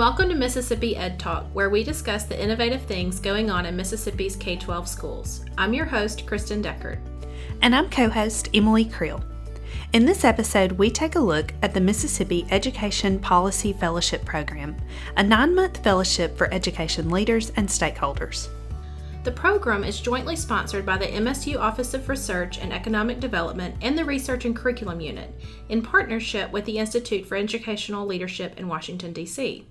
welcome 0.00 0.30
to 0.30 0.34
Mississippi 0.34 0.96
Ed 0.96 1.18
Talk, 1.18 1.44
where 1.52 1.68
we 1.68 1.84
discuss 1.84 2.24
the 2.24 2.42
innovative 2.42 2.80
things 2.84 3.20
going 3.20 3.50
on 3.50 3.66
in 3.66 3.76
Mississippi's 3.76 4.34
K 4.34 4.56
12 4.56 4.88
schools. 4.88 5.44
I'm 5.58 5.74
your 5.74 5.84
host, 5.84 6.24
Kristen 6.24 6.62
Deckard. 6.62 7.00
And 7.60 7.74
I'm 7.74 7.90
co 7.90 8.08
host 8.08 8.48
Emily 8.54 8.86
Creel. 8.86 9.22
In 9.92 10.06
this 10.06 10.24
episode, 10.24 10.72
we 10.72 10.90
take 10.90 11.16
a 11.16 11.20
look 11.20 11.52
at 11.60 11.74
the 11.74 11.82
Mississippi 11.82 12.46
Education 12.50 13.18
Policy 13.18 13.74
Fellowship 13.74 14.24
Program, 14.24 14.74
a 15.18 15.22
nine 15.22 15.54
month 15.54 15.84
fellowship 15.84 16.34
for 16.34 16.50
education 16.50 17.10
leaders 17.10 17.52
and 17.56 17.68
stakeholders. 17.68 18.48
The 19.22 19.32
program 19.32 19.84
is 19.84 20.00
jointly 20.00 20.34
sponsored 20.34 20.86
by 20.86 20.96
the 20.96 21.08
MSU 21.08 21.58
Office 21.58 21.92
of 21.92 22.08
Research 22.08 22.56
and 22.56 22.72
Economic 22.72 23.20
Development 23.20 23.74
and 23.82 23.98
the 23.98 24.06
Research 24.06 24.46
and 24.46 24.56
Curriculum 24.56 25.02
Unit 25.02 25.38
in 25.68 25.82
partnership 25.82 26.50
with 26.52 26.64
the 26.64 26.78
Institute 26.78 27.26
for 27.26 27.36
Educational 27.36 28.06
Leadership 28.06 28.58
in 28.58 28.66
Washington, 28.66 29.12
D.C. 29.12 29.66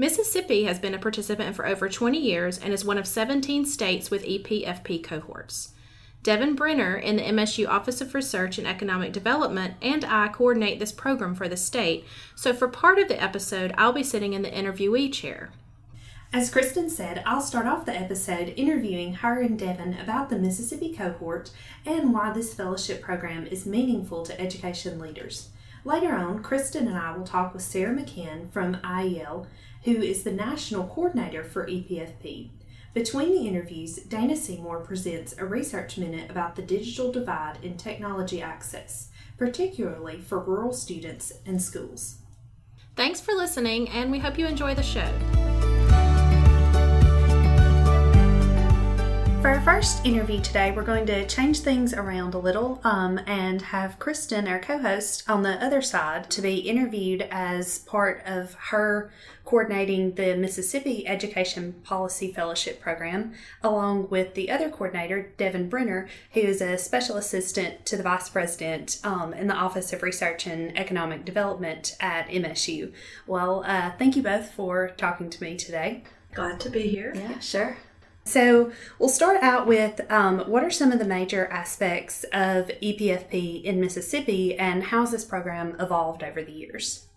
Mississippi 0.00 0.64
has 0.64 0.78
been 0.78 0.94
a 0.94 0.98
participant 0.98 1.54
for 1.54 1.66
over 1.66 1.86
20 1.86 2.18
years 2.18 2.56
and 2.56 2.72
is 2.72 2.86
one 2.86 2.96
of 2.96 3.06
17 3.06 3.66
states 3.66 4.10
with 4.10 4.24
EPFP 4.24 5.04
cohorts. 5.04 5.74
Devin 6.22 6.54
Brenner 6.54 6.96
in 6.96 7.16
the 7.16 7.22
MSU 7.22 7.68
Office 7.68 8.00
of 8.00 8.14
Research 8.14 8.56
and 8.56 8.66
Economic 8.66 9.12
Development 9.12 9.74
and 9.82 10.02
I 10.06 10.28
coordinate 10.28 10.78
this 10.78 10.90
program 10.90 11.34
for 11.34 11.48
the 11.50 11.56
state, 11.58 12.06
so 12.34 12.54
for 12.54 12.66
part 12.66 12.98
of 12.98 13.08
the 13.08 13.22
episode, 13.22 13.74
I'll 13.76 13.92
be 13.92 14.02
sitting 14.02 14.32
in 14.32 14.40
the 14.40 14.50
interviewee 14.50 15.12
chair. 15.12 15.50
As 16.32 16.48
Kristen 16.48 16.88
said, 16.88 17.22
I'll 17.26 17.42
start 17.42 17.66
off 17.66 17.84
the 17.84 17.94
episode 17.94 18.54
interviewing 18.56 19.16
her 19.16 19.42
and 19.42 19.58
Devin 19.58 19.98
about 20.00 20.30
the 20.30 20.38
Mississippi 20.38 20.94
cohort 20.94 21.50
and 21.84 22.14
why 22.14 22.32
this 22.32 22.54
fellowship 22.54 23.02
program 23.02 23.46
is 23.46 23.66
meaningful 23.66 24.24
to 24.24 24.40
education 24.40 24.98
leaders. 24.98 25.50
Later 25.84 26.14
on, 26.14 26.42
Kristen 26.42 26.86
and 26.86 26.96
I 26.96 27.16
will 27.16 27.24
talk 27.24 27.54
with 27.54 27.62
Sarah 27.62 27.94
McCann 27.94 28.50
from 28.50 28.76
IEL, 28.76 29.46
who 29.84 29.96
is 30.02 30.22
the 30.22 30.32
national 30.32 30.86
coordinator 30.88 31.44
for 31.44 31.66
EPFP. 31.66 32.50
Between 32.92 33.30
the 33.30 33.46
interviews, 33.46 33.96
Dana 33.96 34.36
Seymour 34.36 34.80
presents 34.80 35.34
a 35.38 35.44
research 35.44 35.96
minute 35.96 36.28
about 36.30 36.56
the 36.56 36.62
digital 36.62 37.12
divide 37.12 37.58
in 37.62 37.76
technology 37.76 38.42
access, 38.42 39.10
particularly 39.38 40.20
for 40.20 40.40
rural 40.40 40.72
students 40.72 41.32
and 41.46 41.62
schools. 41.62 42.16
Thanks 42.96 43.20
for 43.20 43.32
listening, 43.32 43.88
and 43.90 44.10
we 44.10 44.18
hope 44.18 44.38
you 44.38 44.46
enjoy 44.46 44.74
the 44.74 44.82
show. 44.82 45.10
For 49.40 49.48
our 49.48 49.60
first 49.62 50.04
interview 50.04 50.42
today, 50.42 50.70
we're 50.70 50.82
going 50.82 51.06
to 51.06 51.26
change 51.26 51.60
things 51.60 51.94
around 51.94 52.34
a 52.34 52.38
little 52.38 52.78
um, 52.84 53.18
and 53.26 53.62
have 53.62 53.98
Kristen, 53.98 54.46
our 54.46 54.58
co 54.58 54.76
host, 54.76 55.24
on 55.30 55.42
the 55.42 55.64
other 55.64 55.80
side 55.80 56.28
to 56.32 56.42
be 56.42 56.56
interviewed 56.56 57.26
as 57.30 57.78
part 57.78 58.22
of 58.26 58.52
her 58.52 59.10
coordinating 59.46 60.14
the 60.16 60.36
Mississippi 60.36 61.08
Education 61.08 61.72
Policy 61.84 62.30
Fellowship 62.34 62.82
Program, 62.82 63.32
along 63.62 64.10
with 64.10 64.34
the 64.34 64.50
other 64.50 64.68
coordinator, 64.68 65.32
Devin 65.38 65.70
Brenner, 65.70 66.06
who 66.34 66.40
is 66.40 66.60
a 66.60 66.76
special 66.76 67.16
assistant 67.16 67.86
to 67.86 67.96
the 67.96 68.02
vice 68.02 68.28
president 68.28 69.00
um, 69.04 69.32
in 69.32 69.46
the 69.46 69.54
Office 69.54 69.90
of 69.94 70.02
Research 70.02 70.46
and 70.46 70.76
Economic 70.76 71.24
Development 71.24 71.96
at 71.98 72.28
MSU. 72.28 72.92
Well, 73.26 73.64
uh, 73.66 73.92
thank 73.98 74.16
you 74.16 74.22
both 74.22 74.50
for 74.50 74.90
talking 74.98 75.30
to 75.30 75.42
me 75.42 75.56
today. 75.56 76.04
Glad 76.34 76.60
to 76.60 76.68
be 76.68 76.88
here. 76.88 77.14
Yeah, 77.16 77.38
sure. 77.38 77.78
So 78.30 78.70
we'll 79.00 79.08
start 79.08 79.42
out 79.42 79.66
with 79.66 80.00
um, 80.08 80.38
what 80.48 80.62
are 80.62 80.70
some 80.70 80.92
of 80.92 81.00
the 81.00 81.04
major 81.04 81.46
aspects 81.48 82.22
of 82.32 82.68
EPFP 82.80 83.64
in 83.64 83.80
Mississippi 83.80 84.56
and 84.56 84.84
how 84.84 85.00
has 85.00 85.10
this 85.10 85.24
program 85.24 85.74
evolved 85.80 86.22
over 86.22 86.40
the 86.40 86.52
years? 86.52 87.08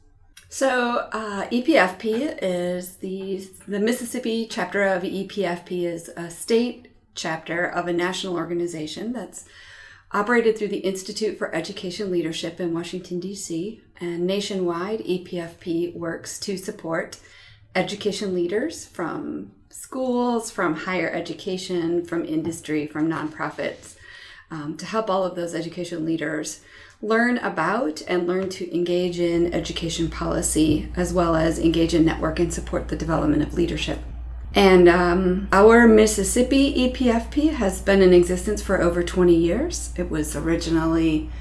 So 0.50 1.08
uh, 1.12 1.48
EPFP 1.50 2.40
is 2.42 2.96
the 2.98 3.48
the 3.68 3.80
Mississippi 3.80 4.48
chapter 4.50 4.84
of 4.84 5.04
EPFP 5.04 5.84
is 5.84 6.10
a 6.18 6.32
state 6.32 6.88
chapter 7.14 7.64
of 7.64 7.88
a 7.88 7.94
national 7.94 8.36
organization 8.36 9.14
that's 9.14 9.46
operated 10.14 10.58
through 10.58 10.70
the 10.70 10.78
Institute 10.78 11.38
for 11.38 11.54
Education 11.54 12.10
Leadership 12.10 12.60
in 12.60 12.74
Washington 12.74 13.20
D.C. 13.20 13.82
and 14.02 14.26
nationwide 14.26 15.02
EPFP 15.02 15.96
works 15.96 16.40
to 16.40 16.58
support 16.58 17.20
education 17.76 18.34
leaders 18.34 18.88
from 18.88 19.52
schools, 19.74 20.52
from 20.52 20.76
higher 20.76 21.10
education, 21.10 22.06
from 22.06 22.24
industry, 22.26 22.86
from 22.86 23.10
nonprofits, 23.10 23.96
um, 24.52 24.78
to 24.78 24.86
help 24.86 25.10
all 25.10 25.24
of 25.24 25.34
those 25.36 25.56
education 25.56 26.06
leaders 26.06 26.62
learn 27.02 27.40
about 27.40 28.04
and 28.08 28.28
learn 28.28 28.50
to 28.50 28.72
engage 28.74 29.20
in 29.20 29.52
education 29.52 30.10
policy, 30.10 30.90
as 30.96 31.12
well 31.12 31.36
as 31.36 31.58
engage 31.58 31.96
in 31.96 32.06
network 32.06 32.40
and 32.40 32.54
support 32.54 32.88
the 32.88 32.96
development 32.96 33.42
of 33.42 33.56
leadership. 33.56 33.98
And 34.54 34.88
um, 34.88 35.48
our 35.52 35.88
Mississippi 35.88 36.92
EPFP 36.92 37.54
has 37.54 37.82
been 37.82 38.04
in 38.04 38.14
existence 38.14 38.62
for 38.62 38.80
over 38.80 39.02
20 39.02 39.34
years. 39.34 39.92
It 39.98 40.12
was 40.12 40.36
originally 40.36 41.32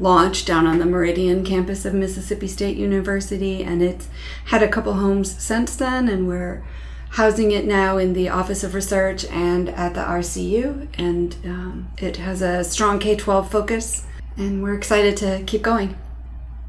launched 0.00 0.46
down 0.46 0.66
on 0.66 0.78
the 0.78 0.86
Meridian 0.86 1.44
campus 1.44 1.84
of 1.84 1.92
Mississippi 1.92 2.48
State 2.48 2.78
University, 2.78 3.62
and 3.62 3.82
it's 3.82 4.08
had 4.46 4.62
a 4.62 4.68
couple 4.68 4.94
homes 4.94 5.42
since 5.42 5.76
then, 5.76 6.08
and 6.08 6.26
we're 6.26 6.64
housing 7.12 7.50
it 7.50 7.66
now 7.66 7.98
in 7.98 8.14
the 8.14 8.28
Office 8.30 8.64
of 8.64 8.74
Research 8.74 9.26
and 9.26 9.68
at 9.68 9.94
the 9.94 10.00
RCU, 10.00 10.88
and 10.98 11.36
um, 11.44 11.88
it 11.98 12.16
has 12.16 12.40
a 12.40 12.64
strong 12.64 12.98
K 12.98 13.16
12 13.16 13.50
focus, 13.50 14.06
and 14.36 14.62
we're 14.62 14.74
excited 14.74 15.16
to 15.18 15.42
keep 15.46 15.62
going. 15.62 15.96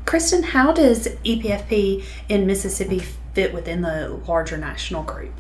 Kristen, 0.06 0.44
how 0.44 0.74
does 0.74 1.08
EPFP 1.08 2.04
in 2.28 2.46
Mississippi 2.46 3.00
fit 3.34 3.54
within 3.54 3.82
the 3.82 4.20
larger 4.28 4.58
national 4.58 5.04
group? 5.04 5.34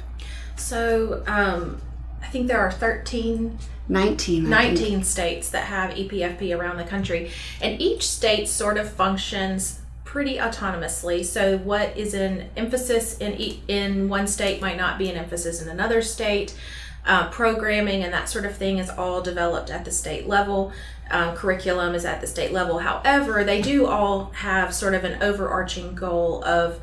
So, 0.55 1.23
um, 1.27 1.81
I 2.21 2.27
think 2.27 2.47
there 2.47 2.59
are 2.59 2.71
13 2.71 3.59
19 3.89 4.49
19 4.49 5.03
states 5.03 5.49
that 5.49 5.65
have 5.65 5.91
EPFP 5.91 6.57
around 6.57 6.77
the 6.77 6.85
country 6.85 7.31
and 7.61 7.81
each 7.81 8.07
state 8.07 8.47
sort 8.47 8.77
of 8.77 8.89
functions 8.89 9.81
pretty 10.13 10.37
autonomously. 10.37 11.25
So 11.25 11.57
what 11.57 11.97
is 11.97 12.13
an 12.13 12.51
emphasis 12.55 13.17
in 13.17 13.33
in 13.67 14.09
one 14.09 14.27
state 14.27 14.61
might 14.61 14.77
not 14.77 14.99
be 14.99 15.09
an 15.09 15.17
emphasis 15.17 15.59
in 15.59 15.67
another 15.67 16.03
state. 16.03 16.55
Uh, 17.03 17.29
programming 17.31 18.03
and 18.03 18.13
that 18.13 18.29
sort 18.29 18.45
of 18.45 18.55
thing 18.55 18.77
is 18.77 18.89
all 18.91 19.21
developed 19.21 19.71
at 19.71 19.83
the 19.83 19.91
state 19.91 20.27
level. 20.27 20.71
Um, 21.09 21.35
curriculum 21.35 21.95
is 21.95 22.05
at 22.05 22.21
the 22.21 22.27
state 22.27 22.53
level. 22.53 22.77
However, 22.77 23.43
they 23.43 23.59
do 23.59 23.87
all 23.87 24.25
have 24.35 24.71
sort 24.73 24.93
of 24.93 25.03
an 25.03 25.21
overarching 25.23 25.95
goal 25.95 26.45
of 26.45 26.79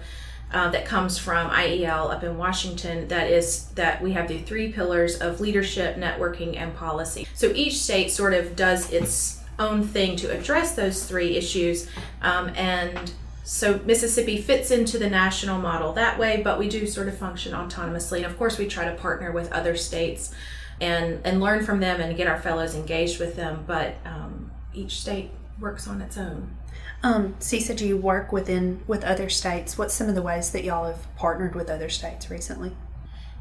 uh, 0.53 0.69
that 0.71 0.85
comes 0.85 1.17
from 1.17 1.51
IEL 1.51 2.13
up 2.13 2.25
in 2.25 2.37
Washington. 2.37 3.07
That 3.07 3.31
is 3.31 3.67
that 3.77 4.03
we 4.03 4.13
have 4.13 4.27
the 4.27 4.39
three 4.39 4.73
pillars 4.73 5.21
of 5.21 5.41
leadership, 5.41 5.97
networking, 5.97 6.57
and 6.57 6.75
policy. 6.75 7.29
So 7.35 7.53
each 7.55 7.79
state 7.79 8.11
sort 8.11 8.35
of 8.35 8.57
does 8.57 8.93
its 8.93 9.40
own 9.60 9.84
thing 9.84 10.16
to 10.16 10.37
address 10.37 10.75
those 10.75 11.04
three 11.04 11.37
issues. 11.37 11.88
Um, 12.22 12.48
and 12.56 13.12
so 13.44 13.81
Mississippi 13.84 14.41
fits 14.41 14.71
into 14.71 14.98
the 14.98 15.10
national 15.10 15.59
model 15.59 15.93
that 15.93 16.19
way, 16.19 16.41
but 16.43 16.59
we 16.59 16.69
do 16.69 16.87
sort 16.87 17.09
of 17.09 17.16
function 17.16 17.53
autonomously. 17.53 18.19
And 18.19 18.26
of 18.26 18.37
course, 18.38 18.59
we 18.59 18.66
try 18.66 18.87
to 18.87 18.94
partner 18.94 19.31
with 19.31 19.53
other 19.53 19.76
states 19.76 20.34
and, 20.81 21.21
and 21.25 21.41
learn 21.41 21.65
from 21.65 21.81
them 21.81 22.00
and 22.00 22.16
get 22.16 22.26
our 22.26 22.41
fellows 22.41 22.75
engaged 22.75 23.21
with 23.21 23.37
them. 23.37 23.65
But 23.66 23.97
um, 24.04 24.50
each 24.72 25.00
state 25.00 25.31
works 25.60 25.87
on 25.87 26.00
its 26.00 26.16
own. 26.16 26.56
Um, 27.03 27.37
you 27.50 27.60
said 27.60 27.81
you 27.81 27.97
work 27.97 28.31
within 28.31 28.82
with 28.87 29.04
other 29.04 29.28
states. 29.28 29.78
What's 29.78 29.94
some 29.94 30.09
of 30.09 30.15
the 30.15 30.22
ways 30.22 30.53
that 30.53 30.65
y'all 30.65 30.87
have 30.87 31.16
partnered 31.16 31.54
with 31.54 31.71
other 31.71 31.88
states 31.88 32.31
recently? 32.31 32.72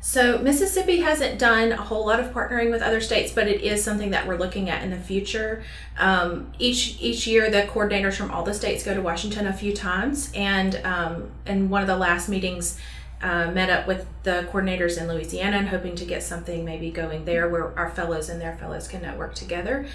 So 0.02 0.38
Mississippi 0.38 1.02
hasn't 1.02 1.40
done 1.40 1.74
a 1.74 1.82
whole 1.82 2.06
lot 2.06 2.20
of 2.20 2.34
partnering 2.34 2.72
with 2.72 2.82
other 2.82 3.02
states, 3.02 3.34
but 3.34 3.48
it 3.48 3.62
is 3.62 3.84
something 3.84 4.12
that 4.12 4.28
we're 4.28 4.38
looking 4.38 4.70
at 4.70 4.82
in 4.82 4.92
the 4.92 4.98
future. 4.98 5.64
Um, 5.98 6.52
each 6.58 6.98
each 7.02 7.28
year, 7.28 7.50
the 7.50 7.64
coordinators 7.64 8.16
from 8.16 8.32
all 8.32 8.44
the 8.44 8.54
states 8.54 8.84
go 8.84 8.94
to 8.94 9.02
Washington 9.02 9.48
a 9.48 9.54
few 9.54 9.76
times, 9.76 10.32
and 10.34 10.80
um, 10.86 11.32
in 11.46 11.70
one 11.70 11.82
of 11.82 11.88
the 11.88 11.98
last 11.98 12.30
meetings, 12.30 12.80
uh, 13.22 13.52
met 13.52 13.70
up 13.70 13.88
with 13.88 14.08
the 14.24 14.48
coordinators 14.52 15.00
in 15.00 15.10
Louisiana 15.10 15.58
and 15.58 15.68
hoping 15.68 15.96
to 15.96 16.06
get 16.06 16.24
something 16.24 16.64
maybe 16.64 16.90
going 16.90 17.26
there 17.26 17.50
where 17.50 17.78
our 17.78 17.90
fellows 17.90 18.30
and 18.30 18.40
their 18.40 18.56
fellows 18.56 18.88
can 18.88 19.02
network 19.02 19.36
together. 19.36 19.86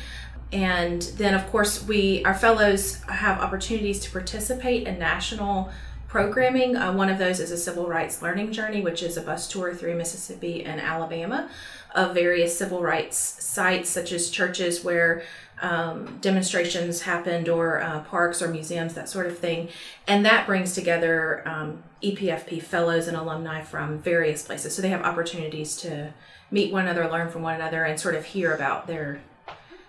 And 0.53 1.01
then, 1.17 1.35
of 1.35 1.51
course, 1.51 1.83
we 1.83 2.23
our 2.25 2.35
fellows 2.35 3.03
have 3.05 3.41
opportunities 3.41 4.01
to 4.01 4.11
participate 4.11 4.87
in 4.87 4.99
national 4.99 5.73
programming. 6.15 6.77
Uh, 6.77 6.93
one 6.93 7.09
of 7.09 7.19
those 7.19 7.41
is 7.41 7.51
a 7.51 7.57
civil 7.57 7.89
rights 7.89 8.23
learning 8.23 8.53
journey, 8.53 8.81
which 8.81 9.03
is 9.03 9.17
a 9.17 9.21
bus 9.21 9.49
tour 9.49 9.75
through 9.75 9.97
Mississippi 9.97 10.65
and 10.65 10.81
Alabama 10.81 11.51
of 11.93 12.15
various 12.15 12.57
civil 12.57 12.81
rights 12.81 13.17
sites, 13.17 13.91
such 13.91 14.13
as 14.13 14.31
churches 14.31 14.85
where 14.85 15.25
um, 15.61 16.19
demonstrations 16.21 17.03
happened, 17.03 17.49
or 17.49 17.83
uh, 17.83 17.99
parks 18.05 18.41
or 18.41 18.47
museums, 18.47 18.95
that 18.95 19.09
sort 19.09 19.27
of 19.27 19.37
thing. 19.37 19.69
And 20.07 20.25
that 20.25 20.47
brings 20.47 20.73
together 20.73 21.43
um, 21.47 21.83
EPFP 22.01 22.63
fellows 22.63 23.09
and 23.09 23.17
alumni 23.17 23.63
from 23.63 23.99
various 23.99 24.45
places. 24.45 24.73
So 24.73 24.83
they 24.83 24.91
have 24.91 25.03
opportunities 25.03 25.77
to 25.79 26.15
meet 26.49 26.73
one 26.73 26.85
another, 26.87 27.11
learn 27.11 27.29
from 27.29 27.43
one 27.43 27.57
another, 27.57 27.83
and 27.83 27.99
sort 27.99 28.15
of 28.15 28.25
hear 28.25 28.55
about 28.55 28.87
their 28.87 29.21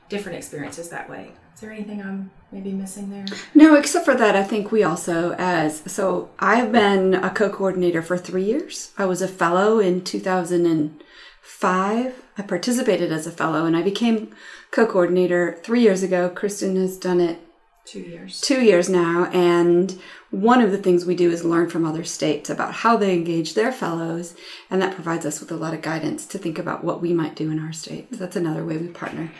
different 0.09 0.39
experiences 0.39 0.89
that 0.89 1.07
way. 1.07 1.33
Is 1.55 1.61
there 1.61 1.71
anything 1.71 2.01
I'm 2.01 2.31
maybe 2.51 2.73
missing 2.73 3.09
there? 3.09 3.23
No, 3.53 3.75
except 3.75 4.03
for 4.03 4.15
that, 4.15 4.35
I 4.35 4.43
think 4.43 4.73
we 4.73 4.83
also, 4.83 5.33
as 5.37 5.89
so, 5.89 6.29
I've 6.37 6.73
been 6.73 7.13
a 7.13 7.29
co 7.29 7.49
coordinator 7.49 8.01
for 8.01 8.17
three 8.17 8.43
years. 8.43 8.91
I 8.97 9.05
was 9.05 9.21
a 9.21 9.27
fellow 9.29 9.79
in 9.79 10.03
2005. 10.03 12.23
I 12.37 12.41
participated 12.41 13.13
as 13.13 13.25
a 13.25 13.31
fellow 13.31 13.65
and 13.65 13.77
I 13.77 13.81
became 13.81 14.35
co 14.71 14.85
coordinator 14.85 15.57
three 15.63 15.79
years 15.81 16.03
ago. 16.03 16.27
Kristen 16.27 16.75
has 16.75 16.97
done 16.97 17.21
it 17.21 17.39
Two 17.85 18.01
years. 18.01 18.41
two 18.41 18.61
years 18.61 18.89
now. 18.89 19.29
And 19.31 19.97
one 20.31 20.59
of 20.61 20.71
the 20.71 20.77
things 20.77 21.05
we 21.05 21.15
do 21.15 21.31
is 21.31 21.45
learn 21.45 21.69
from 21.69 21.85
other 21.85 22.03
states 22.03 22.49
about 22.49 22.73
how 22.73 22.97
they 22.97 23.13
engage 23.13 23.53
their 23.53 23.71
fellows. 23.71 24.35
And 24.69 24.81
that 24.81 24.93
provides 24.95 25.25
us 25.25 25.39
with 25.39 25.53
a 25.53 25.55
lot 25.55 25.73
of 25.73 25.81
guidance 25.81 26.25
to 26.25 26.37
think 26.37 26.59
about 26.59 26.83
what 26.83 27.01
we 27.01 27.13
might 27.13 27.37
do 27.37 27.49
in 27.49 27.59
our 27.59 27.71
state. 27.71 28.09
So 28.11 28.17
that's 28.17 28.35
another 28.35 28.65
way 28.65 28.75
we 28.77 28.89
partner. 28.89 29.31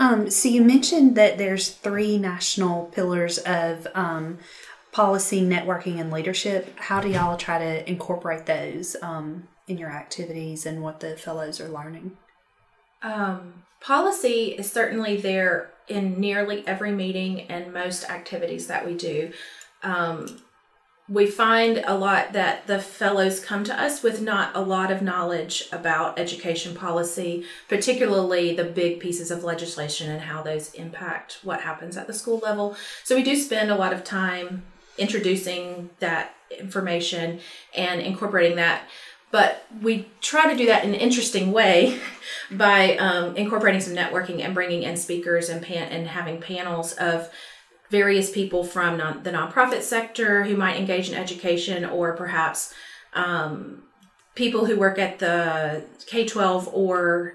Um, 0.00 0.30
so 0.30 0.48
you 0.48 0.62
mentioned 0.62 1.14
that 1.16 1.36
there's 1.36 1.68
three 1.68 2.16
national 2.16 2.86
pillars 2.86 3.36
of 3.36 3.86
um, 3.94 4.38
policy, 4.92 5.42
networking, 5.42 6.00
and 6.00 6.10
leadership. 6.10 6.74
How 6.78 7.00
do 7.02 7.08
y'all 7.10 7.36
try 7.36 7.58
to 7.58 7.88
incorporate 7.88 8.46
those 8.46 8.96
um, 9.02 9.46
in 9.68 9.76
your 9.76 9.90
activities 9.90 10.64
and 10.64 10.82
what 10.82 11.00
the 11.00 11.18
fellows 11.18 11.60
are 11.60 11.68
learning? 11.68 12.16
Um, 13.02 13.62
policy 13.80 14.52
is 14.52 14.72
certainly 14.72 15.18
there 15.18 15.70
in 15.86 16.18
nearly 16.18 16.66
every 16.66 16.92
meeting 16.92 17.42
and 17.42 17.70
most 17.70 18.08
activities 18.08 18.68
that 18.68 18.86
we 18.86 18.94
do. 18.94 19.32
Um, 19.82 20.40
we 21.10 21.26
find 21.26 21.82
a 21.86 21.98
lot 21.98 22.32
that 22.34 22.68
the 22.68 22.78
fellows 22.78 23.40
come 23.40 23.64
to 23.64 23.78
us 23.78 24.00
with 24.00 24.22
not 24.22 24.54
a 24.54 24.60
lot 24.60 24.92
of 24.92 25.02
knowledge 25.02 25.68
about 25.72 26.16
education 26.20 26.72
policy, 26.72 27.44
particularly 27.68 28.54
the 28.54 28.62
big 28.62 29.00
pieces 29.00 29.32
of 29.32 29.42
legislation 29.42 30.08
and 30.08 30.22
how 30.22 30.40
those 30.40 30.72
impact 30.74 31.40
what 31.42 31.62
happens 31.62 31.96
at 31.96 32.06
the 32.06 32.14
school 32.14 32.38
level. 32.38 32.76
So 33.02 33.16
we 33.16 33.24
do 33.24 33.34
spend 33.34 33.72
a 33.72 33.76
lot 33.76 33.92
of 33.92 34.04
time 34.04 34.62
introducing 34.98 35.90
that 35.98 36.36
information 36.56 37.40
and 37.76 38.00
incorporating 38.00 38.56
that. 38.56 38.82
But 39.32 39.64
we 39.82 40.08
try 40.20 40.50
to 40.50 40.56
do 40.56 40.66
that 40.66 40.84
in 40.84 40.94
an 40.94 41.00
interesting 41.00 41.50
way 41.50 42.00
by 42.52 42.96
um, 42.98 43.36
incorporating 43.36 43.80
some 43.80 43.94
networking 43.94 44.44
and 44.44 44.54
bringing 44.54 44.84
in 44.84 44.96
speakers 44.96 45.48
and 45.48 45.60
pan- 45.60 45.90
and 45.90 46.06
having 46.06 46.40
panels 46.40 46.92
of 46.92 47.30
various 47.90 48.30
people 48.30 48.64
from 48.64 48.96
non- 48.96 49.22
the 49.22 49.30
nonprofit 49.30 49.82
sector 49.82 50.44
who 50.44 50.56
might 50.56 50.76
engage 50.76 51.08
in 51.08 51.14
education 51.14 51.84
or 51.84 52.14
perhaps 52.14 52.72
um, 53.14 53.82
people 54.34 54.64
who 54.64 54.78
work 54.78 54.98
at 54.98 55.18
the 55.18 55.84
K 56.06 56.24
12 56.24 56.68
or 56.72 57.34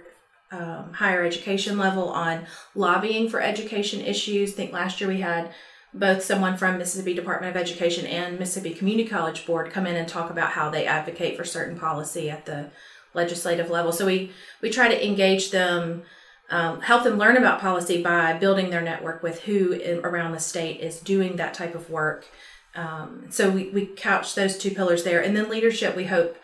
um, 0.52 0.94
higher 0.94 1.24
education 1.24 1.78
level 1.78 2.10
on 2.10 2.46
lobbying 2.74 3.30
for 3.30 3.42
education 3.42 4.02
issues. 4.02 4.54
I 4.54 4.56
think 4.56 4.72
last 4.72 5.02
year 5.02 5.10
we 5.10 5.22
had 5.22 5.52
both 5.94 6.24
someone 6.24 6.58
from 6.58 6.78
Mississippi 6.78 7.14
Department 7.14 7.56
of 7.56 7.62
Education 7.62 8.06
and 8.06 8.38
Mississippi 8.40 8.74
Community 8.74 9.08
College 9.08 9.46
Board 9.46 9.72
come 9.72 9.88
in 9.88 9.96
and 9.96 10.08
talk 10.08 10.30
about 10.30 10.52
how 10.52 10.70
they 10.70 10.86
advocate 10.86 11.38
for 11.38 11.46
certain 11.46 11.78
policy 11.78 12.30
at 12.30 12.46
the 12.46 12.70
legislative 13.14 13.70
level. 13.70 13.92
So 13.92 14.06
we 14.06 14.32
we 14.62 14.70
try 14.70 14.88
to 14.88 15.06
engage 15.06 15.52
them 15.52 16.04
um, 16.50 16.82
help 16.82 17.04
them 17.04 17.18
learn 17.18 17.38
about 17.38 17.60
policy 17.60 18.02
by 18.02 18.34
building 18.34 18.70
their 18.70 18.82
network 18.82 19.24
with 19.24 19.42
who 19.42 19.80
around 20.04 20.32
the 20.32 20.40
state 20.40 20.80
is 20.80 21.00
doing 21.00 21.38
that 21.38 21.54
type 21.54 21.76
of 21.76 21.90
work. 21.90 22.28
Um, 22.76 23.28
so 23.30 23.50
we, 23.50 23.70
we 23.70 23.86
couch 23.86 24.36
those 24.36 24.58
two 24.58 24.72
pillars 24.72 25.04
there, 25.04 25.22
and 25.22 25.36
then 25.36 25.50
leadership. 25.50 25.96
We 25.96 26.06
hope 26.06 26.38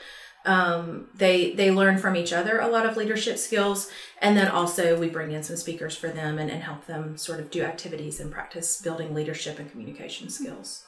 um, 0.46 1.08
they 1.14 1.54
they 1.54 1.70
learn 1.70 1.98
from 1.98 2.16
each 2.16 2.34
other 2.34 2.60
a 2.60 2.68
lot 2.68 2.86
of 2.86 2.98
leadership 2.98 3.38
skills, 3.38 3.92
and 4.20 4.36
then 4.36 4.48
also 4.48 4.98
we 4.98 5.10
bring 5.10 5.32
in 5.32 5.44
some 5.44 5.58
speakers 5.58 5.96
for 5.96 6.08
them 6.08 6.40
and, 6.40 6.50
and 6.50 6.64
help 6.64 6.86
them 6.86 7.18
sort 7.18 7.40
of 7.40 7.52
do 7.52 7.64
activities 7.64 8.20
and 8.20 8.32
practice 8.32 8.82
building 8.82 9.14
leadership 9.14 9.60
and 9.60 9.70
communication 9.70 10.30
skills. 10.30 10.86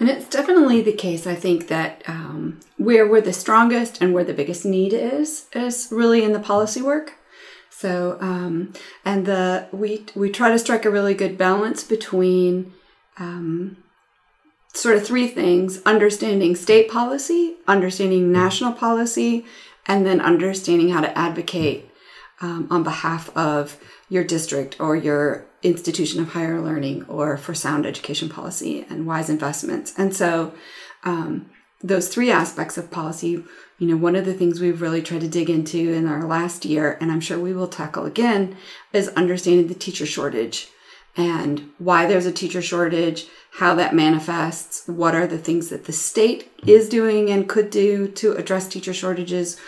And 0.00 0.08
it's 0.08 0.28
definitely 0.28 0.82
the 0.82 0.92
case, 0.92 1.26
I 1.26 1.34
think, 1.34 1.68
that 1.68 2.02
um, 2.06 2.60
where 2.78 3.06
we're 3.06 3.20
the 3.20 3.32
strongest 3.32 4.00
and 4.00 4.12
where 4.12 4.24
the 4.24 4.34
biggest 4.34 4.64
need 4.64 4.92
is, 4.92 5.46
is 5.52 5.88
really 5.90 6.24
in 6.24 6.32
the 6.32 6.40
policy 6.40 6.82
work. 6.82 7.14
So, 7.78 8.16
um, 8.22 8.72
and 9.04 9.26
the 9.26 9.68
we 9.70 10.06
we 10.14 10.30
try 10.30 10.50
to 10.50 10.58
strike 10.58 10.86
a 10.86 10.90
really 10.90 11.12
good 11.12 11.36
balance 11.36 11.84
between 11.84 12.72
um, 13.18 13.76
sort 14.72 14.96
of 14.96 15.06
three 15.06 15.28
things: 15.28 15.82
understanding 15.84 16.56
state 16.56 16.90
policy, 16.90 17.56
understanding 17.68 18.32
national 18.32 18.72
policy, 18.72 19.44
and 19.86 20.06
then 20.06 20.22
understanding 20.22 20.88
how 20.88 21.02
to 21.02 21.18
advocate 21.18 21.90
um, 22.40 22.66
on 22.70 22.82
behalf 22.82 23.28
of 23.36 23.78
your 24.08 24.24
district 24.24 24.80
or 24.80 24.96
your 24.96 25.44
institution 25.62 26.22
of 26.22 26.30
higher 26.30 26.62
learning 26.62 27.04
or 27.08 27.36
for 27.36 27.52
sound 27.52 27.84
education 27.84 28.30
policy 28.30 28.86
and 28.88 29.06
wise 29.06 29.28
investments. 29.28 29.92
And 29.98 30.16
so, 30.16 30.54
um, 31.04 31.50
those 31.82 32.08
three 32.08 32.30
aspects 32.30 32.78
of 32.78 32.90
policy 32.90 33.44
you 33.78 33.86
know, 33.86 33.96
one 33.96 34.16
of 34.16 34.24
the 34.24 34.34
things 34.34 34.60
we've 34.60 34.80
really 34.80 35.02
tried 35.02 35.20
to 35.20 35.28
dig 35.28 35.50
into 35.50 35.92
in 35.92 36.06
our 36.06 36.26
last 36.26 36.64
year, 36.64 36.96
and 37.00 37.12
I'm 37.12 37.20
sure 37.20 37.38
we 37.38 37.52
will 37.52 37.68
tackle 37.68 38.06
again, 38.06 38.56
is 38.92 39.08
understanding 39.08 39.68
the 39.68 39.74
teacher 39.74 40.06
shortage 40.06 40.68
and 41.16 41.70
why 41.78 42.06
there's 42.06 42.26
a 42.26 42.32
teacher 42.32 42.60
shortage, 42.60 43.26
how 43.52 43.74
that 43.74 43.94
manifests, 43.94 44.86
what 44.86 45.14
are 45.14 45.26
the 45.26 45.38
things 45.38 45.68
that 45.68 45.84
the 45.84 45.92
state 45.92 46.52
is 46.66 46.88
doing 46.88 47.30
and 47.30 47.48
could 47.48 47.70
do 47.70 48.08
to 48.08 48.32
address 48.32 48.68
teacher 48.68 48.92
shortages, 48.92 49.58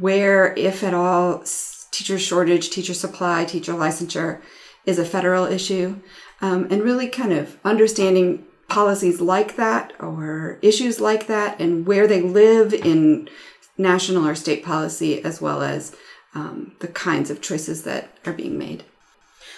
where, 0.00 0.54
if 0.56 0.82
at 0.82 0.94
all, 0.94 1.44
teacher 1.90 2.18
shortage, 2.18 2.70
teacher 2.70 2.94
supply, 2.94 3.44
teacher 3.44 3.74
licensure 3.74 4.40
is 4.86 4.98
a 4.98 5.04
federal 5.04 5.44
issue, 5.44 5.96
um, 6.40 6.66
and 6.70 6.82
really 6.82 7.08
kind 7.08 7.32
of 7.32 7.58
understanding 7.64 8.46
policies 8.68 9.20
like 9.20 9.56
that 9.56 9.92
or 10.00 10.58
issues 10.62 11.00
like 11.00 11.26
that 11.26 11.60
and 11.60 11.86
where 11.86 12.06
they 12.06 12.22
live 12.22 12.72
in 12.72 13.28
national 13.76 14.26
or 14.26 14.34
state 14.34 14.64
policy 14.64 15.22
as 15.22 15.40
well 15.40 15.62
as 15.62 15.96
um, 16.34 16.72
the 16.80 16.88
kinds 16.88 17.30
of 17.30 17.40
choices 17.40 17.84
that 17.84 18.08
are 18.26 18.32
being 18.32 18.58
made. 18.58 18.84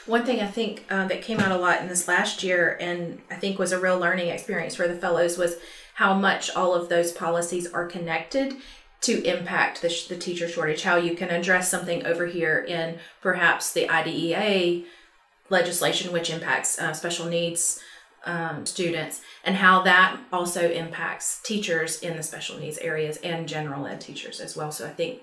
One 0.07 0.25
thing 0.25 0.41
I 0.41 0.47
think 0.47 0.85
uh, 0.89 1.09
that 1.09 1.23
came 1.23 1.41
out 1.41 1.53
a 1.53 1.57
lot 1.57 1.81
in 1.81 1.89
this 1.89 2.07
last 2.07 2.43
year, 2.43 2.77
and 2.81 3.21
I 3.31 3.35
think 3.37 3.59
was 3.59 3.73
a 3.73 3.81
real 3.81 3.99
learning 3.99 4.29
experience 4.29 4.77
for 4.77 4.87
the 4.87 4.95
fellows, 4.95 5.37
was 5.37 5.57
how 5.95 6.15
much 6.15 6.55
all 6.55 6.75
of 6.75 6.89
those 6.89 7.13
policies 7.13 7.67
are 7.73 7.87
connected 7.87 8.55
to 9.01 9.23
impact 9.25 9.83
the, 9.83 9.89
sh- 9.89 10.07
the 10.07 10.17
teacher 10.17 10.49
shortage. 10.49 10.83
How 10.83 10.97
you 10.97 11.17
can 11.17 11.31
address 11.31 11.71
something 11.71 12.07
over 12.07 12.27
here 12.27 12.65
in 12.67 12.99
perhaps 13.21 13.73
the 13.73 13.89
IDEA 13.89 14.85
legislation, 15.51 16.13
which 16.13 16.31
impacts 16.31 16.79
uh, 16.79 16.93
special 16.93 17.27
needs 17.27 17.81
um, 18.27 18.67
students 18.67 19.23
and 19.45 19.57
how 19.57 19.83
that 19.83 20.19
also 20.33 20.71
impacts 20.71 21.41
teachers 21.43 22.01
in 22.01 22.17
the 22.17 22.23
special 22.23 22.59
needs 22.59 22.79
areas 22.79 23.17
and 23.19 23.49
general 23.49 23.87
ed 23.87 24.01
teachers 24.01 24.41
as 24.41 24.57
well. 24.57 24.71
So 24.71 24.87
I 24.87 24.91
think 24.91 25.23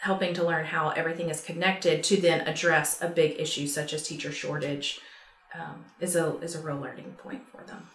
helping 0.00 0.34
to 0.34 0.44
learn 0.44 0.64
how 0.64 0.88
everything 0.90 1.28
is 1.28 1.42
connected 1.42 2.02
to 2.02 2.20
then 2.20 2.40
address 2.48 3.00
a 3.02 3.08
big 3.08 3.38
issue 3.38 3.66
such 3.66 3.92
as 3.92 4.02
teacher 4.02 4.32
shortage 4.32 5.00
um, 5.54 5.84
is 6.00 6.16
a 6.16 6.38
is 6.38 6.54
a 6.54 6.60
real 6.60 6.78
learning 6.78 7.16
point 7.18 7.42
for 7.50 7.62
them. 7.64 7.88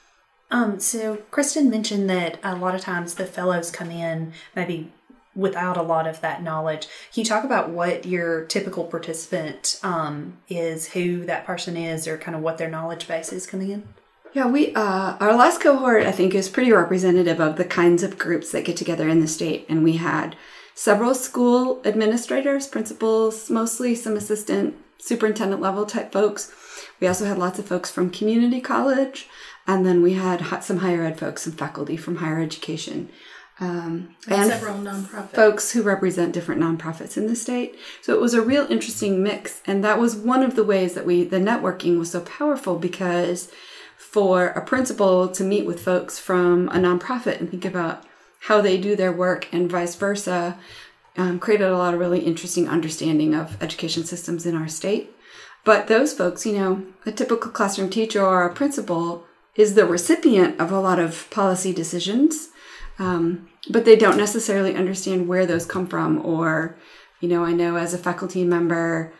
Um, 0.52 0.80
so 0.80 1.18
Kristen 1.32 1.70
mentioned 1.70 2.10
that 2.10 2.40
a 2.44 2.56
lot 2.56 2.76
of 2.76 2.82
times 2.82 3.16
the 3.16 3.26
fellows 3.26 3.72
come 3.72 3.90
in 3.90 4.34
maybe 4.56 4.92
without 5.36 5.76
a 5.76 5.82
lot 5.82 6.08
of 6.08 6.22
that 6.22 6.42
knowledge. 6.42 6.88
Can 7.14 7.22
you 7.22 7.26
talk 7.26 7.44
about 7.44 7.70
what 7.70 8.06
your 8.06 8.46
typical 8.46 8.86
participant 8.86 9.80
um, 9.84 10.38
is, 10.48 10.90
who 10.90 11.26
that 11.26 11.46
person 11.46 11.76
is, 11.76 12.08
or 12.08 12.18
kind 12.18 12.36
of 12.38 12.42
what 12.42 12.58
their 12.58 12.70
knowledge 12.70 13.08
base 13.08 13.34
is 13.34 13.46
coming 13.46 13.72
in? 13.72 13.88
Yeah, 14.36 14.48
we 14.48 14.74
uh, 14.76 15.16
our 15.22 15.34
last 15.34 15.62
cohort 15.62 16.06
I 16.06 16.12
think 16.12 16.36
is 16.36 16.50
pretty 16.50 16.74
representative 16.74 17.40
of 17.40 17.56
the 17.56 17.64
kinds 17.64 18.04
of 18.04 18.18
groups 18.18 18.52
that 18.52 18.66
get 18.66 18.76
together 18.76 19.08
in 19.08 19.22
the 19.22 19.30
state, 19.30 19.66
and 19.70 19.82
we 19.82 19.94
had 19.94 20.36
several 20.74 21.16
school 21.16 21.82
administrators, 21.86 22.68
principals, 22.68 23.50
mostly 23.50 23.96
some 23.96 24.18
assistant 24.18 24.76
superintendent 24.98 25.62
level 25.62 25.86
type 25.86 26.12
folks. 26.12 26.52
We 27.00 27.08
also 27.08 27.24
had 27.26 27.38
lots 27.38 27.60
of 27.60 27.66
folks 27.66 27.90
from 27.90 28.10
community 28.10 28.60
college, 28.60 29.30
and 29.68 29.86
then 29.86 30.02
we 30.04 30.16
had 30.16 30.62
some 30.62 30.80
higher 30.80 31.04
ed 31.06 31.18
folks 31.18 31.44
some 31.44 31.54
faculty 31.54 31.96
from 31.96 32.18
higher 32.18 32.42
education. 32.42 33.08
Um, 33.62 34.18
and, 34.28 34.42
and 34.42 34.52
several 34.52 34.76
nonprofits. 34.76 35.34
Folks 35.34 35.72
who 35.72 35.82
represent 35.82 36.34
different 36.34 36.60
nonprofits 36.60 37.16
in 37.16 37.28
the 37.28 37.38
state. 37.38 37.80
So 38.02 38.14
it 38.14 38.20
was 38.20 38.34
a 38.34 38.42
real 38.42 38.68
interesting 38.70 39.24
mix. 39.24 39.62
And 39.66 39.82
that 39.82 39.98
was 39.98 40.14
one 40.14 40.44
of 40.44 40.58
the 40.58 40.64
ways 40.66 40.94
that 40.96 41.06
we, 41.06 41.24
the 41.24 41.40
networking 41.40 41.98
was 41.98 42.12
so 42.12 42.20
powerful 42.20 42.78
because 42.78 43.50
for 44.16 44.46
a 44.48 44.66
principal 44.66 45.28
to 45.28 45.44
meet 45.44 45.66
with 45.66 45.84
folks 45.84 46.18
from 46.18 46.70
a 46.70 46.76
nonprofit 46.76 47.38
and 47.38 47.52
think 47.52 47.66
about 47.66 48.02
how 48.48 48.62
they 48.62 48.78
do 48.78 48.96
their 48.96 49.12
work 49.12 49.46
and 49.52 49.70
vice 49.70 49.94
versa 49.96 50.58
um, 51.18 51.38
created 51.38 51.68
a 51.68 51.78
lot 51.78 51.94
of 51.94 52.00
really 52.00 52.22
interesting 52.22 52.70
understanding 52.70 53.36
of 53.36 53.62
education 53.62 54.06
systems 54.06 54.46
in 54.46 54.56
our 54.56 54.70
state. 54.70 55.14
But 55.66 55.88
those 55.88 56.14
folks, 56.14 56.46
you 56.46 56.54
know, 56.54 56.86
a 57.06 57.12
typical 57.12 57.52
classroom 57.52 57.90
teacher 57.90 58.26
or 58.26 58.46
a 58.46 58.54
principal 58.54 59.26
is 59.58 59.76
the 59.76 59.86
recipient 59.86 60.62
of 60.62 60.72
a 60.72 60.80
lot 60.80 60.98
of 60.98 61.30
policy 61.30 61.74
decisions, 61.74 62.52
um, 62.98 63.50
but 63.70 63.84
they 63.84 63.98
don't 63.98 64.16
necessarily 64.16 64.76
understand 64.76 65.28
where 65.28 65.46
those 65.46 65.66
come 65.66 65.88
from. 65.88 66.26
Or, 66.26 66.78
you 67.20 67.28
know, 67.28 67.44
I 67.44 67.52
know 67.52 67.76
as 67.76 67.94
a 67.94 67.98
faculty 67.98 68.46
member, 68.46 69.12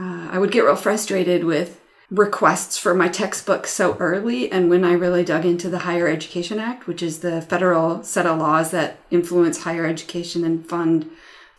uh, 0.00 0.28
I 0.32 0.38
would 0.38 0.52
get 0.52 0.64
real 0.64 0.74
frustrated 0.74 1.44
with 1.44 1.77
requests 2.10 2.78
for 2.78 2.94
my 2.94 3.08
textbook 3.08 3.66
so 3.66 3.94
early. 3.98 4.50
And 4.50 4.70
when 4.70 4.84
I 4.84 4.92
really 4.92 5.24
dug 5.24 5.44
into 5.44 5.68
the 5.68 5.80
Higher 5.80 6.08
Education 6.08 6.58
Act, 6.58 6.86
which 6.86 7.02
is 7.02 7.18
the 7.18 7.42
federal 7.42 8.02
set 8.02 8.26
of 8.26 8.38
laws 8.38 8.70
that 8.70 8.98
influence 9.10 9.62
higher 9.62 9.86
education 9.86 10.44
and 10.44 10.66
fund 10.66 11.10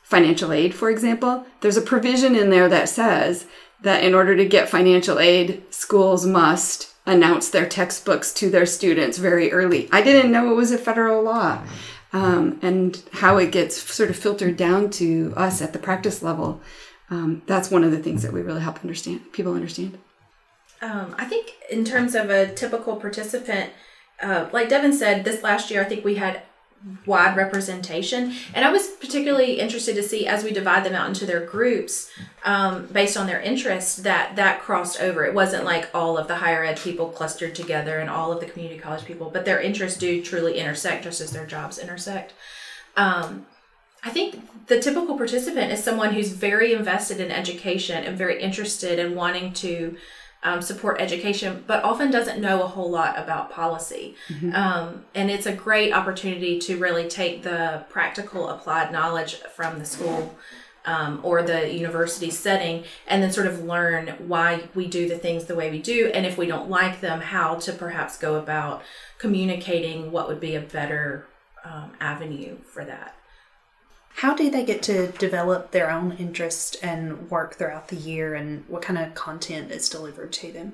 financial 0.01 0.51
aid, 0.51 0.73
for 0.73 0.89
example, 0.89 1.45
there's 1.61 1.77
a 1.77 1.81
provision 1.81 2.35
in 2.35 2.49
there 2.49 2.67
that 2.67 2.89
says 2.89 3.45
that 3.81 4.03
in 4.03 4.15
order 4.15 4.35
to 4.35 4.45
get 4.45 4.69
financial 4.69 5.19
aid, 5.19 5.63
schools 5.69 6.25
must 6.25 6.93
announce 7.05 7.49
their 7.49 7.67
textbooks 7.67 8.33
to 8.33 8.49
their 8.49 8.65
students 8.65 9.17
very 9.17 9.51
early. 9.51 9.87
I 9.91 10.01
didn't 10.01 10.31
know 10.31 10.51
it 10.51 10.55
was 10.55 10.71
a 10.71 10.77
federal 10.77 11.23
law. 11.23 11.63
Um, 12.11 12.57
and 12.63 13.03
how 13.11 13.37
it 13.37 13.51
gets 13.51 13.79
sort 13.79 14.09
of 14.09 14.15
filtered 14.15 14.57
down 14.57 14.89
to 14.91 15.31
us 15.37 15.61
at 15.61 15.73
the 15.73 15.79
practice 15.79 16.23
level. 16.23 16.59
Um, 17.11 17.43
that's 17.45 17.69
one 17.69 17.83
of 17.83 17.91
the 17.91 17.99
things 17.99 18.23
that 18.23 18.33
we 18.33 18.41
really 18.41 18.61
help 18.61 18.81
understand 18.81 19.31
people 19.31 19.53
understand. 19.53 19.99
Um, 20.81 21.15
I 21.17 21.25
think 21.25 21.53
in 21.69 21.83
terms 21.83 22.15
of 22.15 22.29
a 22.29 22.53
typical 22.53 22.95
participant, 22.95 23.71
uh, 24.21 24.48
like 24.51 24.69
Devin 24.69 24.93
said, 24.93 25.25
this 25.25 25.43
last 25.43 25.69
year 25.71 25.81
I 25.81 25.86
think 25.86 26.05
we 26.05 26.15
had 26.15 26.41
wide 27.05 27.36
representation, 27.36 28.33
and 28.53 28.63
I 28.63 28.71
was 28.71 28.88
particularly 28.88 29.59
interested 29.59 29.95
to 29.95 30.03
see 30.03 30.25
as 30.27 30.43
we 30.43 30.51
divide 30.51 30.86
them 30.86 30.95
out 30.95 31.09
into 31.09 31.25
their 31.25 31.45
groups 31.45 32.09
um, 32.45 32.88
based 32.88 33.17
on 33.17 33.27
their 33.27 33.41
interests 33.41 33.98
that 33.98 34.38
that 34.38 34.62
crossed 34.62 35.01
over. 35.01 35.25
It 35.25 35.33
wasn't 35.33 35.65
like 35.65 35.89
all 35.93 36.17
of 36.17 36.27
the 36.29 36.38
higher 36.38 36.63
ed 36.63 36.79
people 36.79 37.09
clustered 37.09 37.53
together 37.53 38.00
and 38.00 38.09
all 38.09 38.31
of 38.31 38.39
the 38.39 38.45
community 38.45 38.79
college 38.79 39.03
people, 39.03 39.29
but 39.29 39.43
their 39.43 39.59
interests 39.59 40.00
do 40.00 40.24
truly 40.24 40.57
intersect, 40.57 41.03
just 41.03 41.19
as 41.19 41.31
their 41.31 41.45
jobs 41.45 41.77
intersect. 41.77 42.33
Um, 42.95 43.45
I 44.01 44.12
think 44.12 44.67
the 44.67 44.79
typical 44.79 45.17
participant 45.17 45.74
is 45.74 45.83
someone 45.83 46.13
who's 46.13 46.31
very 46.31 46.74
invested 46.74 47.19
in 47.19 47.31
education 47.31 48.05
and 48.05 48.17
very 48.17 48.41
interested 48.41 48.98
in 48.98 49.15
wanting 49.15 49.51
to 49.53 49.98
um, 50.43 50.62
support 50.62 51.01
education, 51.01 51.63
but 51.67 51.84
often 51.84 52.12
doesn't 52.12 52.41
know 52.41 52.63
a 52.63 52.67
whole 52.67 52.89
lot 52.89 53.17
about 53.17 53.51
policy. 53.51 54.15
Mm-hmm. 54.29 54.55
Um, 54.55 55.05
and 55.13 55.29
it's 55.29 55.46
a 55.46 55.53
great 55.53 55.93
opportunity 55.93 56.60
to 56.60 56.77
really 56.77 57.08
take 57.08 57.43
the 57.43 57.84
practical 57.89 58.50
applied 58.50 58.91
knowledge 58.91 59.36
from 59.55 59.79
the 59.79 59.86
school 59.86 60.36
um, 60.86 61.19
or 61.24 61.43
the 61.43 61.74
university 61.74 62.29
setting 62.29 62.86
and 63.05 63.22
then 63.22 63.31
sort 63.31 63.48
of 63.48 63.63
learn 63.63 64.15
why 64.27 64.69
we 64.74 64.88
do 64.88 65.10
the 65.10 65.17
things 65.17 65.46
the 65.46 65.55
way 65.55 65.69
we 65.69 65.81
do. 65.81 66.10
And 66.13 66.25
if 66.25 66.38
we 66.38 66.48
don't 66.48 66.69
like 66.69 67.01
them, 67.01 67.19
how 67.19 67.55
to 67.55 67.74
perhaps 67.74 68.17
go 68.17 68.36
about 68.36 68.81
communicating 69.17 70.12
what 70.12 70.29
would 70.29 70.39
be 70.39 70.55
a 70.55 70.62
better 70.62 71.27
um, 71.65 71.91
avenue 72.00 72.58
for 72.63 72.86
that. 72.86 73.15
How 74.19 74.33
do 74.33 74.49
they 74.49 74.65
get 74.65 74.83
to 74.83 75.07
develop 75.13 75.71
their 75.71 75.89
own 75.89 76.11
interest 76.19 76.75
and 76.83 77.31
work 77.31 77.55
throughout 77.55 77.88
the 77.88 77.95
year, 77.95 78.35
and 78.35 78.65
what 78.67 78.81
kind 78.81 78.99
of 78.99 79.15
content 79.15 79.71
is 79.71 79.88
delivered 79.88 80.33
to 80.33 80.51
them? 80.51 80.73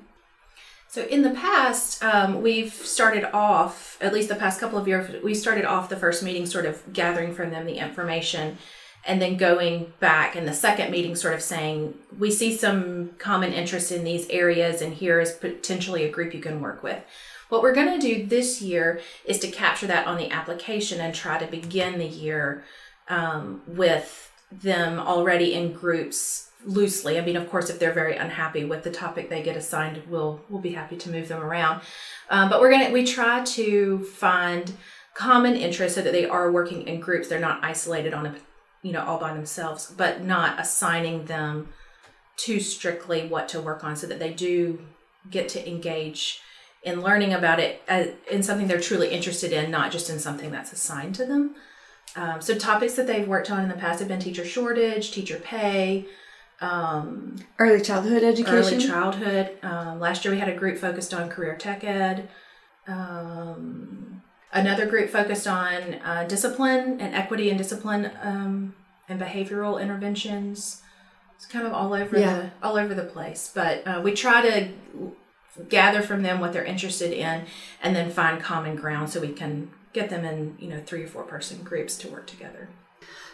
So 0.88 1.04
in 1.04 1.22
the 1.22 1.30
past, 1.30 2.02
um, 2.02 2.42
we've 2.42 2.72
started 2.72 3.24
off, 3.32 3.98
at 4.00 4.12
least 4.12 4.28
the 4.28 4.34
past 4.34 4.58
couple 4.58 4.80
of 4.80 4.88
years, 4.88 5.22
we 5.22 5.32
started 5.32 5.64
off 5.64 5.88
the 5.88 5.96
first 5.96 6.24
meeting 6.24 6.44
sort 6.44 6.66
of 6.66 6.92
gathering 6.92 7.32
from 7.32 7.50
them 7.50 7.66
the 7.66 7.78
information 7.78 8.58
and 9.04 9.22
then 9.22 9.36
going 9.36 9.92
back 10.00 10.34
in 10.34 10.46
the 10.46 10.52
second 10.52 10.90
meeting 10.90 11.14
sort 11.14 11.32
of 11.32 11.40
saying 11.40 11.94
we 12.18 12.32
see 12.32 12.52
some 12.56 13.10
common 13.18 13.52
interest 13.52 13.92
in 13.92 14.02
these 14.02 14.28
areas 14.28 14.82
and 14.82 14.94
here 14.94 15.20
is 15.20 15.30
potentially 15.30 16.02
a 16.02 16.10
group 16.10 16.34
you 16.34 16.40
can 16.40 16.60
work 16.60 16.82
with 16.82 17.00
what 17.48 17.62
we're 17.62 17.74
going 17.74 18.00
to 18.00 18.14
do 18.14 18.26
this 18.26 18.60
year 18.60 19.00
is 19.24 19.38
to 19.38 19.48
capture 19.48 19.86
that 19.86 20.06
on 20.06 20.16
the 20.16 20.30
application 20.30 21.00
and 21.00 21.14
try 21.14 21.38
to 21.38 21.46
begin 21.46 21.98
the 21.98 22.06
year 22.06 22.64
um, 23.08 23.62
with 23.66 24.30
them 24.50 24.98
already 24.98 25.54
in 25.54 25.72
groups 25.72 26.50
loosely. 26.64 27.18
I 27.18 27.24
mean, 27.24 27.36
of 27.36 27.48
course, 27.50 27.70
if 27.70 27.78
they're 27.78 27.92
very 27.92 28.16
unhappy 28.16 28.64
with 28.64 28.82
the 28.82 28.90
topic 28.90 29.28
they 29.28 29.42
get 29.42 29.56
assigned, 29.56 30.02
we'll 30.08 30.40
we'll 30.48 30.60
be 30.60 30.72
happy 30.72 30.96
to 30.96 31.10
move 31.10 31.28
them 31.28 31.42
around. 31.42 31.82
Um, 32.30 32.48
but 32.48 32.60
we're 32.60 32.70
gonna 32.70 32.90
we 32.90 33.04
try 33.04 33.44
to 33.44 34.04
find 34.04 34.72
common 35.14 35.56
interests 35.56 35.94
so 35.94 36.02
that 36.02 36.12
they 36.12 36.26
are 36.26 36.50
working 36.50 36.86
in 36.86 37.00
groups. 37.00 37.28
They're 37.28 37.38
not 37.38 37.64
isolated 37.64 38.14
on 38.14 38.26
a 38.26 38.34
you 38.82 38.92
know 38.92 39.04
all 39.04 39.18
by 39.18 39.32
themselves, 39.32 39.92
but 39.96 40.22
not 40.22 40.60
assigning 40.60 41.26
them 41.26 41.68
too 42.36 42.60
strictly 42.60 43.26
what 43.28 43.48
to 43.50 43.60
work 43.60 43.84
on, 43.84 43.96
so 43.96 44.06
that 44.06 44.18
they 44.18 44.32
do 44.32 44.80
get 45.30 45.48
to 45.50 45.68
engage 45.68 46.40
in 46.82 47.02
learning 47.02 47.34
about 47.34 47.58
it 47.58 47.82
as, 47.88 48.10
in 48.30 48.42
something 48.42 48.68
they're 48.68 48.80
truly 48.80 49.08
interested 49.08 49.52
in, 49.52 49.70
not 49.70 49.90
just 49.90 50.08
in 50.08 50.20
something 50.20 50.50
that's 50.50 50.72
assigned 50.72 51.14
to 51.16 51.26
them. 51.26 51.56
Um, 52.16 52.40
so 52.40 52.54
topics 52.54 52.94
that 52.94 53.06
they've 53.06 53.28
worked 53.28 53.50
on 53.50 53.62
in 53.62 53.68
the 53.68 53.74
past 53.74 54.00
have 54.00 54.08
been 54.08 54.18
teacher 54.18 54.44
shortage, 54.44 55.12
teacher 55.12 55.38
pay, 55.38 56.06
um, 56.60 57.36
early 57.58 57.80
childhood 57.80 58.22
education. 58.22 58.74
Early 58.74 58.86
childhood. 58.86 59.58
Um, 59.62 60.00
last 60.00 60.24
year 60.24 60.32
we 60.32 60.40
had 60.40 60.48
a 60.48 60.56
group 60.56 60.78
focused 60.78 61.12
on 61.12 61.28
career 61.28 61.54
tech 61.56 61.84
ed. 61.84 62.28
Um, 62.88 64.22
another 64.52 64.86
group 64.86 65.10
focused 65.10 65.46
on 65.46 65.94
uh, 66.04 66.24
discipline 66.26 67.00
and 67.00 67.14
equity 67.14 67.50
and 67.50 67.58
discipline 67.58 68.10
um, 68.22 68.74
and 69.08 69.20
behavioral 69.20 69.80
interventions. 69.80 70.82
It's 71.34 71.46
kind 71.46 71.66
of 71.66 71.74
all 71.74 71.92
over 71.92 72.18
yeah. 72.18 72.34
the 72.34 72.50
all 72.66 72.78
over 72.78 72.94
the 72.94 73.04
place, 73.04 73.50
but 73.54 73.86
uh, 73.86 74.00
we 74.02 74.12
try 74.12 74.40
to 74.40 74.68
gather 75.68 76.00
from 76.00 76.22
them 76.22 76.40
what 76.40 76.54
they're 76.54 76.64
interested 76.64 77.12
in, 77.12 77.44
and 77.82 77.94
then 77.94 78.10
find 78.10 78.42
common 78.42 78.76
ground 78.76 79.10
so 79.10 79.20
we 79.20 79.32
can 79.32 79.70
get 79.96 80.10
them 80.10 80.24
in, 80.24 80.54
you 80.60 80.68
know, 80.68 80.80
three 80.84 81.02
or 81.02 81.08
four 81.08 81.24
person 81.24 81.62
groups 81.64 81.96
to 81.96 82.08
work 82.08 82.26
together. 82.26 82.68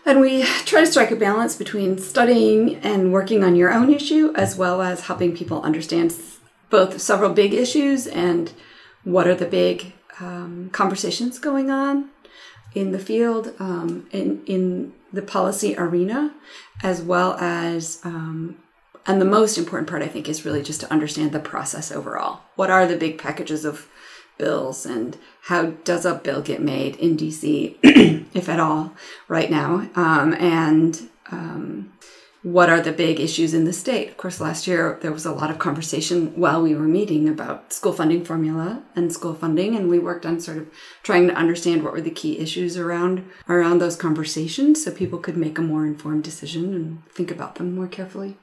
And 0.07 0.21
we 0.21 0.45
try 0.65 0.81
to 0.81 0.87
strike 0.87 1.11
a 1.11 1.17
balance 1.17 1.57
between 1.57 1.99
studying 1.99 2.77
and 2.77 3.13
working 3.13 3.45
on 3.45 3.57
your 3.57 3.73
own 3.73 3.93
issue, 3.93 4.33
as 4.35 4.57
well 4.57 4.81
as 4.81 5.07
helping 5.09 5.37
people 5.37 5.61
understand 5.63 6.15
both 6.71 7.01
several 7.01 7.33
big 7.33 7.53
issues 7.53 8.07
and 8.07 8.53
what 9.05 9.27
are 9.27 9.35
the 9.35 9.47
big 9.47 9.93
um, 10.21 10.71
conversations 10.73 11.39
going 11.39 11.71
on 11.71 12.11
in 12.75 12.93
the 12.93 12.99
field, 12.99 13.55
um, 13.59 14.07
in, 14.13 14.43
in 14.47 14.93
the 15.13 15.23
policy 15.23 15.77
arena, 15.77 16.33
as 16.83 17.03
well 17.03 17.35
as, 17.39 18.01
um, 18.05 18.57
and 19.05 19.21
the 19.21 19.27
most 19.39 19.59
important 19.59 19.91
part, 19.91 20.03
I 20.03 20.09
think, 20.09 20.29
is 20.29 20.45
really 20.45 20.63
just 20.63 20.81
to 20.81 20.93
understand 20.93 21.33
the 21.33 21.41
process 21.41 21.93
overall. 21.93 22.41
What 22.57 22.71
are 22.71 22.87
the 22.87 22.97
big 22.97 23.19
packages 23.19 23.65
of 23.65 23.89
bills 24.43 24.85
and 24.85 25.17
how 25.43 25.67
does 25.91 26.05
a 26.05 26.15
bill 26.15 26.43
get 26.43 26.61
made 26.61 26.97
in 26.97 27.17
DC, 27.17 27.77
if 28.35 28.49
at 28.49 28.59
all, 28.59 28.93
right 29.29 29.51
now, 29.51 29.89
um, 29.95 30.35
and 30.35 31.09
um, 31.31 31.93
what 32.43 32.69
are 32.69 32.81
the 32.81 32.93
big 32.93 33.21
issues 33.21 33.55
in 33.55 33.65
the 33.65 33.73
state. 33.73 34.09
Of 34.09 34.17
course, 34.17 34.41
last 34.41 34.67
year 34.67 34.99
there 35.01 35.13
was 35.13 35.25
a 35.25 35.33
lot 35.33 35.51
of 35.51 35.61
conversation 35.61 36.35
while 36.35 36.61
we 36.61 36.75
were 36.75 36.89
meeting 36.99 37.29
about 37.29 37.73
school 37.73 37.93
funding 37.93 38.25
formula 38.25 38.83
and 38.97 39.13
school 39.13 39.35
funding, 39.35 39.77
and 39.77 39.89
we 39.89 40.01
worked 40.01 40.27
on 40.27 40.41
sort 40.41 40.59
of 40.59 40.67
trying 41.05 41.29
to 41.29 41.35
understand 41.35 41.85
what 41.85 41.93
were 41.93 42.01
the 42.01 42.11
key 42.11 42.39
issues 42.39 42.77
around 42.77 43.25
around 43.49 43.79
those 43.79 43.95
conversations, 43.97 44.83
so 44.83 44.91
people 44.91 45.21
could 45.21 45.37
make 45.37 45.57
a 45.57 45.63
more 45.63 45.87
informed 45.87 46.25
decision 46.25 46.75
and 46.75 47.07
think 47.15 47.31
about 47.31 47.55
them 47.55 47.77
more 47.77 47.89
carefully. 47.89 48.37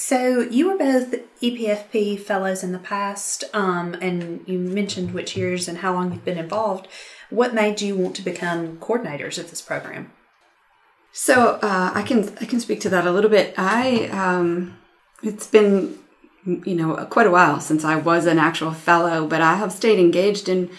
So 0.00 0.40
you 0.40 0.66
were 0.66 0.78
both 0.78 1.14
EPFP 1.42 2.20
fellows 2.20 2.64
in 2.64 2.72
the 2.72 2.78
past, 2.78 3.44
um, 3.52 3.94
and 4.00 4.42
you 4.46 4.58
mentioned 4.58 5.12
which 5.12 5.36
years 5.36 5.68
and 5.68 5.76
how 5.76 5.92
long 5.92 6.10
you've 6.10 6.24
been 6.24 6.38
involved. 6.38 6.88
What 7.28 7.52
made 7.52 7.82
you 7.82 7.94
want 7.96 8.16
to 8.16 8.22
become 8.22 8.78
coordinators 8.78 9.38
of 9.38 9.50
this 9.50 9.60
program? 9.60 10.10
So 11.12 11.58
uh, 11.62 11.92
I 11.94 12.00
can 12.00 12.34
I 12.40 12.46
can 12.46 12.60
speak 12.60 12.80
to 12.80 12.88
that 12.88 13.06
a 13.06 13.12
little 13.12 13.28
bit. 13.28 13.52
I 13.58 14.06
um, 14.06 14.78
it's 15.22 15.46
been 15.46 15.98
you 16.46 16.74
know 16.74 16.96
quite 17.10 17.26
a 17.26 17.30
while 17.30 17.60
since 17.60 17.84
I 17.84 17.96
was 17.96 18.24
an 18.24 18.38
actual 18.38 18.72
fellow, 18.72 19.26
but 19.26 19.42
I 19.42 19.56
have 19.56 19.70
stayed 19.70 19.98
engaged 19.98 20.48
in 20.48 20.70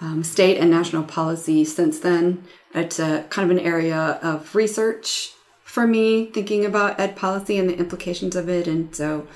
um, 0.00 0.24
state 0.24 0.56
and 0.56 0.70
national 0.70 1.02
policy 1.02 1.66
since 1.66 1.98
then. 1.98 2.44
It's 2.74 2.98
a 2.98 3.26
kind 3.28 3.50
of 3.50 3.58
an 3.58 3.62
area 3.62 4.18
of 4.22 4.54
research 4.54 5.34
for 5.70 5.86
me 5.86 6.26
thinking 6.26 6.64
about 6.64 6.98
ed 6.98 7.14
policy 7.14 7.56
and 7.56 7.70
the 7.70 7.78
implications 7.78 8.34
of 8.34 8.48
it. 8.48 8.66
And 8.66 8.92
so 8.94 9.28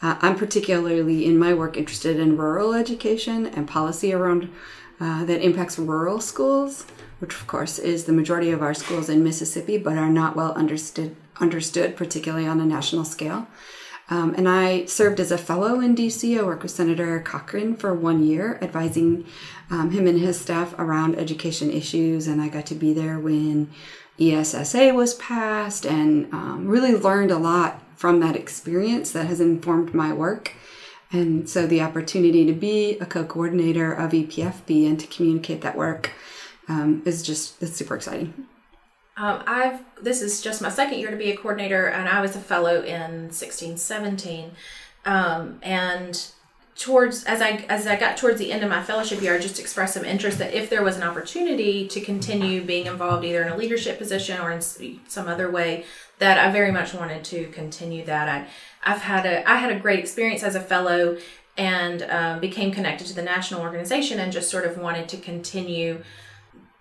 uh, 0.00 0.16
I'm 0.22 0.36
particularly 0.36 1.26
in 1.26 1.38
my 1.38 1.52
work 1.52 1.76
interested 1.76 2.18
in 2.18 2.38
rural 2.38 2.72
education 2.72 3.46
and 3.46 3.68
policy 3.68 4.14
around 4.14 4.50
uh, 4.98 5.26
that 5.26 5.44
impacts 5.44 5.78
rural 5.78 6.18
schools, 6.18 6.86
which 7.18 7.34
of 7.34 7.46
course 7.46 7.78
is 7.78 8.04
the 8.04 8.12
majority 8.14 8.50
of 8.50 8.62
our 8.62 8.72
schools 8.72 9.10
in 9.10 9.22
Mississippi, 9.22 9.76
but 9.76 9.98
are 9.98 10.08
not 10.08 10.34
well 10.34 10.52
understood, 10.54 11.14
understood 11.40 11.94
particularly 11.94 12.46
on 12.46 12.58
a 12.58 12.64
national 12.64 13.04
scale. 13.04 13.46
Um, 14.08 14.34
and 14.34 14.48
I 14.48 14.86
served 14.86 15.20
as 15.20 15.30
a 15.30 15.38
fellow 15.38 15.78
in 15.80 15.94
DC. 15.94 16.38
I 16.38 16.42
worked 16.42 16.62
with 16.62 16.72
Senator 16.72 17.20
Cochran 17.20 17.76
for 17.76 17.94
one 17.94 18.24
year, 18.24 18.58
advising 18.62 19.26
um, 19.70 19.90
him 19.90 20.06
and 20.06 20.18
his 20.18 20.40
staff 20.40 20.74
around 20.78 21.16
education 21.16 21.70
issues. 21.70 22.26
And 22.26 22.40
I 22.40 22.48
got 22.48 22.66
to 22.66 22.74
be 22.74 22.92
there 22.92 23.18
when 23.18 23.70
ESSA 24.30 24.94
was 24.94 25.14
passed 25.14 25.84
and 25.84 26.32
um, 26.32 26.68
really 26.68 26.94
learned 26.94 27.30
a 27.30 27.38
lot 27.38 27.82
from 27.96 28.20
that 28.20 28.36
experience 28.36 29.12
that 29.12 29.26
has 29.26 29.40
informed 29.40 29.94
my 29.94 30.12
work. 30.12 30.52
And 31.10 31.48
so 31.48 31.66
the 31.66 31.82
opportunity 31.82 32.46
to 32.46 32.52
be 32.52 32.98
a 32.98 33.06
co 33.06 33.24
coordinator 33.24 33.92
of 33.92 34.12
EPFP 34.12 34.88
and 34.88 34.98
to 34.98 35.06
communicate 35.06 35.60
that 35.60 35.76
work 35.76 36.10
um, 36.68 37.02
is 37.04 37.22
just 37.22 37.62
it's 37.62 37.76
super 37.76 37.94
exciting. 37.94 38.32
Um, 39.16 39.42
I've 39.46 39.80
this 40.02 40.22
is 40.22 40.40
just 40.40 40.62
my 40.62 40.70
second 40.70 40.98
year 40.98 41.10
to 41.10 41.16
be 41.16 41.30
a 41.30 41.36
coordinator, 41.36 41.86
and 41.86 42.08
I 42.08 42.20
was 42.20 42.34
a 42.34 42.40
fellow 42.40 42.82
in 42.82 43.30
sixteen 43.30 43.76
seventeen, 43.76 44.52
um, 45.04 45.58
and 45.62 46.26
towards 46.76 47.24
as 47.24 47.40
I 47.42 47.64
as 47.68 47.86
I 47.86 47.96
got 47.96 48.16
towards 48.16 48.38
the 48.38 48.50
end 48.50 48.62
of 48.62 48.70
my 48.70 48.82
fellowship 48.82 49.20
year, 49.20 49.34
I 49.34 49.38
just 49.38 49.60
expressed 49.60 49.94
some 49.94 50.04
interest 50.04 50.38
that 50.38 50.54
if 50.54 50.70
there 50.70 50.82
was 50.82 50.96
an 50.96 51.02
opportunity 51.02 51.86
to 51.88 52.00
continue 52.00 52.62
being 52.62 52.86
involved 52.86 53.24
either 53.24 53.42
in 53.42 53.52
a 53.52 53.56
leadership 53.56 53.98
position 53.98 54.40
or 54.40 54.50
in 54.50 54.62
some 54.62 55.28
other 55.28 55.50
way, 55.50 55.84
that 56.18 56.38
I 56.38 56.50
very 56.50 56.72
much 56.72 56.94
wanted 56.94 57.24
to 57.24 57.46
continue 57.48 58.04
that. 58.06 58.28
I 58.28 58.48
I've 58.84 59.02
had 59.02 59.26
a 59.26 59.48
I 59.48 59.56
had 59.56 59.70
a 59.70 59.78
great 59.78 59.98
experience 59.98 60.42
as 60.42 60.54
a 60.54 60.60
fellow 60.60 61.18
and 61.56 62.02
uh, 62.02 62.38
became 62.38 62.72
connected 62.72 63.06
to 63.06 63.14
the 63.14 63.22
national 63.22 63.60
organization 63.60 64.18
and 64.18 64.32
just 64.32 64.50
sort 64.50 64.64
of 64.64 64.78
wanted 64.78 65.08
to 65.10 65.18
continue 65.18 66.02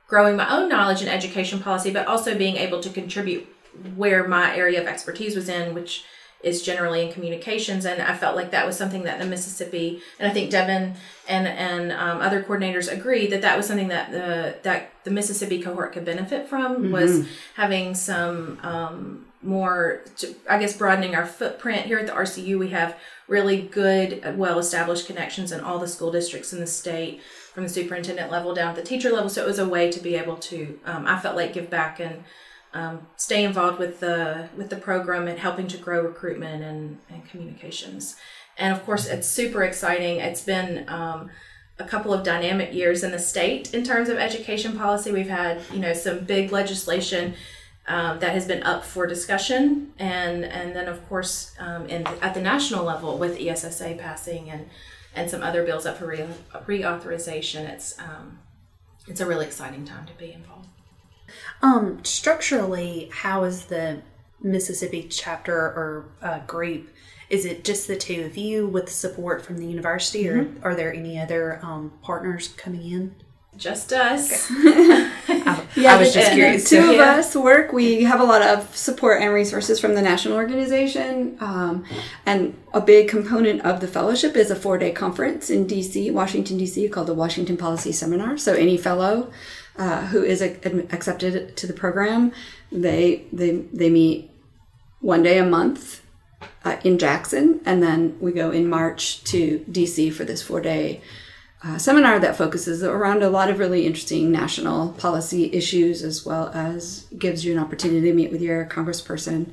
growing 0.07 0.35
my 0.35 0.49
own 0.49 0.69
knowledge 0.69 1.01
in 1.01 1.07
education 1.07 1.59
policy, 1.59 1.91
but 1.91 2.07
also 2.07 2.37
being 2.37 2.55
able 2.55 2.79
to 2.81 2.89
contribute 2.89 3.47
where 3.95 4.27
my 4.27 4.55
area 4.55 4.81
of 4.81 4.87
expertise 4.87 5.35
was 5.35 5.49
in, 5.49 5.73
which 5.73 6.03
is 6.43 6.61
generally 6.61 7.05
in 7.05 7.13
communications. 7.13 7.85
And 7.85 8.01
I 8.01 8.15
felt 8.15 8.35
like 8.35 8.51
that 8.51 8.65
was 8.65 8.77
something 8.77 9.03
that 9.03 9.19
the 9.19 9.25
Mississippi, 9.25 10.01
and 10.19 10.29
I 10.29 10.33
think 10.33 10.51
Devin 10.51 10.95
and 11.27 11.47
and 11.47 11.91
um, 11.91 12.21
other 12.21 12.43
coordinators 12.43 12.91
agree 12.91 13.27
that 13.27 13.41
that 13.41 13.57
was 13.57 13.67
something 13.67 13.89
that 13.89 14.11
the 14.11 14.55
that 14.63 14.91
the 15.03 15.11
Mississippi 15.11 15.61
cohort 15.61 15.93
could 15.93 16.05
benefit 16.05 16.47
from 16.47 16.75
mm-hmm. 16.75 16.91
was 16.91 17.27
having 17.55 17.95
some 17.95 18.59
um, 18.63 19.25
more, 19.41 20.01
I 20.49 20.59
guess, 20.59 20.77
broadening 20.77 21.15
our 21.15 21.25
footprint 21.25 21.85
here 21.85 21.97
at 21.97 22.05
the 22.05 22.13
RCU. 22.13 22.59
We 22.59 22.69
have 22.69 22.97
really 23.27 23.61
good, 23.61 24.37
well 24.37 24.59
established 24.59 25.07
connections 25.07 25.51
in 25.51 25.61
all 25.61 25.79
the 25.79 25.87
school 25.87 26.11
districts 26.11 26.53
in 26.53 26.59
the 26.59 26.67
state 26.67 27.21
from 27.53 27.63
the 27.63 27.69
superintendent 27.69 28.31
level 28.31 28.53
down 28.53 28.75
to 28.75 28.81
the 28.81 28.87
teacher 28.87 29.11
level. 29.11 29.29
So 29.29 29.43
it 29.43 29.47
was 29.47 29.59
a 29.59 29.67
way 29.67 29.91
to 29.91 29.99
be 29.99 30.15
able 30.15 30.37
to, 30.37 30.79
um, 30.85 31.05
I 31.07 31.19
felt 31.19 31.35
like, 31.35 31.53
give 31.53 31.69
back 31.69 31.99
and 31.99 32.23
um, 32.73 33.07
stay 33.17 33.43
involved 33.43 33.79
with 33.79 33.99
the 33.99 34.49
with 34.55 34.69
the 34.69 34.75
program 34.75 35.27
and 35.27 35.39
helping 35.39 35.67
to 35.67 35.77
grow 35.77 36.01
recruitment 36.01 36.63
and, 36.63 36.99
and 37.09 37.27
communications. 37.29 38.15
And 38.57 38.73
of 38.73 38.85
course, 38.85 39.07
it's 39.07 39.27
super 39.27 39.63
exciting. 39.63 40.17
It's 40.17 40.41
been 40.41 40.85
um, 40.87 41.29
a 41.79 41.83
couple 41.83 42.13
of 42.13 42.23
dynamic 42.23 42.73
years 42.73 43.03
in 43.03 43.11
the 43.11 43.19
state 43.19 43.73
in 43.73 43.83
terms 43.83 44.09
of 44.09 44.17
education 44.17 44.77
policy. 44.77 45.11
We've 45.11 45.29
had 45.29 45.61
you 45.73 45.79
know 45.79 45.93
some 45.93 46.19
big 46.25 46.51
legislation. 46.51 47.35
Um, 47.87 48.19
that 48.19 48.33
has 48.33 48.45
been 48.45 48.61
up 48.61 48.85
for 48.85 49.07
discussion, 49.07 49.91
and 49.97 50.45
and 50.45 50.75
then 50.75 50.87
of 50.87 51.05
course 51.09 51.55
um, 51.59 51.87
in 51.87 52.05
at 52.21 52.35
the 52.35 52.41
national 52.41 52.85
level 52.85 53.17
with 53.17 53.41
ESSA 53.41 53.95
passing 53.97 54.51
and 54.51 54.69
and 55.15 55.29
some 55.29 55.41
other 55.41 55.65
bills 55.65 55.87
up 55.87 55.97
for 55.97 56.05
re- 56.05 56.27
reauthorization. 56.67 57.67
It's 57.67 57.97
um, 57.99 58.37
it's 59.07 59.19
a 59.19 59.25
really 59.25 59.47
exciting 59.47 59.83
time 59.83 60.05
to 60.05 60.13
be 60.13 60.31
involved. 60.31 60.69
Um, 61.61 62.03
structurally, 62.03 63.09
how 63.13 63.43
is 63.43 63.65
the 63.65 64.01
Mississippi 64.41 65.07
chapter 65.09 65.55
or 65.55 66.11
uh, 66.21 66.39
group? 66.39 66.89
Is 67.29 67.45
it 67.45 67.63
just 67.63 67.87
the 67.87 67.95
two 67.95 68.25
of 68.25 68.35
you 68.35 68.67
with 68.67 68.89
support 68.89 69.45
from 69.45 69.57
the 69.57 69.65
university, 69.65 70.27
or 70.27 70.43
mm-hmm. 70.43 70.65
are 70.65 70.75
there 70.75 70.93
any 70.93 71.19
other 71.19 71.59
um, 71.63 71.93
partners 72.01 72.49
coming 72.57 72.91
in? 72.91 73.15
Just 73.57 73.91
us. 73.91 74.47
I, 74.49 75.65
yeah, 75.75 75.95
I 75.95 75.99
was 75.99 76.13
just 76.13 76.31
curious. 76.31 76.69
Two 76.69 76.89
of 76.89 76.95
yeah. 76.95 77.15
us 77.15 77.35
work. 77.35 77.73
We 77.73 78.03
have 78.03 78.21
a 78.21 78.23
lot 78.23 78.41
of 78.41 78.75
support 78.75 79.21
and 79.21 79.33
resources 79.33 79.79
from 79.79 79.93
the 79.93 80.01
national 80.01 80.35
organization, 80.35 81.37
um, 81.41 81.85
and 82.25 82.57
a 82.73 82.81
big 82.81 83.09
component 83.09 83.61
of 83.61 83.81
the 83.81 83.87
fellowship 83.87 84.35
is 84.37 84.51
a 84.51 84.55
four-day 84.55 84.93
conference 84.93 85.49
in 85.49 85.67
DC, 85.67 86.11
Washington 86.13 86.57
DC, 86.57 86.91
called 86.91 87.07
the 87.07 87.13
Washington 87.13 87.57
Policy 87.57 87.91
Seminar. 87.91 88.37
So 88.37 88.53
any 88.53 88.77
fellow 88.77 89.31
uh, 89.77 90.07
who 90.07 90.23
is 90.23 90.41
accepted 90.41 91.55
to 91.57 91.67
the 91.67 91.73
program, 91.73 92.31
they 92.71 93.25
they 93.31 93.51
they 93.73 93.89
meet 93.89 94.29
one 94.99 95.23
day 95.23 95.37
a 95.37 95.45
month 95.45 96.03
uh, 96.63 96.77
in 96.83 96.97
Jackson, 96.97 97.61
and 97.65 97.81
then 97.81 98.17
we 98.19 98.31
go 98.31 98.51
in 98.51 98.67
March 98.67 99.23
to 99.25 99.65
DC 99.69 100.13
for 100.13 100.23
this 100.25 100.41
four 100.41 100.61
day. 100.61 101.01
Uh, 101.63 101.77
seminar 101.77 102.19
that 102.19 102.35
focuses 102.35 102.81
around 102.83 103.21
a 103.21 103.29
lot 103.29 103.47
of 103.47 103.59
really 103.59 103.85
interesting 103.85 104.31
national 104.31 104.93
policy 104.93 105.53
issues, 105.53 106.01
as 106.01 106.25
well 106.25 106.49
as 106.55 107.05
gives 107.19 107.45
you 107.45 107.53
an 107.53 107.59
opportunity 107.59 108.07
to 108.07 108.13
meet 108.13 108.31
with 108.31 108.41
your 108.41 108.65
congressperson 108.65 109.47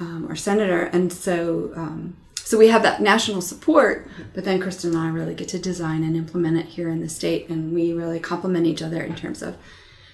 um, 0.00 0.26
or 0.28 0.34
senator. 0.34 0.82
And 0.82 1.12
so, 1.12 1.70
um, 1.76 2.16
so 2.44 2.58
we 2.58 2.68
have 2.68 2.82
that 2.82 3.00
national 3.00 3.40
support, 3.40 4.06
but 4.34 4.44
then 4.44 4.60
Kristen 4.60 4.90
and 4.90 4.98
I 4.98 5.08
really 5.08 5.34
get 5.34 5.48
to 5.48 5.58
design 5.58 6.04
and 6.04 6.14
implement 6.14 6.58
it 6.58 6.66
here 6.66 6.90
in 6.90 7.00
the 7.00 7.08
state, 7.08 7.48
and 7.48 7.72
we 7.72 7.94
really 7.94 8.20
complement 8.20 8.66
each 8.66 8.82
other 8.82 9.02
in 9.02 9.14
terms 9.14 9.42
of 9.42 9.56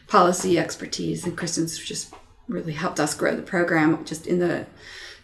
policy 0.06 0.56
expertise. 0.56 1.26
And 1.26 1.36
Kristen's 1.36 1.76
just 1.76 2.14
really 2.46 2.72
helped 2.72 3.00
us 3.00 3.14
grow 3.14 3.34
the 3.34 3.42
program 3.42 4.04
just 4.04 4.28
in 4.28 4.38
the 4.38 4.66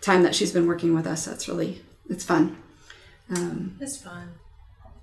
time 0.01 0.25
that 0.25 0.35
she's 0.35 0.53
been 0.53 0.66
working 0.66 0.95
with 0.95 1.07
us. 1.07 1.25
That's 1.25 1.47
really 1.47 1.81
it's 2.09 2.25
fun. 2.25 2.57
Um, 3.31 3.77
it's 3.81 3.97
fun. 3.97 4.35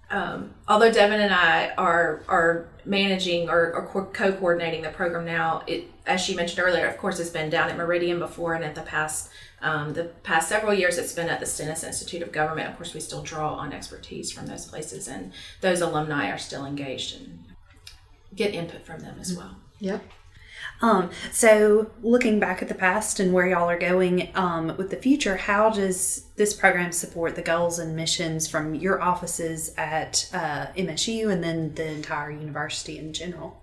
Um, 0.09 0.53
although 0.67 0.91
Devin 0.91 1.21
and 1.21 1.33
I 1.33 1.71
are 1.77 2.21
are 2.27 2.67
managing 2.85 3.49
or, 3.49 3.73
or 3.73 4.09
co-coordinating 4.13 4.81
the 4.81 4.89
program 4.89 5.25
now, 5.25 5.63
it 5.67 5.85
as 6.05 6.19
she 6.19 6.35
mentioned 6.35 6.59
earlier, 6.65 6.85
of 6.85 6.97
course, 6.97 7.19
it's 7.19 7.29
been 7.29 7.49
down 7.49 7.69
at 7.69 7.77
Meridian 7.77 8.19
before, 8.19 8.53
and 8.53 8.63
at 8.63 8.75
the 8.75 8.81
past 8.81 9.29
um, 9.63 9.93
the 9.93 10.05
past 10.23 10.49
several 10.49 10.73
years, 10.73 10.97
it's 10.97 11.13
been 11.13 11.29
at 11.29 11.39
the 11.39 11.45
Stennis 11.45 11.83
Institute 11.83 12.21
of 12.21 12.31
Government. 12.31 12.69
Of 12.69 12.75
course, 12.75 12.93
we 12.93 12.99
still 12.99 13.23
draw 13.23 13.55
on 13.55 13.73
expertise 13.73 14.31
from 14.31 14.45
those 14.45 14.65
places, 14.65 15.07
and 15.07 15.31
those 15.61 15.81
alumni 15.81 16.29
are 16.29 16.37
still 16.37 16.65
engaged 16.65 17.15
and 17.15 17.45
get 18.35 18.53
input 18.53 18.85
from 18.85 18.99
them 18.99 19.15
as 19.19 19.35
well. 19.35 19.55
Yep. 19.79 20.03
Um, 20.81 21.11
so, 21.31 21.91
looking 22.01 22.39
back 22.39 22.61
at 22.61 22.67
the 22.67 22.75
past 22.75 23.19
and 23.19 23.33
where 23.33 23.47
y'all 23.47 23.69
are 23.69 23.79
going 23.79 24.29
um, 24.35 24.75
with 24.77 24.89
the 24.89 24.97
future, 24.97 25.37
how 25.37 25.69
does 25.69 26.25
this 26.35 26.53
program 26.53 26.91
support 26.91 27.35
the 27.35 27.41
goals 27.41 27.79
and 27.79 27.95
missions 27.95 28.47
from 28.47 28.75
your 28.75 29.01
offices 29.01 29.73
at 29.77 30.29
uh, 30.33 30.67
MSU 30.77 31.31
and 31.31 31.43
then 31.43 31.73
the 31.75 31.87
entire 31.87 32.31
university 32.31 32.97
in 32.97 33.13
general? 33.13 33.62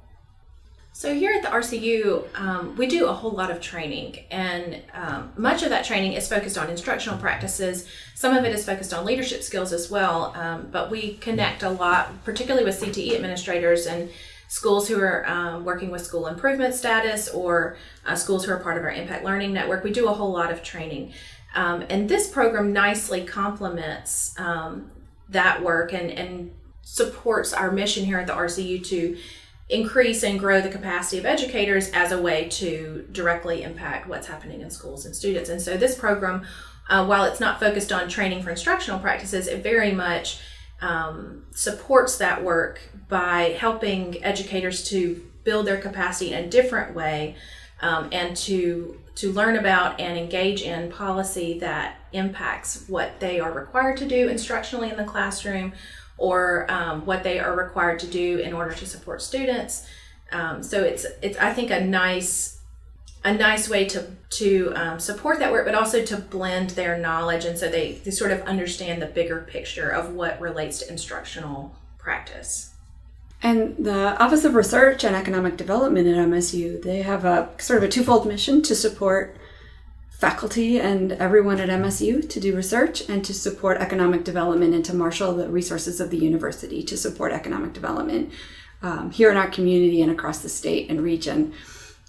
So 0.93 1.15
here 1.15 1.33
at 1.33 1.43
the 1.43 1.49
RCU, 1.49 2.27
um, 2.39 2.77
we 2.77 2.87
do 2.87 3.07
a 3.07 3.13
whole 3.13 3.31
lot 3.31 3.51
of 3.51 3.61
training, 3.61 4.25
and 4.31 4.83
um, 4.93 5.33
much 5.37 5.63
of 5.63 5.71
that 5.71 5.85
training 5.85 6.15
is 6.15 6.29
focused 6.29 6.59
on 6.59 6.69
instructional 6.69 7.17
practices. 7.19 7.87
Some 8.17 8.37
of 8.37 8.45
it 8.45 8.53
is 8.53 8.67
focused 8.67 8.93
on 8.93 9.05
leadership 9.05 9.43
skills 9.43 9.73
as 9.73 9.89
well, 9.89 10.35
um, 10.37 10.69
but 10.71 10.91
we 10.91 11.15
connect 11.15 11.63
a 11.63 11.71
lot, 11.71 12.25
particularly 12.25 12.65
with 12.65 12.81
CTE 12.81 13.15
administrators 13.15 13.87
and 13.87 14.11
schools 14.49 14.89
who 14.89 14.99
are 14.99 15.27
um, 15.29 15.65
working 15.65 15.93
with 15.93 16.05
school 16.05 16.27
improvement 16.27 16.75
status 16.75 17.29
or 17.29 17.77
uh, 18.05 18.17
schools 18.17 18.45
who 18.45 18.53
are 18.53 18.59
part 18.59 18.77
of 18.77 18.83
our 18.83 18.91
Impact 18.91 19.25
Learning 19.25 19.53
Network. 19.53 19.85
We 19.85 19.93
do 19.93 20.09
a 20.09 20.13
whole 20.13 20.33
lot 20.33 20.51
of 20.51 20.61
training. 20.65 21.13
Um, 21.55 21.85
and 21.89 22.09
this 22.09 22.29
program 22.29 22.73
nicely 22.73 23.25
complements 23.25 24.35
um, 24.39 24.91
that 25.29 25.63
work 25.63 25.93
and, 25.93 26.11
and 26.11 26.51
supports 26.83 27.53
our 27.53 27.71
mission 27.71 28.05
here 28.05 28.19
at 28.19 28.27
the 28.27 28.33
RCU 28.33 28.85
to 28.89 29.17
increase 29.71 30.23
and 30.23 30.39
grow 30.39 30.61
the 30.61 30.69
capacity 30.69 31.19
of 31.19 31.25
educators 31.25 31.91
as 31.93 32.13
a 32.13 32.21
way 32.21 32.49
to 32.49 33.07
directly 33.13 33.63
impact 33.63 34.09
what's 34.09 34.27
happening 34.27 34.61
in 34.61 34.71
schools 34.71 35.07
and 35.07 35.15
students. 35.15 35.49
And 35.49 35.63
so 35.63 35.77
this 35.77 35.95
program, 35.95 36.45
uh, 36.89 37.07
while 37.07 37.25
it's 37.25 37.41
not 37.41 37.61
focused 37.61 37.93
on 37.93 38.09
training 38.09 38.43
for 38.43 38.51
instructional 38.51 38.99
practices, 38.99 39.47
it 39.47 39.63
very 39.63 39.93
much 39.93 40.41
um, 40.81 41.45
supports 41.53 42.19
that 42.19 42.43
work 42.43 42.81
by 43.09 43.57
helping 43.59 44.23
educators 44.25 44.89
to 44.89 45.25
build 45.45 45.67
their 45.67 45.81
capacity 45.81 46.33
in 46.33 46.45
a 46.45 46.49
different 46.49 46.95
way 46.95 47.37
um, 47.81 48.09
and 48.13 48.37
to 48.37 48.99
to 49.17 49.33
learn 49.33 49.57
about 49.57 50.01
and 50.01 50.17
engage 50.17 50.63
in 50.63 50.91
policy 50.91 51.59
that 51.59 51.97
impacts 52.13 52.85
what 52.89 53.21
they 53.21 53.39
are 53.39 53.53
required 53.53 53.97
to 53.99 54.07
do 54.07 54.31
instructionally 54.31 54.91
in 54.91 54.97
the 54.97 55.05
classroom 55.05 55.73
or 56.21 56.71
um, 56.71 57.05
what 57.07 57.25
they 57.25 57.41
are 57.41 57.57
required 57.57 57.99
to 57.99 58.07
do 58.07 58.39
in 58.39 58.53
order 58.53 58.73
to 58.75 58.87
support 58.87 59.23
students. 59.23 59.89
Um, 60.31 60.63
so 60.63 60.85
it's 60.85 61.05
it's 61.23 61.37
I 61.39 61.53
think 61.53 61.73
a 61.73 61.81
nice 61.81 62.61
a 63.25 63.35
nice 63.35 63.69
way 63.69 63.87
to 63.87 64.07
to 64.31 64.73
um, 64.77 65.01
support 65.01 65.41
that 65.41 65.51
work, 65.51 65.65
but 65.67 65.75
also 65.75 66.05
to 66.05 66.17
blend 66.17 66.71
their 66.71 66.97
knowledge, 66.97 67.45
and 67.45 67.59
so 67.59 67.69
they, 67.69 67.93
they 68.05 68.11
sort 68.13 68.31
of 68.31 68.43
understand 68.43 69.03
the 69.03 69.07
bigger 69.07 69.41
picture 69.41 69.89
of 69.89 70.15
what 70.15 70.41
relates 70.41 70.79
to 70.79 70.91
instructional 70.91 71.75
practice. 71.99 72.73
And 73.43 73.77
the 73.79 74.23
Office 74.23 74.45
of 74.45 74.55
Research 74.55 75.03
and 75.03 75.17
Economic 75.17 75.57
Development 75.57 76.07
at 76.07 76.17
MSU, 76.17 76.83
they 76.83 77.01
have 77.01 77.25
a 77.25 77.49
sort 77.59 77.79
of 77.79 77.85
a 77.85 77.89
twofold 77.89 78.27
mission 78.27 78.61
to 78.63 78.75
support 78.75 79.37
faculty 80.21 80.79
and 80.79 81.13
everyone 81.13 81.59
at 81.61 81.71
MSU 81.71 82.29
to 82.29 82.41
do 82.41 82.55
research 82.55 83.09
and 83.09 83.25
to 83.25 83.33
support 83.33 83.79
economic 83.79 84.23
development 84.23 84.75
and 84.75 84.85
to 84.85 84.95
marshal 84.95 85.35
the 85.35 85.49
resources 85.49 85.99
of 85.99 86.11
the 86.11 86.19
university 86.19 86.83
to 86.83 86.97
support 86.99 87.33
economic 87.33 87.73
development 87.73 88.31
um, 88.83 89.11
here 89.11 89.31
in 89.31 89.39
our 89.39 89.49
community 89.49 90.03
and 90.03 90.13
across 90.13 90.41
the 90.41 90.49
state 90.51 90.91
and 90.91 91.01
region. 91.01 91.55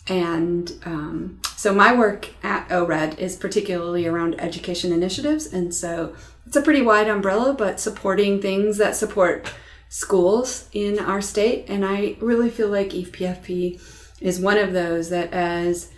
And 0.09 0.73
um, 0.83 1.39
so 1.55 1.73
my 1.73 1.95
work 1.95 2.27
at 2.43 2.67
ORED 2.69 3.17
is 3.17 3.37
particularly 3.37 4.05
around 4.05 4.35
education 4.41 4.91
initiatives. 4.91 5.45
And 5.45 5.73
so 5.73 6.13
it's 6.45 6.57
a 6.57 6.61
pretty 6.61 6.81
wide 6.81 7.07
umbrella, 7.07 7.53
but 7.53 7.79
supporting 7.79 8.41
things 8.41 8.77
that 8.77 8.97
support 8.97 9.53
schools 9.87 10.67
in 10.73 10.99
our 10.99 11.21
state. 11.21 11.63
And 11.69 11.85
I 11.85 12.17
really 12.19 12.49
feel 12.49 12.67
like 12.67 12.89
EPFP 12.89 13.81
is 14.19 14.41
one 14.41 14.57
of 14.57 14.73
those 14.73 15.09
that 15.11 15.31
as 15.31 15.91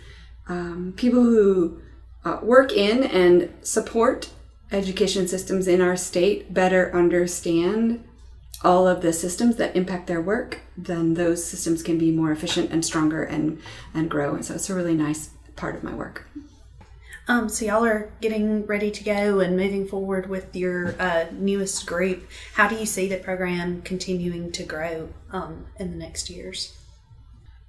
um, 0.46 0.92
people 0.96 1.22
who 1.22 1.80
uh, 2.24 2.38
work 2.42 2.72
in 2.72 3.04
and 3.04 3.52
support 3.62 4.30
education 4.72 5.28
systems 5.28 5.68
in 5.68 5.80
our 5.80 5.96
state 5.96 6.52
better 6.52 6.94
understand 6.94 8.04
all 8.62 8.88
of 8.88 9.02
the 9.02 9.12
systems 9.12 9.56
that 9.56 9.76
impact 9.76 10.06
their 10.06 10.22
work, 10.22 10.60
then 10.76 11.14
those 11.14 11.44
systems 11.44 11.82
can 11.82 11.98
be 11.98 12.10
more 12.10 12.32
efficient 12.32 12.70
and 12.70 12.84
stronger 12.84 13.22
and, 13.22 13.60
and 13.92 14.10
grow. 14.10 14.34
And 14.34 14.44
so 14.44 14.54
it's 14.54 14.70
a 14.70 14.74
really 14.74 14.94
nice 14.94 15.30
part 15.54 15.76
of 15.76 15.84
my 15.84 15.94
work. 15.94 16.26
Um, 17.26 17.48
so 17.48 17.64
y'all 17.64 17.84
are 17.84 18.12
getting 18.20 18.66
ready 18.66 18.90
to 18.90 19.04
go 19.04 19.40
and 19.40 19.56
moving 19.56 19.86
forward 19.86 20.28
with 20.28 20.54
your 20.54 20.94
uh, 21.00 21.26
newest 21.32 21.86
group. 21.86 22.28
How 22.54 22.68
do 22.68 22.76
you 22.76 22.84
see 22.86 23.08
the 23.08 23.16
program 23.16 23.82
continuing 23.82 24.52
to 24.52 24.62
grow 24.62 25.10
um, 25.30 25.66
in 25.78 25.90
the 25.90 25.96
next 25.96 26.28
years? 26.28 26.76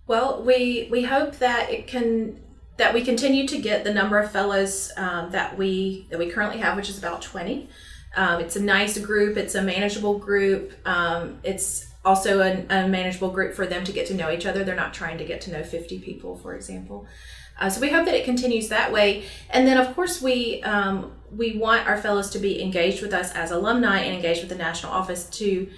Well, 0.07 0.43
we 0.43 0.87
we 0.91 1.03
hope 1.03 1.37
that 1.37 1.71
it 1.71 1.87
can 1.87 2.39
that 2.77 2.93
we 2.93 3.03
continue 3.03 3.47
to 3.47 3.57
get 3.57 3.83
the 3.83 3.93
number 3.93 4.19
of 4.19 4.31
fellows 4.31 4.91
um, 4.97 5.31
that 5.31 5.57
we 5.57 6.07
that 6.09 6.19
we 6.19 6.29
currently 6.29 6.59
have, 6.59 6.75
which 6.75 6.89
is 6.89 6.97
about 6.97 7.21
twenty. 7.21 7.69
Um, 8.15 8.39
it's 8.39 8.55
a 8.55 8.61
nice 8.61 8.97
group. 8.97 9.37
It's 9.37 9.55
a 9.55 9.61
manageable 9.61 10.17
group. 10.17 10.73
Um, 10.85 11.39
it's 11.43 11.87
also 12.05 12.39
a, 12.39 12.65
a, 12.69 12.87
manageable 12.87 13.29
group 13.29 13.55
for 13.55 13.65
them 13.65 13.83
to 13.83 13.91
get 13.91 14.07
to 14.07 14.13
know 14.13 14.31
each 14.31 14.45
other. 14.45 14.63
They're 14.63 14.75
not 14.75 14.93
trying 14.93 15.17
to 15.17 15.25
get 15.25 15.41
to 15.41 15.51
know 15.51 15.63
50 15.63 15.99
people, 15.99 16.37
for 16.37 16.55
example. 16.55 17.07
Uh, 17.59 17.69
so 17.69 17.81
we 17.81 17.89
hope 17.89 18.05
that 18.05 18.13
it 18.13 18.23
continues 18.23 18.69
that 18.69 18.91
way. 18.91 19.25
And 19.49 19.67
then, 19.67 19.77
of 19.77 19.95
course, 19.95 20.21
we 20.21 20.61
um, 20.63 21.13
we 21.31 21.57
want 21.57 21.87
our 21.87 21.97
fellows 21.97 22.29
to 22.31 22.39
be 22.39 22.61
engaged 22.61 23.01
with 23.01 23.13
us 23.13 23.33
as 23.33 23.51
alumni 23.51 23.99
and 23.99 24.15
engaged 24.15 24.41
with 24.41 24.49
the 24.49 24.55
national 24.55 24.91
office 24.91 25.25
to 25.31 25.69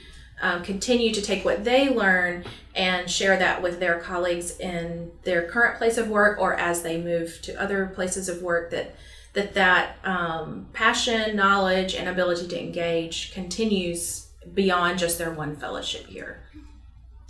um, 0.41 0.63
continue 0.63 1.11
to 1.13 1.21
take 1.21 1.43
what 1.43 1.63
they 1.63 1.89
learn 1.89 2.45
and 2.75 3.09
share 3.09 3.37
that 3.37 3.61
with 3.61 3.79
their 3.79 3.99
colleagues 3.99 4.59
in 4.59 5.11
their 5.23 5.47
current 5.49 5.77
place 5.77 5.97
of 5.97 6.09
work 6.09 6.39
or 6.39 6.53
as 6.55 6.83
they 6.83 7.01
move 7.01 7.39
to 7.41 7.59
other 7.59 7.87
places 7.87 8.29
of 8.29 8.41
work 8.41 8.69
that 8.71 8.95
that 9.33 9.53
that 9.53 9.97
um, 10.03 10.67
passion, 10.73 11.35
knowledge, 11.35 11.93
and 11.93 12.09
ability 12.09 12.47
to 12.47 12.59
engage 12.59 13.31
continues 13.33 14.27
beyond 14.53 14.97
just 14.97 15.17
their 15.17 15.31
one 15.31 15.55
fellowship 15.55 16.11
year. 16.11 16.41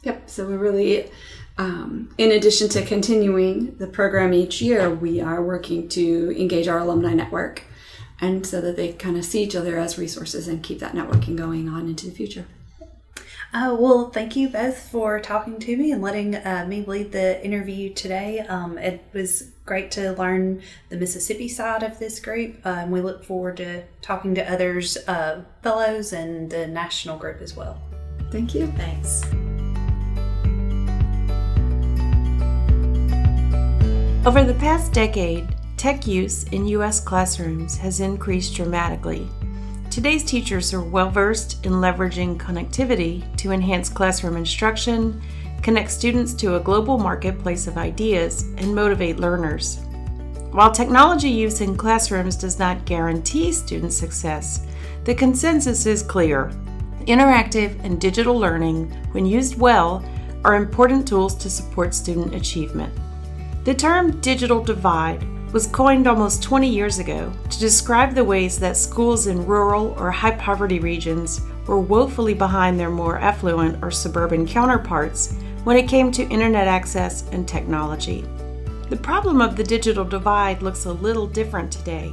Yep. 0.03 0.29
So 0.29 0.47
we're 0.47 0.57
really, 0.57 1.09
um, 1.57 2.13
in 2.17 2.31
addition 2.31 2.69
to 2.69 2.85
continuing 2.85 3.75
the 3.77 3.87
program 3.87 4.33
each 4.33 4.61
year, 4.61 4.89
we 4.89 5.19
are 5.19 5.43
working 5.43 5.89
to 5.89 6.39
engage 6.39 6.67
our 6.67 6.79
alumni 6.79 7.13
network, 7.13 7.63
and 8.21 8.45
so 8.45 8.61
that 8.61 8.77
they 8.77 8.93
kind 8.93 9.17
of 9.17 9.25
see 9.25 9.43
each 9.43 9.55
other 9.55 9.77
as 9.77 9.97
resources 9.97 10.47
and 10.47 10.63
keep 10.63 10.79
that 10.79 10.93
networking 10.93 11.35
going 11.35 11.67
on 11.67 11.87
into 11.87 12.05
the 12.05 12.13
future. 12.13 12.45
Uh, 13.57 13.73
well, 13.73 14.11
thank 14.11 14.35
you 14.35 14.47
both 14.49 14.77
for 14.77 15.19
talking 15.19 15.57
to 15.57 15.75
me 15.75 15.91
and 15.91 15.99
letting 15.99 16.35
uh, 16.35 16.63
me 16.69 16.85
lead 16.85 17.11
the 17.11 17.43
interview 17.43 17.91
today. 17.91 18.41
Um, 18.41 18.77
it 18.77 19.03
was 19.13 19.49
great 19.65 19.89
to 19.93 20.11
learn 20.11 20.61
the 20.89 20.95
Mississippi 20.95 21.47
side 21.47 21.81
of 21.81 21.97
this 21.97 22.19
group. 22.19 22.63
Uh, 22.63 22.69
and 22.69 22.91
we 22.91 23.01
look 23.01 23.23
forward 23.23 23.57
to 23.57 23.81
talking 24.03 24.35
to 24.35 24.47
others, 24.47 24.95
uh, 25.07 25.41
fellows, 25.63 26.13
and 26.13 26.51
the 26.51 26.67
national 26.67 27.17
group 27.17 27.41
as 27.41 27.55
well. 27.55 27.81
Thank 28.29 28.53
you. 28.53 28.67
Thanks. 28.77 29.23
Over 34.23 34.43
the 34.43 34.55
past 34.59 34.93
decade, 34.93 35.55
tech 35.77 36.05
use 36.05 36.43
in 36.49 36.67
U.S. 36.67 36.99
classrooms 36.99 37.75
has 37.77 38.01
increased 38.01 38.53
dramatically. 38.53 39.27
Today's 39.97 40.23
teachers 40.23 40.75
are 40.75 40.81
well 40.83 41.09
versed 41.09 41.65
in 41.65 41.71
leveraging 41.71 42.37
connectivity 42.37 43.35
to 43.37 43.49
enhance 43.51 43.89
classroom 43.89 44.37
instruction, 44.37 45.19
connect 45.63 45.89
students 45.89 46.35
to 46.35 46.55
a 46.55 46.59
global 46.59 46.99
marketplace 46.99 47.65
of 47.65 47.79
ideas, 47.79 48.43
and 48.57 48.75
motivate 48.75 49.17
learners. 49.17 49.79
While 50.51 50.71
technology 50.71 51.29
use 51.29 51.61
in 51.61 51.75
classrooms 51.75 52.35
does 52.35 52.59
not 52.59 52.85
guarantee 52.85 53.51
student 53.51 53.91
success, 53.91 54.67
the 55.03 55.15
consensus 55.15 55.87
is 55.87 56.03
clear. 56.03 56.51
Interactive 57.07 57.83
and 57.83 57.99
digital 57.99 58.37
learning, 58.37 58.91
when 59.13 59.25
used 59.25 59.57
well, 59.57 60.05
are 60.43 60.57
important 60.57 61.07
tools 61.07 61.33
to 61.37 61.49
support 61.49 61.95
student 61.95 62.35
achievement. 62.35 62.93
The 63.63 63.73
term 63.73 64.21
digital 64.21 64.63
divide 64.63 65.23
was 65.53 65.67
coined 65.67 66.07
almost 66.07 66.43
20 66.43 66.67
years 66.67 66.99
ago 66.99 67.31
to 67.49 67.59
describe 67.59 68.13
the 68.13 68.23
ways 68.23 68.59
that 68.59 68.75
schools 68.75 69.27
in 69.27 69.45
rural 69.45 69.95
or 69.97 70.11
high 70.11 70.31
poverty 70.31 70.79
regions 70.79 71.41
were 71.65 71.79
woefully 71.79 72.33
behind 72.33 72.77
their 72.77 72.89
more 72.89 73.17
affluent 73.17 73.81
or 73.81 73.89
suburban 73.89 74.45
counterparts 74.45 75.33
when 75.63 75.77
it 75.77 75.87
came 75.87 76.11
to 76.11 76.27
internet 76.27 76.67
access 76.67 77.27
and 77.29 77.47
technology. 77.47 78.25
The 78.89 78.97
problem 78.97 79.41
of 79.41 79.55
the 79.55 79.63
digital 79.63 80.03
divide 80.03 80.61
looks 80.61 80.85
a 80.85 80.91
little 80.93 81.27
different 81.27 81.71
today. 81.71 82.09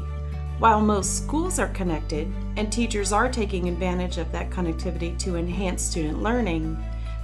While 0.58 0.80
most 0.80 1.24
schools 1.24 1.58
are 1.58 1.68
connected 1.68 2.32
and 2.56 2.72
teachers 2.72 3.12
are 3.12 3.28
taking 3.28 3.68
advantage 3.68 4.18
of 4.18 4.30
that 4.30 4.50
connectivity 4.50 5.18
to 5.18 5.36
enhance 5.36 5.82
student 5.82 6.22
learning, 6.22 6.76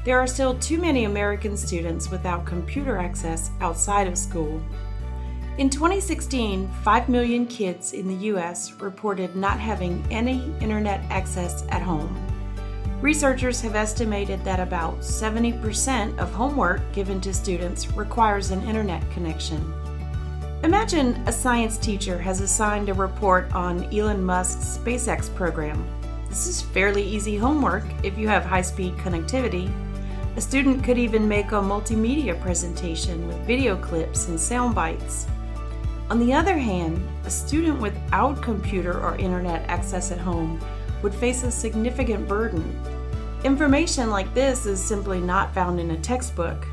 there 0.05 0.19
are 0.19 0.27
still 0.27 0.59
too 0.59 0.79
many 0.79 1.05
American 1.05 1.57
students 1.57 2.11
without 2.11 2.47
computer 2.47 2.99
access 2.99 3.51
outside 3.61 4.09
of 4.09 4.19
school 4.19 4.61
in 5.61 5.69
2016, 5.69 6.71
5 6.83 7.09
million 7.11 7.47
kids 7.47 7.93
in 7.93 8.09
the 8.09 8.29
US 8.33 8.73
reported 8.81 9.37
not 9.37 9.61
having 9.61 10.03
any 10.11 10.51
internet 10.59 11.03
access 11.11 11.65
at 11.69 11.83
home. 11.83 12.17
Researchers 13.03 13.61
have 13.61 13.75
estimated 13.75 14.43
that 14.43 14.59
about 14.59 15.01
70% 15.01 16.19
of 16.19 16.33
homework 16.33 16.81
given 16.95 17.21
to 17.21 17.35
students 17.35 17.93
requires 17.93 18.53
an 18.53 18.63
internet 18.63 19.03
connection. 19.11 19.61
Imagine 20.65 21.23
a 21.27 21.33
science 21.33 21.77
teacher 21.77 22.17
has 22.17 22.41
assigned 22.41 22.89
a 22.89 22.95
report 22.95 23.55
on 23.55 23.85
Elon 23.95 24.25
Musk's 24.25 24.79
SpaceX 24.79 25.35
program. 25.35 25.87
This 26.31 26.47
is 26.47 26.63
fairly 26.63 27.03
easy 27.03 27.37
homework 27.37 27.85
if 28.03 28.17
you 28.17 28.29
have 28.29 28.47
high 28.47 28.63
speed 28.63 28.95
connectivity. 28.95 29.71
A 30.37 30.41
student 30.41 30.83
could 30.83 30.97
even 30.97 31.29
make 31.29 31.53
a 31.53 31.61
multimedia 31.61 32.41
presentation 32.41 33.29
with 33.29 33.37
video 33.47 33.77
clips 33.77 34.29
and 34.29 34.41
sound 34.41 34.75
bites. 34.75 35.27
On 36.11 36.19
the 36.19 36.33
other 36.33 36.59
hand, 36.59 37.01
a 37.25 37.31
student 37.31 37.81
without 37.81 38.43
computer 38.43 39.01
or 39.01 39.15
internet 39.15 39.65
access 39.71 40.11
at 40.11 40.19
home 40.19 40.61
would 41.05 41.15
face 41.15 41.45
a 41.45 41.53
significant 41.53 42.27
burden. 42.27 42.65
Information 43.45 44.11
like 44.11 44.35
this 44.35 44.67
is 44.67 44.83
simply 44.83 45.21
not 45.21 45.55
found 45.55 45.79
in 45.79 45.93
a 45.93 46.01
textbook. 46.01 46.67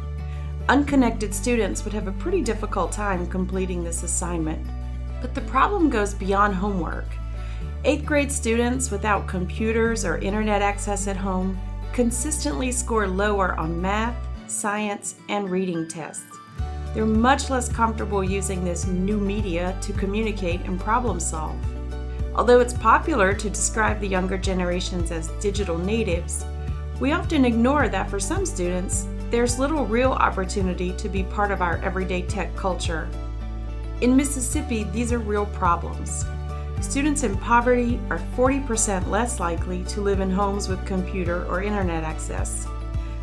Unconnected 0.70 1.36
students 1.36 1.84
would 1.86 1.94
have 1.94 2.08
a 2.08 2.14
pretty 2.14 2.42
difficult 2.42 2.92
time 2.92 3.28
completing 3.28 3.84
this 3.84 4.02
assignment. 4.02 4.66
But 5.22 5.36
the 5.36 5.42
problem 5.42 5.92
goes 5.92 6.16
beyond 6.16 6.56
homework. 6.56 7.06
Eighth 7.86 8.06
grade 8.06 8.32
students 8.32 8.90
without 8.90 9.28
computers 9.28 10.04
or 10.04 10.18
internet 10.18 10.64
access 10.64 11.08
at 11.08 11.16
home 11.16 11.60
consistently 11.94 12.72
score 12.72 13.08
lower 13.08 13.54
on 13.60 13.80
math, 13.80 14.18
science, 14.48 15.14
and 15.30 15.48
reading 15.52 15.88
tests. 15.88 16.26
They're 16.94 17.06
much 17.06 17.50
less 17.50 17.70
comfortable 17.70 18.24
using 18.24 18.64
this 18.64 18.88
new 18.88 19.18
media 19.20 19.78
to 19.82 19.94
communicate 19.94 20.62
and 20.62 20.80
problem 20.80 21.20
solve. 21.20 21.58
Although 22.36 22.60
it's 22.60 22.74
popular 22.74 23.34
to 23.34 23.50
describe 23.50 24.00
the 24.00 24.08
younger 24.08 24.38
generations 24.38 25.12
as 25.12 25.28
digital 25.40 25.78
natives, 25.78 26.46
we 27.00 27.12
often 27.12 27.46
ignore 27.46 27.90
that 27.90 28.10
for 28.10 28.20
some 28.20 28.46
students, 28.46 29.08
there's 29.30 29.60
little 29.60 29.86
real 29.86 30.12
opportunity 30.14 30.94
to 30.94 31.10
be 31.10 31.24
part 31.24 31.52
of 31.52 31.62
our 31.62 31.78
everyday 31.78 32.22
tech 32.24 32.56
culture. 32.56 33.10
In 34.02 34.16
Mississippi, 34.16 34.84
these 34.86 35.12
are 35.12 35.20
real 35.20 35.48
problems. 35.48 36.26
Students 36.82 37.24
in 37.24 37.36
poverty 37.38 38.00
are 38.10 38.20
40% 38.36 39.10
less 39.10 39.40
likely 39.40 39.84
to 39.86 40.02
live 40.02 40.20
in 40.20 40.30
homes 40.30 40.68
with 40.68 40.86
computer 40.86 41.44
or 41.46 41.64
internet 41.64 42.04
access. 42.04 42.68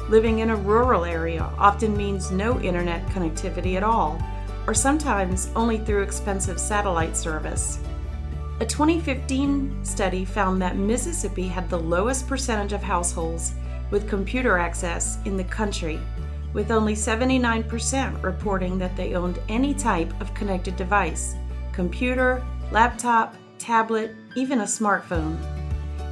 Living 0.09 0.41
in 0.41 0.51
a 0.51 0.57
rural 0.57 1.05
area 1.05 1.51
often 1.59 1.97
means 1.97 2.31
no 2.31 2.61
internet 2.61 3.07
connectivity 3.07 3.77
at 3.77 3.83
all, 3.83 4.23
or 4.67 4.75
sometimes 4.75 5.51
only 5.57 5.79
through 5.79 6.03
expensive 6.03 6.61
satellite 6.61 7.17
service. 7.17 7.79
A 8.61 8.67
2015 8.67 9.85
study 9.85 10.25
found 10.25 10.61
that 10.61 10.77
Mississippi 10.77 11.49
had 11.49 11.69
the 11.69 11.79
lowest 11.79 12.29
percentage 12.29 12.73
of 12.73 12.83
households 12.83 13.55
with 13.91 14.09
computer 14.09 14.59
access 14.59 15.19
in 15.25 15.37
the 15.37 15.45
country, 15.45 15.99
with 16.53 16.71
only 16.71 16.95
79% 16.95 18.23
reporting 18.23 18.79
that 18.79 18.97
they 18.97 19.15
owned 19.15 19.41
any 19.49 19.75
type 19.75 20.13
of 20.21 20.35
connected 20.35 20.77
device 20.77 21.35
computer, 21.73 22.47
laptop, 22.71 23.35
tablet, 23.59 24.15
even 24.37 24.61
a 24.61 24.65
smartphone. 24.65 25.37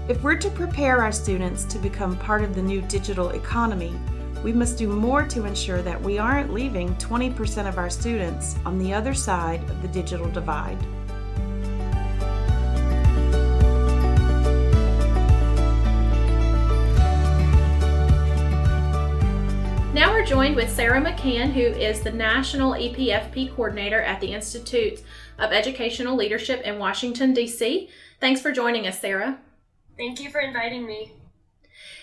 If 0.08 0.20
we're 0.24 0.34
to 0.34 0.50
prepare 0.50 1.00
our 1.00 1.12
students 1.12 1.62
to 1.66 1.78
become 1.78 2.16
part 2.16 2.42
of 2.42 2.56
the 2.56 2.62
new 2.62 2.82
digital 2.82 3.30
economy, 3.30 3.94
we 4.42 4.52
must 4.52 4.76
do 4.76 4.88
more 4.88 5.22
to 5.28 5.44
ensure 5.44 5.80
that 5.80 6.02
we 6.02 6.18
aren't 6.18 6.52
leaving 6.52 6.96
20% 6.96 7.68
of 7.68 7.78
our 7.78 7.88
students 7.88 8.56
on 8.66 8.80
the 8.80 8.92
other 8.92 9.14
side 9.14 9.62
of 9.70 9.80
the 9.80 9.86
digital 9.86 10.28
divide. 10.28 10.76
Now 19.94 20.10
we're 20.10 20.26
joined 20.26 20.56
with 20.56 20.68
Sarah 20.68 21.00
McCann, 21.00 21.52
who 21.52 21.60
is 21.60 22.00
the 22.00 22.10
National 22.10 22.72
EPFP 22.72 23.54
Coordinator 23.54 24.02
at 24.02 24.20
the 24.20 24.34
Institute 24.34 25.00
of 25.38 25.52
Educational 25.52 26.16
Leadership 26.16 26.62
in 26.62 26.80
Washington, 26.80 27.32
D.C. 27.32 27.88
Thanks 28.18 28.40
for 28.40 28.50
joining 28.50 28.88
us, 28.88 28.98
Sarah. 28.98 29.38
Thank 29.96 30.20
you 30.20 30.30
for 30.30 30.40
inviting 30.40 30.86
me. 30.86 31.12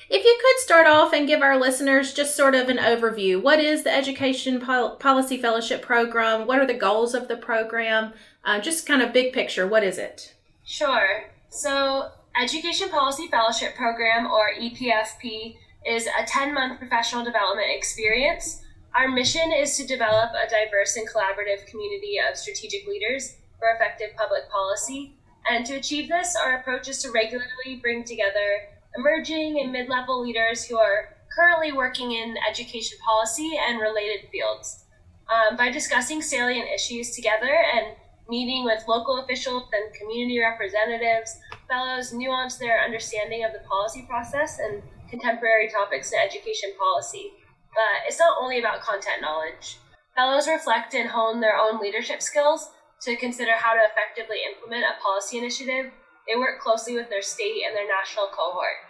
If 0.10 0.26
you 0.26 0.40
could 0.42 0.60
start 0.64 0.88
off 0.88 1.14
and 1.14 1.28
give 1.28 1.42
our 1.42 1.60
listeners 1.60 2.14
just 2.14 2.36
sort 2.36 2.56
of 2.56 2.68
an 2.68 2.78
overview 2.78 3.42
what 3.42 3.60
is 3.60 3.84
the 3.84 3.94
Education 3.94 4.60
Pol- 4.60 4.96
Policy 4.96 5.38
Fellowship 5.38 5.84
Program? 5.84 6.48
What 6.48 6.60
are 6.60 6.66
the 6.66 6.74
goals 6.74 7.14
of 7.14 7.28
the 7.28 7.38
program? 7.38 8.14
Uh, 8.44 8.60
just 8.60 8.88
kind 8.88 9.02
of 9.04 9.14
big 9.14 9.34
picture, 9.34 9.68
what 9.68 9.84
is 9.84 9.98
it? 10.00 10.34
Sure. 10.66 11.26
So, 11.50 12.10
Education 12.42 12.90
Policy 12.90 13.28
Fellowship 13.28 13.76
Program, 13.76 14.26
or 14.28 14.52
EPFP, 14.60 15.58
is 15.86 16.08
a 16.08 16.26
10 16.26 16.54
month 16.54 16.80
professional 16.80 17.24
development 17.24 17.68
experience. 17.70 18.62
Our 18.96 19.08
mission 19.08 19.52
is 19.56 19.78
to 19.78 19.86
develop 19.86 20.32
a 20.32 20.50
diverse 20.50 20.96
and 20.96 21.08
collaborative 21.08 21.68
community 21.68 22.18
of 22.20 22.38
strategic 22.38 22.88
leaders 22.88 23.36
for 23.60 23.70
effective 23.76 24.16
public 24.18 24.50
policy. 24.50 25.16
And 25.48 25.66
to 25.66 25.76
achieve 25.76 26.10
this, 26.10 26.36
our 26.36 26.58
approach 26.60 26.88
is 26.88 27.02
to 27.04 27.12
regularly 27.12 27.80
bring 27.82 28.04
together 28.04 28.70
emerging 28.96 29.60
and 29.60 29.72
mid 29.72 29.90
level 29.90 30.22
leaders 30.22 30.66
who 30.66 30.78
are 30.78 31.16
currently 31.36 31.72
working 31.72 32.12
in 32.12 32.36
education 32.50 32.98
policy 33.06 33.58
and 33.68 33.80
related 33.80 34.30
fields. 34.32 34.86
Um, 35.30 35.56
by 35.56 35.70
discussing 35.70 36.22
salient 36.22 36.68
issues 36.74 37.12
together 37.12 37.56
and 37.76 37.96
meeting 38.28 38.64
with 38.64 38.84
local 38.88 39.20
officials 39.20 39.64
and 39.72 39.94
community 39.94 40.40
representatives, 40.40 41.38
fellows 41.68 42.14
nuance 42.14 42.58
their 42.58 42.84
understanding 42.84 43.44
of 43.44 43.54
the 43.54 43.60
policy 43.68 44.06
process 44.08 44.60
and 44.60 44.82
contemporary 45.10 45.70
topics 45.70 46.12
in 46.12 46.20
education 46.20 46.72
policy. 46.78 47.32
But 47.74 48.08
it's 48.08 48.20
not 48.20 48.38
only 48.42 48.60
about 48.60 48.82
content 48.82 49.22
knowledge. 49.22 49.78
Fellows 50.16 50.48
reflect 50.48 50.94
and 50.94 51.10
hone 51.10 51.40
their 51.40 51.58
own 51.58 51.80
leadership 51.80 52.22
skills 52.22 52.72
to 53.02 53.16
consider 53.16 53.56
how 53.56 53.74
to 53.74 53.82
effectively 53.84 54.44
implement 54.46 54.84
a 54.84 55.02
policy 55.02 55.38
initiative. 55.38 55.92
They 56.28 56.36
work 56.36 56.60
closely 56.60 56.96
with 56.96 57.10
their 57.10 57.22
state 57.22 57.64
and 57.66 57.76
their 57.76 57.88
national 57.88 58.28
cohort. 58.28 58.84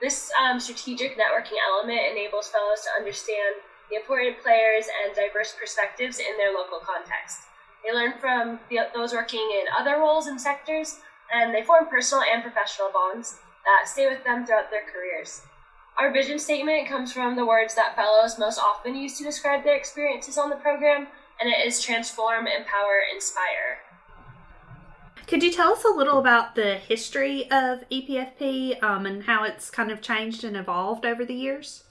This 0.00 0.30
um, 0.38 0.60
strategic 0.60 1.18
networking 1.18 1.58
element 1.58 2.00
enables 2.10 2.48
fellows 2.48 2.80
to 2.86 2.94
understand 2.96 3.58
the 3.90 3.96
important 3.96 4.38
players 4.42 4.86
and 4.86 5.14
diverse 5.14 5.54
perspectives 5.58 6.18
in 6.18 6.36
their 6.36 6.52
local 6.52 6.78
context. 6.78 7.40
They 7.84 7.92
learn 7.92 8.14
from 8.20 8.60
the, 8.70 8.86
those 8.94 9.12
working 9.12 9.50
in 9.58 9.66
other 9.76 9.98
roles 9.98 10.26
and 10.26 10.40
sectors, 10.40 10.98
and 11.32 11.54
they 11.54 11.62
form 11.62 11.86
personal 11.86 12.24
and 12.24 12.42
professional 12.42 12.90
bonds 12.92 13.36
that 13.64 13.88
stay 13.88 14.06
with 14.06 14.24
them 14.24 14.46
throughout 14.46 14.70
their 14.70 14.86
careers. 14.86 15.42
Our 15.98 16.12
vision 16.12 16.38
statement 16.38 16.88
comes 16.88 17.12
from 17.12 17.34
the 17.34 17.44
words 17.44 17.74
that 17.74 17.96
fellows 17.96 18.38
most 18.38 18.58
often 18.58 18.94
use 18.94 19.18
to 19.18 19.24
describe 19.24 19.64
their 19.64 19.76
experiences 19.76 20.38
on 20.38 20.48
the 20.48 20.56
program, 20.56 21.08
and 21.40 21.50
it 21.50 21.66
is 21.66 21.80
transform, 21.80 22.46
empower, 22.46 23.00
inspire. 23.14 23.78
Could 25.26 25.42
you 25.42 25.52
tell 25.52 25.72
us 25.72 25.84
a 25.84 25.94
little 25.94 26.18
about 26.18 26.54
the 26.54 26.76
history 26.76 27.50
of 27.50 27.80
EPFP 27.90 28.82
um, 28.82 29.04
and 29.04 29.24
how 29.24 29.44
it's 29.44 29.68
kind 29.68 29.90
of 29.90 30.00
changed 30.00 30.42
and 30.42 30.56
evolved 30.56 31.04
over 31.04 31.24
the 31.24 31.34
years? 31.34 31.84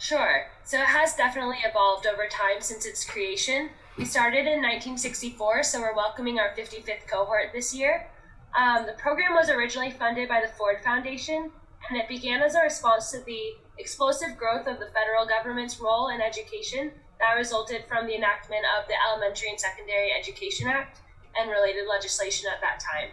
Sure. 0.00 0.46
So 0.64 0.78
it 0.78 0.86
has 0.86 1.14
definitely 1.14 1.58
evolved 1.64 2.06
over 2.06 2.26
time 2.30 2.60
since 2.60 2.86
its 2.86 3.04
creation. 3.04 3.70
We 3.98 4.04
started 4.04 4.46
in 4.46 4.62
1964, 4.62 5.64
so 5.64 5.80
we're 5.80 5.94
welcoming 5.94 6.38
our 6.38 6.54
55th 6.56 7.06
cohort 7.06 7.50
this 7.52 7.74
year. 7.74 8.08
Um, 8.56 8.86
the 8.86 8.94
program 8.94 9.34
was 9.34 9.50
originally 9.50 9.90
funded 9.90 10.28
by 10.28 10.40
the 10.40 10.52
Ford 10.56 10.78
Foundation 10.82 11.50
and 11.88 11.98
it 11.98 12.08
began 12.08 12.42
as 12.42 12.54
a 12.54 12.60
response 12.60 13.10
to 13.12 13.20
the 13.24 13.40
explosive 13.78 14.36
growth 14.36 14.66
of 14.66 14.78
the 14.78 14.88
federal 14.92 15.26
government's 15.26 15.80
role 15.80 16.08
in 16.08 16.20
education 16.20 16.92
that 17.20 17.34
resulted 17.34 17.84
from 17.88 18.06
the 18.06 18.14
enactment 18.14 18.64
of 18.78 18.86
the 18.88 18.94
Elementary 18.94 19.50
and 19.50 19.60
Secondary 19.60 20.10
Education 20.18 20.68
Act 20.68 21.00
and 21.38 21.50
related 21.50 21.86
legislation 21.88 22.48
at 22.52 22.60
that 22.60 22.80
time. 22.80 23.10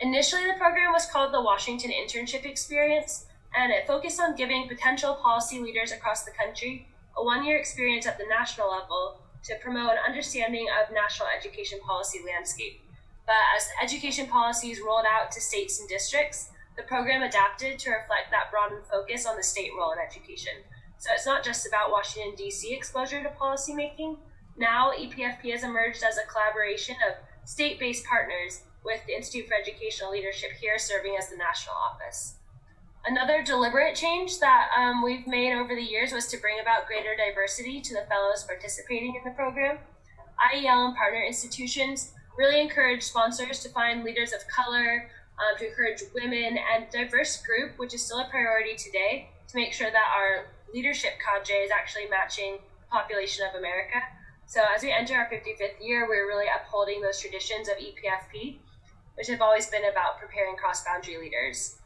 Initially, 0.00 0.44
the 0.44 0.58
program 0.58 0.92
was 0.92 1.06
called 1.06 1.32
the 1.32 1.40
Washington 1.40 1.90
Internship 1.90 2.44
Experience, 2.44 3.26
and 3.56 3.72
it 3.72 3.86
focused 3.86 4.20
on 4.20 4.36
giving 4.36 4.68
potential 4.68 5.14
policy 5.14 5.58
leaders 5.58 5.92
across 5.92 6.24
the 6.24 6.32
country 6.32 6.88
a 7.16 7.24
one 7.24 7.44
year 7.44 7.56
experience 7.56 8.06
at 8.06 8.18
the 8.18 8.26
national 8.28 8.70
level 8.70 9.20
to 9.44 9.56
promote 9.62 9.92
an 9.92 10.04
understanding 10.06 10.66
of 10.68 10.92
national 10.92 11.28
education 11.36 11.78
policy 11.80 12.20
landscape. 12.26 12.82
But 13.24 13.36
as 13.56 13.68
education 13.82 14.26
policies 14.26 14.80
rolled 14.84 15.06
out 15.06 15.30
to 15.32 15.40
states 15.40 15.80
and 15.80 15.88
districts, 15.88 16.50
the 16.76 16.82
program 16.82 17.22
adapted 17.22 17.78
to 17.78 17.90
reflect 17.90 18.30
that 18.30 18.50
broadened 18.50 18.84
focus 18.84 19.24
on 19.24 19.36
the 19.36 19.42
state 19.42 19.70
role 19.76 19.92
in 19.92 19.98
education. 19.98 20.52
So 20.98 21.10
it's 21.14 21.26
not 21.26 21.44
just 21.44 21.66
about 21.66 21.90
Washington, 21.90 22.34
D.C. 22.36 22.72
exposure 22.72 23.22
to 23.22 23.28
policymaking. 23.28 24.16
Now, 24.56 24.92
EPFP 24.92 25.52
has 25.52 25.62
emerged 25.62 26.02
as 26.02 26.16
a 26.16 26.26
collaboration 26.30 26.96
of 27.06 27.16
state 27.48 27.78
based 27.78 28.04
partners 28.04 28.62
with 28.84 29.00
the 29.06 29.14
Institute 29.14 29.48
for 29.48 29.54
Educational 29.54 30.12
Leadership 30.12 30.52
here 30.60 30.78
serving 30.78 31.16
as 31.18 31.28
the 31.28 31.36
national 31.36 31.76
office. 31.76 32.36
Another 33.04 33.42
deliberate 33.42 33.94
change 33.94 34.40
that 34.40 34.68
um, 34.76 35.02
we've 35.02 35.26
made 35.26 35.54
over 35.54 35.74
the 35.74 35.82
years 35.82 36.12
was 36.12 36.26
to 36.28 36.38
bring 36.38 36.58
about 36.60 36.86
greater 36.86 37.14
diversity 37.16 37.80
to 37.80 37.94
the 37.94 38.06
fellows 38.08 38.44
participating 38.44 39.14
in 39.14 39.22
the 39.24 39.36
program. 39.36 39.78
IEL 40.52 40.88
and 40.88 40.96
partner 40.96 41.22
institutions 41.22 42.12
really 42.36 42.60
encourage 42.60 43.02
sponsors 43.02 43.60
to 43.60 43.68
find 43.68 44.02
leaders 44.02 44.32
of 44.32 44.40
color, 44.48 45.08
um, 45.38 45.58
to 45.58 45.68
encourage 45.68 46.02
women 46.14 46.58
and 46.74 46.90
diverse 46.90 47.42
group, 47.42 47.78
which 47.78 47.94
is 47.94 48.02
still 48.02 48.18
a 48.18 48.28
priority 48.28 48.74
today, 48.74 49.28
to 49.48 49.56
make 49.56 49.72
sure 49.72 49.90
that 49.90 50.08
our 50.16 50.46
leadership 50.72 51.12
cadre 51.22 51.56
is 51.56 51.70
actually 51.70 52.08
matching 52.08 52.58
population 52.90 53.44
of 53.48 53.54
America. 53.58 54.02
So 54.46 54.62
as 54.74 54.82
we 54.82 54.92
enter 54.92 55.14
our 55.16 55.28
55th 55.28 55.82
year, 55.82 56.08
we're 56.08 56.26
really 56.26 56.46
upholding 56.46 57.00
those 57.00 57.20
traditions 57.20 57.68
of 57.68 57.76
EPFP, 57.76 58.58
which 59.16 59.28
have 59.28 59.42
always 59.42 59.66
been 59.66 59.84
about 59.90 60.18
preparing 60.18 60.56
cross-boundary 60.56 61.18
leaders. 61.18 61.78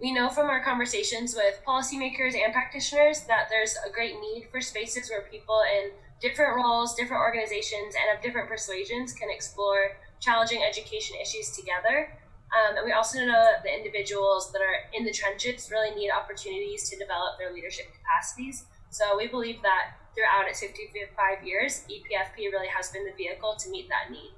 We 0.00 0.12
know 0.12 0.28
from 0.28 0.48
our 0.48 0.62
conversations 0.62 1.34
with 1.34 1.62
policymakers 1.66 2.34
and 2.34 2.52
practitioners 2.52 3.22
that 3.22 3.48
there's 3.48 3.76
a 3.86 3.90
great 3.90 4.14
need 4.20 4.48
for 4.50 4.60
spaces 4.60 5.10
where 5.10 5.22
people 5.22 5.60
in 5.76 5.90
different 6.20 6.56
roles, 6.56 6.94
different 6.94 7.22
organizations, 7.22 7.94
and 7.94 8.16
of 8.16 8.22
different 8.22 8.48
persuasions 8.48 9.12
can 9.12 9.28
explore 9.30 9.96
challenging 10.20 10.62
education 10.62 11.16
issues 11.20 11.50
together 11.50 12.10
um, 12.54 12.76
and 12.76 12.86
we 12.86 12.92
also 12.92 13.18
know 13.20 13.32
that 13.32 13.62
the 13.64 13.74
individuals 13.74 14.52
that 14.52 14.60
are 14.60 14.88
in 14.94 15.04
the 15.04 15.12
trenches 15.12 15.70
really 15.70 15.94
need 15.94 16.10
opportunities 16.10 16.88
to 16.88 16.96
develop 16.96 17.38
their 17.38 17.52
leadership 17.52 17.86
capacities. 17.92 18.64
So 18.90 19.16
we 19.16 19.26
believe 19.26 19.62
that 19.62 19.98
throughout 20.14 20.48
its 20.48 20.60
55 20.60 21.44
years, 21.44 21.84
EPFP 21.90 22.50
really 22.52 22.68
has 22.68 22.90
been 22.90 23.04
the 23.04 23.12
vehicle 23.12 23.56
to 23.58 23.70
meet 23.70 23.88
that 23.88 24.10
need. 24.10 24.32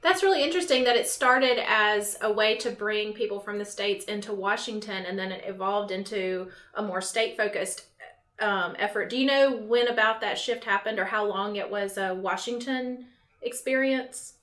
That's 0.00 0.22
really 0.22 0.44
interesting 0.44 0.84
that 0.84 0.96
it 0.96 1.08
started 1.08 1.58
as 1.66 2.16
a 2.20 2.32
way 2.32 2.56
to 2.58 2.70
bring 2.70 3.12
people 3.14 3.40
from 3.40 3.58
the 3.58 3.64
states 3.64 4.04
into 4.04 4.32
Washington 4.32 5.04
and 5.06 5.18
then 5.18 5.32
it 5.32 5.42
evolved 5.44 5.90
into 5.90 6.50
a 6.74 6.82
more 6.82 7.00
state 7.00 7.36
focused 7.36 7.86
um, 8.38 8.76
effort. 8.78 9.10
Do 9.10 9.18
you 9.18 9.26
know 9.26 9.56
when 9.56 9.88
about 9.88 10.20
that 10.20 10.38
shift 10.38 10.64
happened 10.64 11.00
or 11.00 11.04
how 11.04 11.26
long 11.26 11.56
it 11.56 11.68
was 11.68 11.98
a 11.98 12.14
Washington 12.14 13.06
experience? 13.42 14.34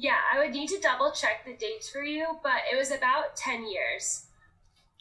Yeah, 0.00 0.22
I 0.32 0.38
would 0.38 0.52
need 0.52 0.68
to 0.68 0.78
double 0.78 1.10
check 1.10 1.44
the 1.44 1.54
dates 1.54 1.90
for 1.90 2.04
you, 2.04 2.38
but 2.40 2.62
it 2.72 2.78
was 2.78 2.92
about 2.92 3.34
10 3.34 3.66
years. 3.68 4.26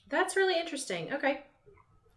That's 0.09 0.35
really 0.35 0.59
interesting. 0.59 1.13
Okay. 1.13 1.45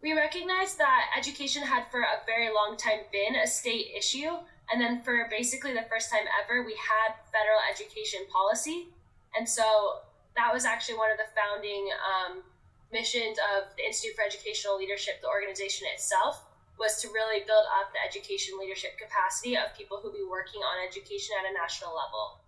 We 0.01 0.13
recognized 0.13 0.79
that 0.79 1.13
education 1.15 1.61
had 1.61 1.85
for 1.91 2.01
a 2.01 2.25
very 2.25 2.49
long 2.49 2.77
time 2.81 3.05
been 3.11 3.35
a 3.35 3.45
state 3.45 3.93
issue, 3.95 4.33
and 4.73 4.81
then 4.81 5.03
for 5.03 5.27
basically 5.29 5.73
the 5.73 5.85
first 5.93 6.09
time 6.09 6.25
ever, 6.41 6.65
we 6.65 6.73
had 6.73 7.13
federal 7.29 7.61
education 7.69 8.21
policy. 8.33 8.87
And 9.37 9.47
so 9.47 10.01
that 10.35 10.49
was 10.51 10.65
actually 10.65 10.97
one 10.97 11.11
of 11.11 11.21
the 11.21 11.29
founding 11.37 11.85
um, 12.01 12.41
missions 12.91 13.37
of 13.53 13.69
the 13.77 13.85
Institute 13.85 14.17
for 14.17 14.25
Educational 14.25 14.75
Leadership, 14.81 15.21
the 15.21 15.29
organization 15.29 15.85
itself, 15.93 16.49
was 16.79 16.99
to 17.05 17.13
really 17.13 17.45
build 17.45 17.69
up 17.77 17.93
the 17.93 18.01
education 18.01 18.57
leadership 18.57 18.97
capacity 18.97 19.53
of 19.53 19.69
people 19.77 20.01
who 20.01 20.09
would 20.09 20.17
be 20.17 20.25
working 20.25 20.65
on 20.65 20.81
education 20.81 21.37
at 21.37 21.45
a 21.45 21.53
national 21.53 21.93
level. 21.93 22.40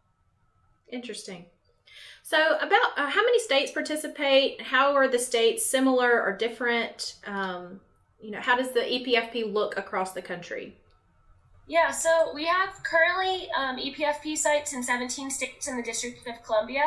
Interesting. 0.93 1.45
So, 2.21 2.57
about 2.57 2.97
uh, 2.97 3.09
how 3.09 3.21
many 3.21 3.39
states 3.39 3.71
participate? 3.71 4.61
How 4.61 4.95
are 4.95 5.07
the 5.07 5.19
states 5.19 5.65
similar 5.65 6.21
or 6.21 6.37
different? 6.37 7.15
Um, 7.25 7.81
you 8.21 8.31
know, 8.31 8.39
how 8.39 8.55
does 8.55 8.71
the 8.71 8.81
EPFP 8.81 9.51
look 9.51 9.75
across 9.75 10.13
the 10.13 10.21
country? 10.21 10.77
Yeah, 11.67 11.91
so 11.91 12.31
we 12.33 12.45
have 12.45 12.81
currently 12.83 13.49
um, 13.57 13.77
EPFP 13.77 14.37
sites 14.37 14.73
in 14.73 14.83
17 14.83 15.31
states 15.31 15.67
in 15.67 15.75
the 15.75 15.83
District 15.83 16.25
of 16.27 16.43
Columbia. 16.43 16.83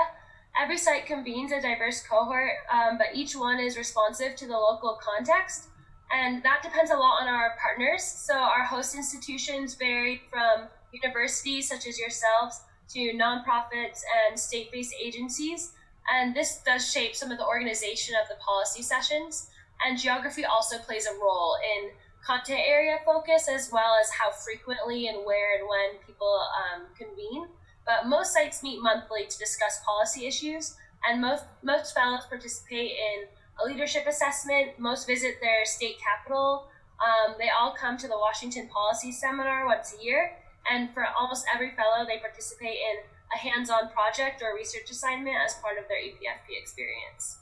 Every 0.58 0.78
site 0.78 1.04
convenes 1.04 1.52
a 1.52 1.60
diverse 1.60 2.02
cohort, 2.02 2.52
um, 2.72 2.96
but 2.96 3.08
each 3.14 3.34
one 3.34 3.58
is 3.58 3.76
responsive 3.76 4.36
to 4.36 4.46
the 4.46 4.56
local 4.56 4.98
context. 5.02 5.68
And 6.14 6.42
that 6.44 6.62
depends 6.62 6.90
a 6.90 6.96
lot 6.96 7.22
on 7.22 7.28
our 7.28 7.56
partners. 7.60 8.04
So, 8.04 8.34
our 8.34 8.64
host 8.64 8.94
institutions 8.94 9.74
vary 9.74 10.22
from 10.30 10.68
universities 10.92 11.68
such 11.68 11.86
as 11.86 11.98
yourselves 11.98 12.60
to 12.94 13.12
nonprofits 13.14 14.02
and 14.28 14.38
state 14.38 14.70
based 14.72 14.94
agencies. 15.02 15.72
And 16.12 16.34
this 16.34 16.62
does 16.64 16.90
shape 16.90 17.16
some 17.16 17.30
of 17.30 17.38
the 17.38 17.46
organization 17.46 18.14
of 18.20 18.28
the 18.28 18.36
policy 18.36 18.82
sessions. 18.82 19.50
And 19.84 19.98
geography 19.98 20.44
also 20.44 20.78
plays 20.78 21.06
a 21.06 21.14
role 21.20 21.56
in 21.76 21.90
content 22.24 22.60
area 22.66 22.98
focus 23.04 23.48
as 23.48 23.70
well 23.72 23.94
as 24.00 24.10
how 24.10 24.30
frequently 24.32 25.06
and 25.06 25.24
where 25.24 25.58
and 25.58 25.68
when 25.68 26.04
people 26.04 26.40
um, 26.74 26.86
convene. 26.98 27.46
But 27.86 28.08
most 28.08 28.32
sites 28.32 28.62
meet 28.62 28.82
monthly 28.82 29.26
to 29.26 29.38
discuss 29.38 29.80
policy 29.86 30.26
issues, 30.26 30.76
and 31.08 31.20
most, 31.20 31.44
most 31.62 31.94
fellows 31.94 32.26
participate 32.28 32.90
in 32.90 33.28
a 33.62 33.64
leadership 33.64 34.06
assessment. 34.08 34.78
Most 34.78 35.06
visit 35.06 35.36
their 35.40 35.64
state 35.64 35.96
capital. 36.00 36.66
Um, 36.98 37.36
they 37.38 37.48
all 37.48 37.74
come 37.78 37.96
to 37.98 38.08
the 38.08 38.18
Washington 38.18 38.68
Policy 38.68 39.12
Seminar 39.12 39.66
once 39.66 39.94
a 39.96 40.02
year, 40.02 40.32
and 40.70 40.92
for 40.92 41.06
almost 41.18 41.46
every 41.52 41.72
fellow, 41.72 42.04
they 42.06 42.18
participate 42.18 42.76
in 42.76 43.04
a 43.34 43.38
hands 43.38 43.70
on 43.70 43.88
project 43.90 44.42
or 44.42 44.54
research 44.54 44.90
assignment 44.90 45.36
as 45.44 45.54
part 45.54 45.78
of 45.78 45.84
their 45.88 45.98
EPFP 45.98 46.60
experience. 46.60 47.38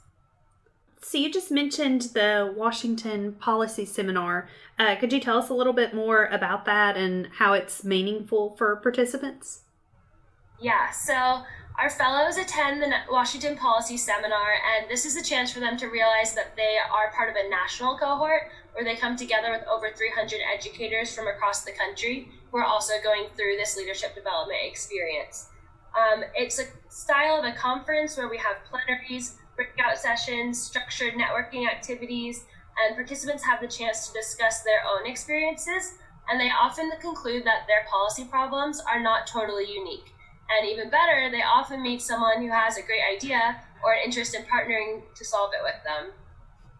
So, 1.01 1.19
you 1.19 1.31
just 1.31 1.51
mentioned 1.51 2.01
the 2.13 2.51
Washington 2.57 3.33
Policy 3.33 3.85
Seminar. 3.85 4.49
Uh, 4.79 4.95
could 4.95 5.13
you 5.13 5.19
tell 5.19 5.37
us 5.37 5.49
a 5.49 5.53
little 5.53 5.73
bit 5.73 5.93
more 5.93 6.25
about 6.25 6.65
that 6.65 6.97
and 6.97 7.27
how 7.37 7.53
it's 7.53 7.83
meaningful 7.83 8.55
for 8.57 8.75
participants? 8.77 9.61
Yeah, 10.59 10.89
so 10.89 11.43
our 11.77 11.89
fellows 11.89 12.37
attend 12.37 12.81
the 12.81 12.91
Washington 13.11 13.57
Policy 13.57 13.97
Seminar, 13.97 14.53
and 14.77 14.89
this 14.89 15.05
is 15.05 15.17
a 15.17 15.23
chance 15.23 15.51
for 15.51 15.59
them 15.59 15.75
to 15.77 15.87
realize 15.87 16.33
that 16.33 16.55
they 16.55 16.77
are 16.91 17.11
part 17.11 17.29
of 17.29 17.35
a 17.35 17.49
national 17.49 17.97
cohort 17.97 18.49
where 18.73 18.85
they 18.85 18.95
come 18.95 19.15
together 19.15 19.51
with 19.51 19.67
over 19.67 19.89
300 19.95 20.39
educators 20.53 21.13
from 21.13 21.27
across 21.27 21.63
the 21.63 21.71
country 21.73 22.29
who 22.55 22.61
are 22.61 22.65
also 22.65 22.93
going 23.03 23.25
through 23.35 23.57
this 23.57 23.75
leadership 23.75 24.15
development 24.15 24.59
experience. 24.63 25.49
Um, 25.91 26.23
it's 26.35 26.57
a 26.57 26.63
style 26.87 27.37
of 27.37 27.43
a 27.43 27.51
conference 27.51 28.15
where 28.15 28.29
we 28.29 28.37
have 28.37 28.63
plenaries, 28.71 29.35
breakout 29.57 29.97
sessions, 29.97 30.61
structured 30.61 31.15
networking 31.15 31.67
activities, 31.67 32.45
and 32.79 32.95
participants 32.95 33.43
have 33.43 33.59
the 33.59 33.67
chance 33.67 34.07
to 34.07 34.13
discuss 34.13 34.63
their 34.63 34.79
own 34.89 35.05
experiences. 35.05 35.95
And 36.29 36.39
they 36.39 36.49
often 36.49 36.89
conclude 37.01 37.43
that 37.43 37.67
their 37.67 37.85
policy 37.91 38.23
problems 38.23 38.79
are 38.79 39.01
not 39.01 39.27
totally 39.27 39.69
unique. 39.69 40.13
And 40.49 40.69
even 40.69 40.89
better, 40.89 41.29
they 41.29 41.43
often 41.43 41.83
meet 41.83 42.01
someone 42.01 42.41
who 42.41 42.51
has 42.51 42.77
a 42.77 42.83
great 42.83 43.03
idea 43.13 43.61
or 43.83 43.91
an 43.91 43.99
interest 44.05 44.33
in 44.33 44.43
partnering 44.43 45.01
to 45.13 45.25
solve 45.25 45.51
it 45.53 45.61
with 45.61 45.83
them. 45.83 46.13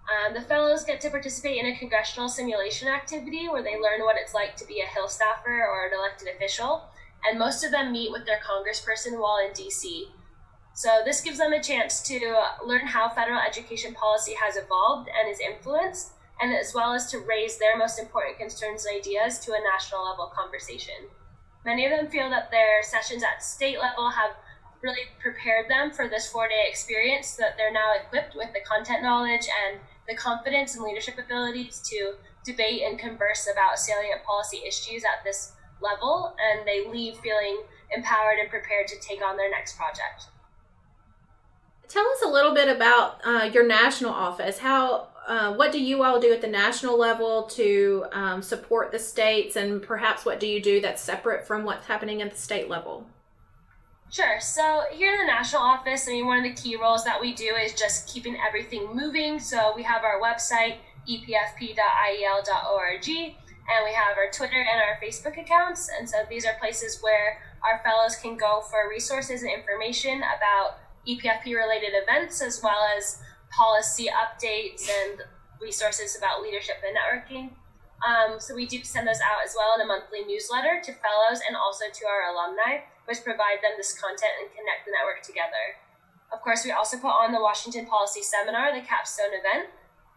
Um, 0.06 0.34
the 0.34 0.42
fellows 0.42 0.84
get 0.84 1.02
to 1.02 1.10
participate 1.10 1.58
in 1.58 1.66
a 1.66 1.78
congressional 1.78 2.30
simulation 2.30 2.88
activity 2.88 3.50
where 3.50 3.64
they 3.64 3.80
learn 3.80 4.02
what 4.02 4.18
it's 4.18 4.34
like 4.34 4.56
to 4.58 4.68
be 4.68 4.82
a 4.82 4.86
Hill 4.86 5.08
staffer 5.08 5.66
or 5.66 5.88
an 5.88 5.94
elected 5.98 6.28
official 6.36 6.84
and 7.28 7.40
most 7.40 7.64
of 7.64 7.72
them 7.72 7.92
meet 7.92 8.12
with 8.12 8.26
their 8.26 8.40
congressperson 8.40 9.20
while 9.20 9.38
in 9.46 9.52
DC. 9.52 10.04
So 10.74 11.02
this 11.06 11.22
gives 11.22 11.38
them 11.38 11.54
a 11.54 11.64
chance 11.64 12.02
to 12.04 12.44
learn 12.66 12.88
how 12.88 13.10
federal 13.10 13.40
education 13.40 13.94
policy 13.94 14.34
has 14.34 14.58
evolved 14.58 15.10
and 15.10 15.32
is 15.32 15.40
influenced, 15.40 16.12
and 16.42 16.54
as 16.54 16.74
well 16.74 16.94
as 16.94 17.10
to 17.12 17.20
raise 17.20 17.58
their 17.58 17.78
most 17.78 17.98
important 17.98 18.38
concerns 18.38 18.86
and 18.86 18.98
ideas 18.98 19.40
to 19.40 19.54
a 19.54 19.64
national 19.74 20.06
level 20.06 20.32
conversation. 20.36 21.10
Many 21.66 21.86
of 21.86 21.92
them 21.92 22.10
feel 22.10 22.30
that 22.30 22.52
their 22.52 22.84
sessions 22.84 23.24
at 23.24 23.42
state 23.42 23.80
level 23.80 24.12
have 24.12 24.32
really 24.84 25.08
prepared 25.20 25.70
them 25.70 25.92
for 25.92 26.08
this 26.08 26.30
four 26.30 26.48
day 26.48 26.66
experience, 26.68 27.30
so 27.30 27.44
that 27.44 27.56
they're 27.58 27.74
now 27.74 27.94
equipped 27.96 28.36
with 28.36 28.54
the 28.54 28.60
content 28.60 29.02
knowledge 29.02 29.48
and 29.66 29.80
the 30.08 30.16
confidence 30.16 30.76
and 30.76 30.84
leadership 30.84 31.16
abilities 31.18 31.82
to 31.90 32.14
debate 32.44 32.82
and 32.84 33.00
converse 33.00 33.48
about 33.52 33.80
salient 33.80 34.24
policy 34.24 34.62
issues 34.68 35.04
at 35.04 35.24
this 35.24 35.54
level 35.82 36.36
and 36.40 36.68
they 36.68 36.88
leave 36.88 37.18
feeling 37.18 37.64
empowered 37.96 38.38
and 38.40 38.50
prepared 38.50 38.88
to 38.88 38.96
take 39.00 39.24
on 39.24 39.38
their 39.38 39.50
next 39.50 39.78
project. 39.78 40.28
Tell 41.88 42.08
us 42.08 42.22
a 42.26 42.28
little 42.28 42.54
bit 42.54 42.68
about 42.68 43.22
uh, 43.24 43.50
your 43.54 43.66
national 43.66 44.12
office. 44.12 44.58
How, 44.58 45.10
uh, 45.28 45.54
what 45.54 45.72
do 45.72 45.82
you 45.82 46.04
all 46.04 46.20
do 46.20 46.34
at 46.34 46.42
the 46.42 46.48
national 46.48 46.98
level 46.98 47.44
to 47.44 48.06
um, 48.12 48.42
support 48.42 48.92
the 48.92 49.00
states, 49.00 49.56
and 49.56 49.82
perhaps 49.82 50.26
what 50.26 50.40
do 50.40 50.48
you 50.48 50.62
do 50.62 50.82
that's 50.82 51.02
separate 51.02 51.46
from 51.46 51.64
what's 51.64 51.86
happening 51.86 52.22
at 52.22 52.32
the 52.32 52.38
state 52.38 52.70
level? 52.70 53.06
Sure. 54.16 54.40
So 54.40 54.84
here 54.94 55.12
in 55.12 55.20
the 55.20 55.26
national 55.26 55.62
office, 55.62 56.08
I 56.08 56.12
mean, 56.14 56.26
one 56.26 56.38
of 56.38 56.46
the 56.46 56.54
key 56.54 56.78
roles 56.78 57.04
that 57.04 57.20
we 57.20 57.34
do 57.34 57.54
is 57.62 57.74
just 57.74 58.08
keeping 58.08 58.38
everything 58.48 58.96
moving. 58.96 59.40
So 59.40 59.74
we 59.76 59.84
have 59.84 60.06
our 60.06 60.22
website, 60.22 60.78
epfp.iel.org 61.06 61.76
and 63.10 63.84
we 63.84 63.92
have 63.92 64.18
our 64.18 64.32
Twitter 64.32 64.56
and 64.56 64.80
our 64.80 64.98
Facebook 65.04 65.38
accounts. 65.38 65.90
And 66.00 66.10
so 66.10 66.20
these 66.30 66.46
are 66.46 66.54
places 66.62 67.00
where 67.02 67.42
our 67.62 67.82
fellows 67.84 68.16
can 68.16 68.38
go 68.38 68.62
for 68.62 68.90
resources 68.90 69.44
and 69.44 69.52
information 69.52 70.20
about 70.20 70.78
EPFP 71.06 71.54
related 71.54 71.92
events, 72.02 72.42
as 72.42 72.62
well 72.64 72.88
as 72.98 73.20
policy 73.52 74.08
updates 74.08 74.88
and 74.88 75.24
resources 75.60 76.16
about 76.18 76.42
leadership 76.42 76.78
and 76.88 76.96
networking. 76.96 77.50
Um, 78.04 78.40
so 78.40 78.54
we 78.54 78.66
do 78.66 78.84
send 78.84 79.08
those 79.08 79.24
out 79.24 79.46
as 79.46 79.56
well 79.56 79.76
in 79.76 79.82
a 79.82 79.88
monthly 79.88 80.26
newsletter 80.26 80.82
to 80.84 80.92
fellows 81.00 81.40
and 81.48 81.56
also 81.56 81.86
to 81.92 82.04
our 82.06 82.28
alumni, 82.28 82.84
which 83.06 83.24
provide 83.24 83.64
them 83.64 83.78
this 83.78 83.96
content 83.96 84.36
and 84.42 84.52
connect 84.52 84.86
the 84.86 84.92
network 84.92 85.24
together. 85.24 85.80
Of 86.34 86.42
course, 86.42 86.66
we 86.66 86.72
also 86.72 86.98
put 86.98 87.16
on 87.16 87.32
the 87.32 87.40
Washington 87.40 87.86
Policy 87.86 88.22
Seminar, 88.22 88.74
the 88.74 88.86
capstone 88.86 89.32
event, 89.32 89.70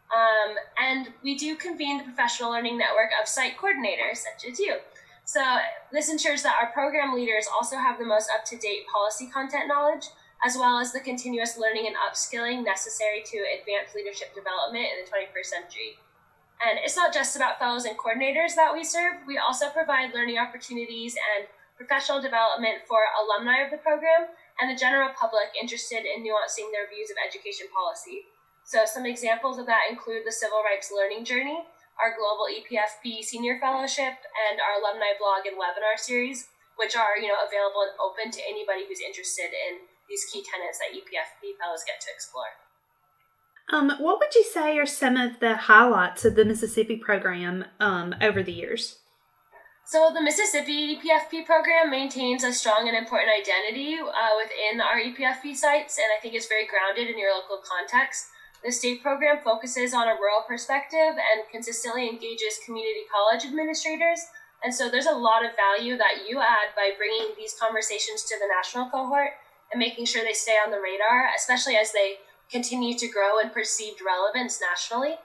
um, 0.09 0.57
and 0.81 1.13
we 1.23 1.37
do 1.37 1.55
convene 1.55 1.99
the 1.99 2.05
professional 2.05 2.51
learning 2.51 2.79
network 2.79 3.11
of 3.21 3.29
site 3.29 3.57
coordinators, 3.57 4.25
such 4.25 4.51
as 4.51 4.59
you. 4.59 4.77
So 5.25 5.45
this 5.93 6.09
ensures 6.09 6.43
that 6.43 6.57
our 6.61 6.73
program 6.73 7.15
leaders 7.15 7.47
also 7.53 7.77
have 7.77 7.99
the 7.99 8.07
most 8.07 8.31
up-to-date 8.33 8.89
policy 8.89 9.29
content 9.29 9.69
knowledge, 9.69 10.09
as 10.45 10.57
well 10.57 10.79
as 10.79 10.93
the 10.93 11.01
continuous 11.01 11.59
learning 11.59 11.87
and 11.87 11.97
upskilling 11.97 12.65
necessary 12.65 13.23
to 13.27 13.39
advance 13.61 13.95
leadership 13.95 14.35
development 14.35 14.87
in 14.89 15.05
the 15.05 15.11
21st 15.11 15.45
century. 15.45 15.99
And 16.59 16.79
it's 16.83 16.97
not 16.97 17.15
just 17.15 17.37
about 17.37 17.59
fellows 17.59 17.85
and 17.85 17.97
coordinators 17.97 18.55
that 18.57 18.75
we 18.75 18.83
serve, 18.83 19.23
we 19.27 19.39
also 19.39 19.71
provide 19.71 20.15
learning 20.15 20.39
opportunities 20.39 21.15
and 21.15 21.47
professional 21.79 22.21
development 22.21 22.83
for 22.91 23.07
alumni 23.15 23.63
of 23.63 23.71
the 23.71 23.79
program 23.79 24.35
and 24.59 24.67
the 24.67 24.79
general 24.79 25.15
public 25.15 25.55
interested 25.55 26.03
in 26.03 26.27
nuancing 26.27 26.75
their 26.75 26.91
views 26.91 27.15
of 27.15 27.17
education 27.23 27.71
policy. 27.71 28.27
So 28.67 28.83
some 28.85 29.07
examples 29.07 29.57
of 29.57 29.71
that 29.71 29.87
include 29.89 30.27
the 30.27 30.35
Civil 30.35 30.67
Rights 30.67 30.91
Learning 30.91 31.25
Journey, 31.25 31.63
our 32.03 32.19
Global 32.19 32.51
EPFP 32.51 33.23
Senior 33.23 33.63
Fellowship, 33.63 34.19
and 34.51 34.59
our 34.59 34.83
alumni 34.83 35.15
blog 35.17 35.47
and 35.47 35.55
webinar 35.55 35.95
series, 35.97 36.51
which 36.77 36.99
are 36.99 37.17
you 37.17 37.31
know 37.31 37.39
available 37.41 37.87
and 37.87 37.95
open 38.03 38.35
to 38.35 38.43
anybody 38.45 38.85
who's 38.85 39.01
interested 39.01 39.55
in 39.55 39.87
these 40.11 40.27
key 40.29 40.43
tenets 40.43 40.83
that 40.83 40.93
EPFP 40.93 41.57
fellows 41.57 41.87
get 41.87 42.03
to 42.03 42.11
explore. 42.13 42.68
Um, 43.71 43.93
what 43.99 44.19
would 44.19 44.35
you 44.35 44.45
say 44.45 44.79
are 44.79 44.87
some 44.87 45.17
of 45.17 45.41
the 45.41 45.57
highlights 45.57 46.25
of 46.25 46.37
the 46.37 46.45
Mississippi 46.45 46.97
program 46.97 47.67
um, 47.81 48.15
over 48.21 48.43
the 48.43 48.53
years? 48.53 48.99
So, 49.85 50.11
the 50.13 50.21
Mississippi 50.21 50.97
EPFP 50.97 51.47
program 51.47 51.91
maintains 51.91 52.45
a 52.45 52.53
strong 52.53 52.89
and 52.89 52.97
important 52.97 53.31
identity 53.33 53.97
uh, 53.97 54.37
within 54.37 54.81
our 54.81 55.01
EPFP 55.01 55.57
sites, 55.57 55.97
and 55.97 56.07
I 56.17 56.21
think 56.21 56.35
it's 56.35 56.49
very 56.49 56.67
grounded 56.67 57.09
in 57.09 57.19
your 57.19 57.33
local 57.33 57.61
context. 57.65 58.29
The 58.65 58.73
state 58.73 59.03
program 59.03 59.39
focuses 59.43 59.95
on 59.95 60.09
a 60.09 60.19
rural 60.21 60.45
perspective 60.47 61.17
and 61.17 61.49
consistently 61.51 62.09
engages 62.09 62.61
community 62.65 63.09
college 63.09 63.47
administrators. 63.47 64.21
And 64.65 64.75
so 64.75 64.91
there's 64.91 65.07
a 65.07 65.13
lot 65.13 65.45
of 65.45 65.55
value 65.55 65.97
that 65.97 66.27
you 66.29 66.41
add 66.41 66.75
by 66.75 66.91
bringing 66.99 67.33
these 67.37 67.55
conversations 67.55 68.25
to 68.25 68.35
the 68.41 68.51
national 68.51 68.91
cohort 68.91 69.39
and 69.71 69.79
making 69.79 70.07
sure 70.07 70.25
they 70.25 70.33
stay 70.33 70.59
on 70.59 70.73
the 70.73 70.83
radar, 70.83 71.31
especially 71.37 71.77
as 71.77 71.93
they 71.93 72.19
continue 72.51 72.97
to 72.97 73.09
grow 73.09 73.39
in 73.39 73.51
perceived 73.51 74.01
relevance 74.01 74.61
nationally. 74.61 75.21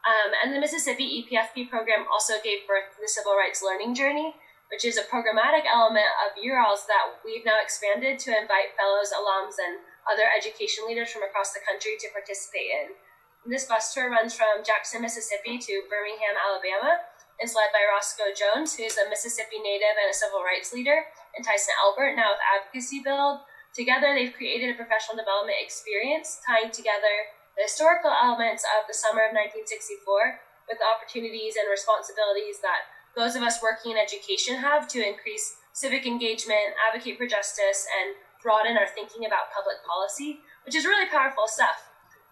Um, 0.00 0.32
and 0.42 0.54
the 0.54 0.60
Mississippi 0.60 1.22
EPFP 1.22 1.68
program 1.68 2.08
also 2.08 2.40
gave 2.40 2.64
birth 2.64 2.96
to 2.96 3.02
the 3.02 3.10
Civil 3.10 3.36
Rights 3.36 3.60
Learning 3.60 3.92
Journey, 3.92 4.32
which 4.72 4.86
is 4.86 4.96
a 4.96 5.04
programmatic 5.04 5.68
element 5.68 6.08
of 6.24 6.40
URALS 6.40 6.86
that 6.88 7.20
we've 7.20 7.44
now 7.44 7.60
expanded 7.60 8.18
to 8.24 8.32
invite 8.32 8.72
fellows, 8.78 9.12
alums, 9.12 9.60
and 9.60 9.82
other 10.08 10.24
education 10.30 10.88
leaders 10.88 11.12
from 11.12 11.26
across 11.26 11.52
the 11.52 11.60
country 11.60 12.00
to 12.00 12.08
participate 12.14 12.70
in. 12.70 12.96
This 13.44 13.68
bus 13.68 13.92
tour 13.92 14.08
runs 14.08 14.32
from 14.32 14.64
Jackson, 14.64 15.02
Mississippi 15.02 15.58
to 15.58 15.84
Birmingham, 15.90 16.36
Alabama. 16.38 17.04
It's 17.40 17.56
led 17.56 17.72
by 17.72 17.84
Roscoe 17.88 18.36
Jones, 18.36 18.76
who 18.76 18.84
is 18.84 19.00
a 19.00 19.08
Mississippi 19.08 19.60
native 19.60 19.96
and 19.96 20.12
a 20.12 20.16
civil 20.16 20.44
rights 20.44 20.72
leader, 20.72 21.08
and 21.36 21.44
Tyson 21.44 21.72
Albert, 21.80 22.16
now 22.16 22.36
with 22.36 22.44
Advocacy 22.44 23.00
Build. 23.00 23.40
Together, 23.74 24.10
they've 24.14 24.34
created 24.34 24.70
a 24.70 24.78
professional 24.78 25.16
development 25.16 25.58
experience 25.62 26.42
tying 26.42 26.70
together 26.70 27.30
the 27.56 27.62
historical 27.62 28.10
elements 28.10 28.66
of 28.66 28.86
the 28.90 28.94
summer 28.94 29.22
of 29.26 29.34
1964 29.34 30.42
with 30.66 30.78
the 30.78 30.86
opportunities 30.86 31.54
and 31.54 31.70
responsibilities 31.70 32.58
that 32.62 32.90
those 33.14 33.34
of 33.34 33.42
us 33.42 33.62
working 33.62 33.92
in 33.92 33.98
education 33.98 34.58
have 34.58 34.86
to 34.86 35.02
increase 35.02 35.58
civic 35.72 36.06
engagement, 36.06 36.74
advocate 36.78 37.18
for 37.18 37.26
justice, 37.26 37.86
and 37.90 38.14
broaden 38.42 38.78
our 38.78 38.86
thinking 38.86 39.26
about 39.26 39.54
public 39.54 39.82
policy, 39.86 40.40
which 40.64 40.74
is 40.74 40.86
really 40.86 41.06
powerful 41.06 41.46
stuff. 41.46 41.90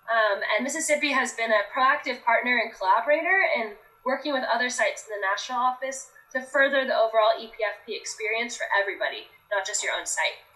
Um, 0.09 0.41
and 0.57 0.65
Mississippi 0.65 1.13
has 1.13 1.35
been 1.35 1.51
a 1.53 1.67
proactive 1.71 2.25
partner 2.25 2.59
and 2.59 2.73
collaborator 2.73 3.45
in 3.55 3.75
working 4.07 4.33
with 4.33 4.45
other 4.47 4.71
sites 4.71 5.05
in 5.05 5.13
the 5.13 5.21
national 5.21 5.59
office 5.59 6.11
to 6.33 6.41
further 6.41 6.87
the 6.87 6.97
overall 6.97 7.37
EPFP 7.37 7.93
experience 7.93 8.57
for 8.57 8.65
everybody, 8.73 9.29
not 9.51 9.67
just 9.67 9.83
your 9.83 9.93
own 9.93 10.07
site. 10.07 10.48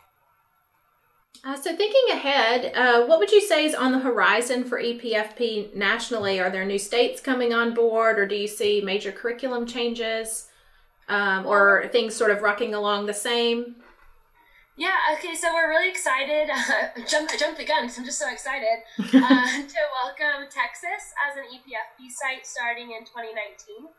Uh, 1.45 1.57
so, 1.57 1.75
thinking 1.75 2.17
ahead, 2.17 2.73
uh, 2.77 3.05
what 3.07 3.19
would 3.19 3.33
you 3.33 3.41
say 3.41 3.65
is 3.65 3.75
on 3.75 3.91
the 3.91 3.99
horizon 3.99 4.63
for 4.63 4.81
EPFP 4.81 5.75
nationally? 5.75 6.39
Are 6.39 6.51
there 6.51 6.65
new 6.65 6.79
states 6.79 7.21
coming 7.21 7.53
on 7.53 7.75
board, 7.75 8.19
or 8.19 8.27
do 8.27 8.37
you 8.37 8.47
see 8.47 8.81
major 8.81 9.11
curriculum 9.11 9.67
changes, 9.67 10.49
um, 11.09 11.45
or 11.45 11.89
things 11.91 12.15
sort 12.15 12.31
of 12.31 12.43
rocking 12.43 12.75
along 12.75 13.07
the 13.07 13.15
same? 13.15 13.75
Yeah, 14.77 14.97
okay, 15.19 15.35
so 15.35 15.53
we're 15.53 15.69
really 15.69 15.91
excited. 15.91 16.49
Uh, 16.63 16.89
jump, 17.11 17.29
I 17.33 17.37
jumped 17.37 17.59
the 17.59 17.67
gun 17.67 17.85
because 17.85 17.99
I'm 17.99 18.05
just 18.05 18.19
so 18.19 18.31
excited 18.31 18.87
uh, 18.99 19.47
to 19.75 19.81
welcome 19.99 20.47
Texas 20.47 21.03
as 21.27 21.35
an 21.37 21.51
EPFP 21.51 22.07
site 22.07 22.47
starting 22.47 22.95
in 22.95 23.03
2019. 23.03 23.91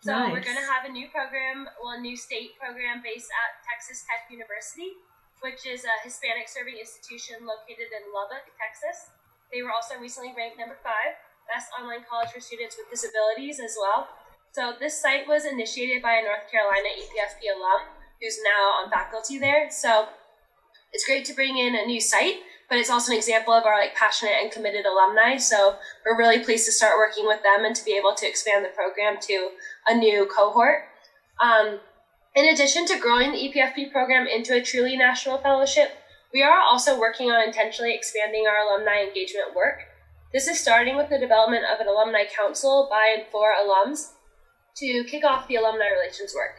So 0.00 0.12
nice. 0.12 0.32
we're 0.32 0.42
going 0.42 0.56
to 0.56 0.68
have 0.70 0.88
a 0.88 0.92
new 0.92 1.08
program, 1.12 1.68
well, 1.82 1.98
a 1.98 2.00
new 2.00 2.16
state 2.16 2.56
program 2.56 3.02
based 3.04 3.28
at 3.30 3.60
Texas 3.68 4.04
Tech 4.08 4.30
University 4.30 4.96
which 5.46 5.62
is 5.62 5.86
a 5.86 5.94
Hispanic 6.02 6.50
serving 6.50 6.74
institution 6.74 7.46
located 7.46 7.94
in 7.94 8.02
Lubbock, 8.10 8.50
Texas. 8.58 9.14
They 9.54 9.62
were 9.62 9.70
also 9.70 9.94
recently 9.94 10.34
ranked 10.34 10.58
number 10.58 10.74
five, 10.82 11.14
best 11.46 11.70
online 11.70 12.02
college 12.02 12.34
for 12.34 12.42
students 12.42 12.74
with 12.74 12.90
disabilities 12.90 13.62
as 13.62 13.78
well. 13.78 14.10
So 14.50 14.74
this 14.74 14.98
site 14.98 15.30
was 15.30 15.46
initiated 15.46 16.02
by 16.02 16.18
a 16.18 16.26
North 16.26 16.50
Carolina 16.50 16.90
EPFP 16.98 17.46
alum 17.54 17.94
who's 18.18 18.42
now 18.42 18.82
on 18.82 18.90
faculty 18.90 19.38
there. 19.38 19.70
So 19.70 20.10
it's 20.90 21.06
great 21.06 21.22
to 21.30 21.34
bring 21.34 21.54
in 21.54 21.78
a 21.78 21.86
new 21.86 22.02
site, 22.02 22.42
but 22.66 22.82
it's 22.82 22.90
also 22.90 23.14
an 23.14 23.18
example 23.18 23.54
of 23.54 23.62
our 23.62 23.78
like 23.78 23.94
passionate 23.94 24.42
and 24.42 24.50
committed 24.50 24.82
alumni. 24.82 25.38
So 25.38 25.78
we're 26.02 26.18
really 26.18 26.42
pleased 26.42 26.66
to 26.66 26.74
start 26.74 26.98
working 26.98 27.22
with 27.22 27.46
them 27.46 27.62
and 27.62 27.76
to 27.76 27.84
be 27.86 27.94
able 27.94 28.18
to 28.18 28.26
expand 28.26 28.66
the 28.66 28.74
program 28.74 29.22
to 29.30 29.54
a 29.86 29.94
new 29.94 30.26
cohort. 30.26 30.90
Um, 31.38 31.78
in 32.36 32.46
addition 32.46 32.84
to 32.86 32.98
growing 32.98 33.32
the 33.32 33.48
EPFP 33.48 33.90
program 33.90 34.26
into 34.26 34.54
a 34.54 34.60
truly 34.60 34.94
national 34.94 35.38
fellowship, 35.38 35.92
we 36.34 36.42
are 36.42 36.60
also 36.60 37.00
working 37.00 37.30
on 37.30 37.42
intentionally 37.42 37.94
expanding 37.94 38.44
our 38.46 38.58
alumni 38.58 39.00
engagement 39.00 39.56
work. 39.56 39.80
This 40.34 40.46
is 40.46 40.60
starting 40.60 40.96
with 40.96 41.08
the 41.08 41.18
development 41.18 41.64
of 41.64 41.80
an 41.80 41.88
alumni 41.88 42.24
council 42.26 42.88
by 42.90 43.16
and 43.16 43.26
for 43.32 43.52
alums 43.58 44.12
to 44.76 45.04
kick 45.04 45.24
off 45.24 45.48
the 45.48 45.56
alumni 45.56 45.86
relations 45.88 46.34
work. 46.36 46.56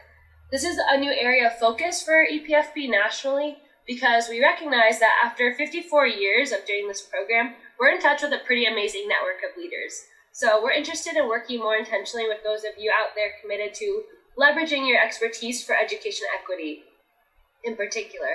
This 0.50 0.64
is 0.64 0.80
a 0.90 0.98
new 0.98 1.12
area 1.12 1.46
of 1.46 1.58
focus 1.58 2.02
for 2.02 2.26
EPFP 2.26 2.90
nationally 2.90 3.58
because 3.86 4.28
we 4.28 4.42
recognize 4.42 4.98
that 4.98 5.22
after 5.24 5.54
54 5.54 6.06
years 6.08 6.50
of 6.50 6.66
doing 6.66 6.88
this 6.88 7.02
program, 7.02 7.54
we're 7.78 7.94
in 7.94 8.00
touch 8.00 8.22
with 8.22 8.32
a 8.32 8.44
pretty 8.44 8.64
amazing 8.64 9.06
network 9.06 9.46
of 9.48 9.56
leaders. 9.56 10.02
So 10.32 10.60
we're 10.60 10.72
interested 10.72 11.16
in 11.16 11.28
working 11.28 11.60
more 11.60 11.76
intentionally 11.76 12.26
with 12.26 12.42
those 12.42 12.64
of 12.64 12.78
you 12.78 12.90
out 12.90 13.14
there 13.14 13.30
committed 13.40 13.74
to 13.74 14.02
leveraging 14.38 14.88
your 14.88 15.02
expertise 15.02 15.64
for 15.64 15.74
education 15.74 16.26
equity 16.38 16.84
in 17.64 17.76
particular. 17.76 18.28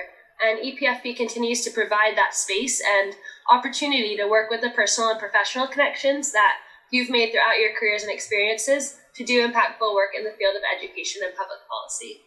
And 0.43 0.59
EPFP 0.59 1.15
continues 1.15 1.61
to 1.63 1.71
provide 1.71 2.17
that 2.17 2.35
space 2.35 2.81
and 2.85 3.15
opportunity 3.49 4.17
to 4.17 4.27
work 4.27 4.49
with 4.49 4.61
the 4.61 4.71
personal 4.71 5.11
and 5.11 5.19
professional 5.19 5.67
connections 5.67 6.31
that 6.33 6.57
you've 6.91 7.09
made 7.09 7.31
throughout 7.31 7.59
your 7.59 7.71
careers 7.79 8.03
and 8.03 8.11
experiences 8.11 8.97
to 9.15 9.23
do 9.23 9.47
impactful 9.47 9.93
work 9.93 10.09
in 10.17 10.23
the 10.23 10.33
field 10.37 10.55
of 10.55 10.61
education 10.75 11.21
and 11.23 11.35
public 11.35 11.59
policy. 11.69 12.21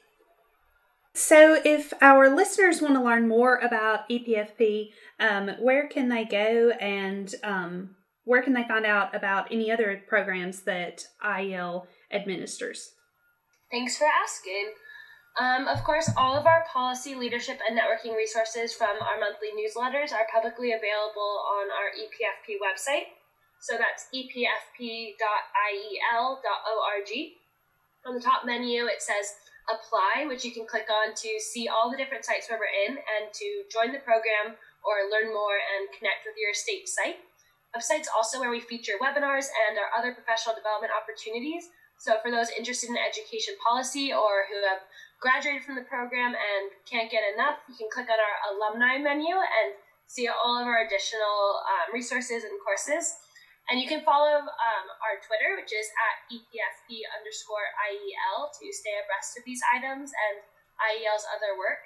So, 1.14 1.58
if 1.64 1.94
our 2.02 2.28
listeners 2.28 2.82
want 2.82 2.94
to 2.94 3.02
learn 3.02 3.26
more 3.26 3.56
about 3.56 4.08
EPFP, 4.08 4.90
um, 5.18 5.48
where 5.60 5.88
can 5.88 6.10
they 6.10 6.26
go 6.26 6.70
and 6.78 7.34
um, 7.42 7.96
where 8.24 8.42
can 8.42 8.52
they 8.52 8.64
find 8.64 8.84
out 8.84 9.14
about 9.14 9.50
any 9.50 9.70
other 9.72 10.02
programs 10.06 10.62
that 10.62 11.06
IEL 11.24 11.86
administers? 12.10 12.90
Thanks 13.70 13.98
for 13.98 14.06
asking. 14.06 14.74
Um, 15.36 15.66
of 15.66 15.82
course, 15.82 16.08
all 16.16 16.38
of 16.38 16.46
our 16.46 16.64
policy, 16.72 17.14
leadership, 17.14 17.58
and 17.66 17.76
networking 17.76 18.16
resources 18.16 18.72
from 18.72 18.96
our 19.02 19.18
monthly 19.18 19.50
newsletters 19.52 20.14
are 20.14 20.26
publicly 20.32 20.72
available 20.72 21.44
on 21.50 21.68
our 21.74 21.90
EPFP 21.92 22.62
website. 22.62 23.12
So 23.60 23.76
that's 23.76 24.06
epfp.iel.org. 24.14 25.18
On 28.06 28.14
the 28.14 28.22
top 28.22 28.46
menu, 28.46 28.86
it 28.86 29.02
says 29.02 29.34
apply, 29.66 30.30
which 30.30 30.44
you 30.44 30.54
can 30.54 30.64
click 30.64 30.86
on 30.86 31.12
to 31.18 31.30
see 31.42 31.66
all 31.66 31.90
the 31.90 31.98
different 31.98 32.24
sites 32.24 32.48
where 32.48 32.62
we're 32.62 32.70
in 32.86 32.94
and 33.02 33.34
to 33.34 33.66
join 33.66 33.90
the 33.90 33.98
program 34.06 34.54
or 34.86 35.10
learn 35.10 35.34
more 35.34 35.58
and 35.58 35.90
connect 35.90 36.22
with 36.22 36.38
your 36.38 36.54
state 36.54 36.86
site. 36.86 37.18
Website's 37.74 38.08
also 38.14 38.38
where 38.38 38.54
we 38.54 38.62
feature 38.62 38.94
webinars 39.02 39.50
and 39.66 39.74
our 39.76 39.90
other 39.90 40.14
professional 40.14 40.54
development 40.54 40.94
opportunities 40.94 41.66
so 41.98 42.20
for 42.22 42.30
those 42.30 42.52
interested 42.52 42.90
in 42.90 42.96
education 43.00 43.54
policy 43.60 44.12
or 44.12 44.46
who 44.52 44.60
have 44.68 44.84
graduated 45.20 45.64
from 45.64 45.76
the 45.76 45.88
program 45.88 46.36
and 46.36 46.64
can't 46.84 47.10
get 47.10 47.24
enough, 47.34 47.58
you 47.68 47.74
can 47.74 47.88
click 47.88 48.08
on 48.12 48.20
our 48.20 48.36
alumni 48.52 49.00
menu 49.00 49.34
and 49.34 49.74
see 50.06 50.28
all 50.28 50.60
of 50.60 50.68
our 50.68 50.84
additional 50.86 51.64
um, 51.66 51.90
resources 51.90 52.44
and 52.44 52.54
courses. 52.62 53.16
And 53.66 53.82
you 53.82 53.90
can 53.90 54.06
follow 54.06 54.46
um, 54.46 54.86
our 55.02 55.18
Twitter, 55.26 55.58
which 55.58 55.74
is 55.74 55.90
at 55.98 56.30
EPFP 56.30 57.02
underscore 57.18 57.66
IEL 57.90 58.54
to 58.54 58.64
stay 58.70 58.94
abreast 59.02 59.34
of 59.34 59.42
these 59.42 59.58
items 59.74 60.14
and 60.14 60.46
IEL's 60.78 61.26
other 61.26 61.58
work. 61.58 61.82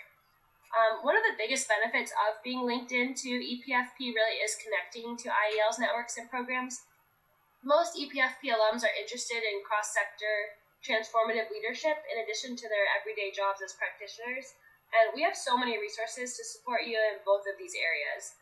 Um, 0.70 1.02
one 1.02 1.16
of 1.16 1.24
the 1.24 1.40
biggest 1.40 1.66
benefits 1.66 2.12
of 2.28 2.38
being 2.44 2.62
linked 2.68 2.92
into 2.92 3.40
EPFP 3.40 4.12
really 4.12 4.38
is 4.44 4.60
connecting 4.60 5.16
to 5.24 5.32
IEL's 5.32 5.80
networks 5.80 6.20
and 6.20 6.28
programs. 6.28 6.84
Most 7.60 7.92
EPFP 7.92 8.48
alums 8.48 8.88
are 8.88 8.96
interested 8.96 9.44
in 9.44 9.60
cross 9.60 9.92
sector 9.92 10.56
transformative 10.80 11.52
leadership 11.52 12.00
in 12.08 12.16
addition 12.24 12.56
to 12.56 12.66
their 12.72 12.88
everyday 12.96 13.28
jobs 13.28 13.60
as 13.60 13.76
practitioners, 13.76 14.56
and 14.96 15.12
we 15.12 15.20
have 15.20 15.36
so 15.36 15.60
many 15.60 15.76
resources 15.76 16.32
to 16.40 16.42
support 16.42 16.88
you 16.88 16.96
in 16.96 17.20
both 17.20 17.44
of 17.44 17.60
these 17.60 17.76
areas. 17.76 18.32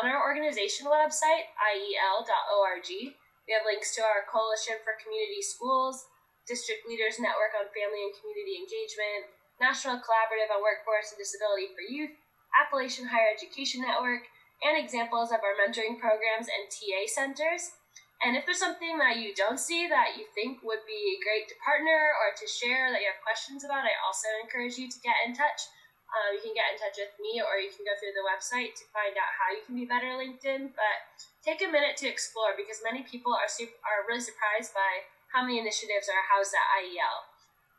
On 0.00 0.08
our 0.08 0.24
organization 0.24 0.88
website, 0.88 1.52
iel.org, 1.60 2.88
we 2.88 3.52
have 3.52 3.68
links 3.68 3.92
to 3.92 4.00
our 4.00 4.24
Coalition 4.24 4.80
for 4.80 4.96
Community 4.96 5.44
Schools, 5.44 6.08
District 6.48 6.80
Leaders 6.88 7.20
Network 7.20 7.52
on 7.52 7.68
Family 7.76 8.08
and 8.08 8.16
Community 8.16 8.56
Engagement, 8.56 9.28
National 9.60 10.00
Collaborative 10.00 10.48
on 10.48 10.64
Workforce 10.64 11.12
and 11.12 11.20
Disability 11.20 11.76
for 11.76 11.84
Youth, 11.84 12.16
Appalachian 12.56 13.12
Higher 13.12 13.36
Education 13.36 13.84
Network, 13.84 14.32
and 14.64 14.80
examples 14.80 15.28
of 15.28 15.44
our 15.44 15.60
mentoring 15.60 16.00
programs 16.00 16.48
and 16.48 16.72
TA 16.72 17.04
centers. 17.04 17.76
And 18.22 18.38
if 18.38 18.46
there's 18.46 18.62
something 18.62 19.02
that 19.02 19.18
you 19.18 19.34
don't 19.34 19.58
see 19.58 19.90
that 19.90 20.14
you 20.14 20.30
think 20.30 20.62
would 20.62 20.86
be 20.86 21.18
great 21.26 21.50
to 21.50 21.58
partner 21.58 22.14
or 22.22 22.30
to 22.38 22.46
share 22.46 22.94
that 22.94 23.02
you 23.02 23.10
have 23.10 23.18
questions 23.26 23.66
about, 23.66 23.82
I 23.82 23.98
also 23.98 24.30
encourage 24.38 24.78
you 24.78 24.86
to 24.86 25.02
get 25.02 25.18
in 25.26 25.34
touch. 25.34 25.66
Uh, 26.06 26.30
you 26.30 26.38
can 26.38 26.54
get 26.54 26.70
in 26.70 26.78
touch 26.78 27.02
with 27.02 27.18
me 27.18 27.42
or 27.42 27.58
you 27.58 27.74
can 27.74 27.82
go 27.82 27.98
through 27.98 28.14
the 28.14 28.22
website 28.22 28.78
to 28.78 28.86
find 28.94 29.18
out 29.18 29.32
how 29.34 29.50
you 29.50 29.66
can 29.66 29.74
be 29.74 29.90
better 29.90 30.14
LinkedIn. 30.14 30.70
But 30.70 31.02
take 31.42 31.66
a 31.66 31.72
minute 31.72 31.98
to 31.98 32.06
explore 32.06 32.54
because 32.54 32.78
many 32.86 33.02
people 33.02 33.34
are, 33.34 33.50
super, 33.50 33.74
are 33.82 34.06
really 34.06 34.22
surprised 34.22 34.70
by 34.70 35.02
how 35.34 35.42
many 35.42 35.58
initiatives 35.58 36.06
are 36.06 36.30
housed 36.30 36.54
at 36.54 36.70
IEL. 36.78 37.26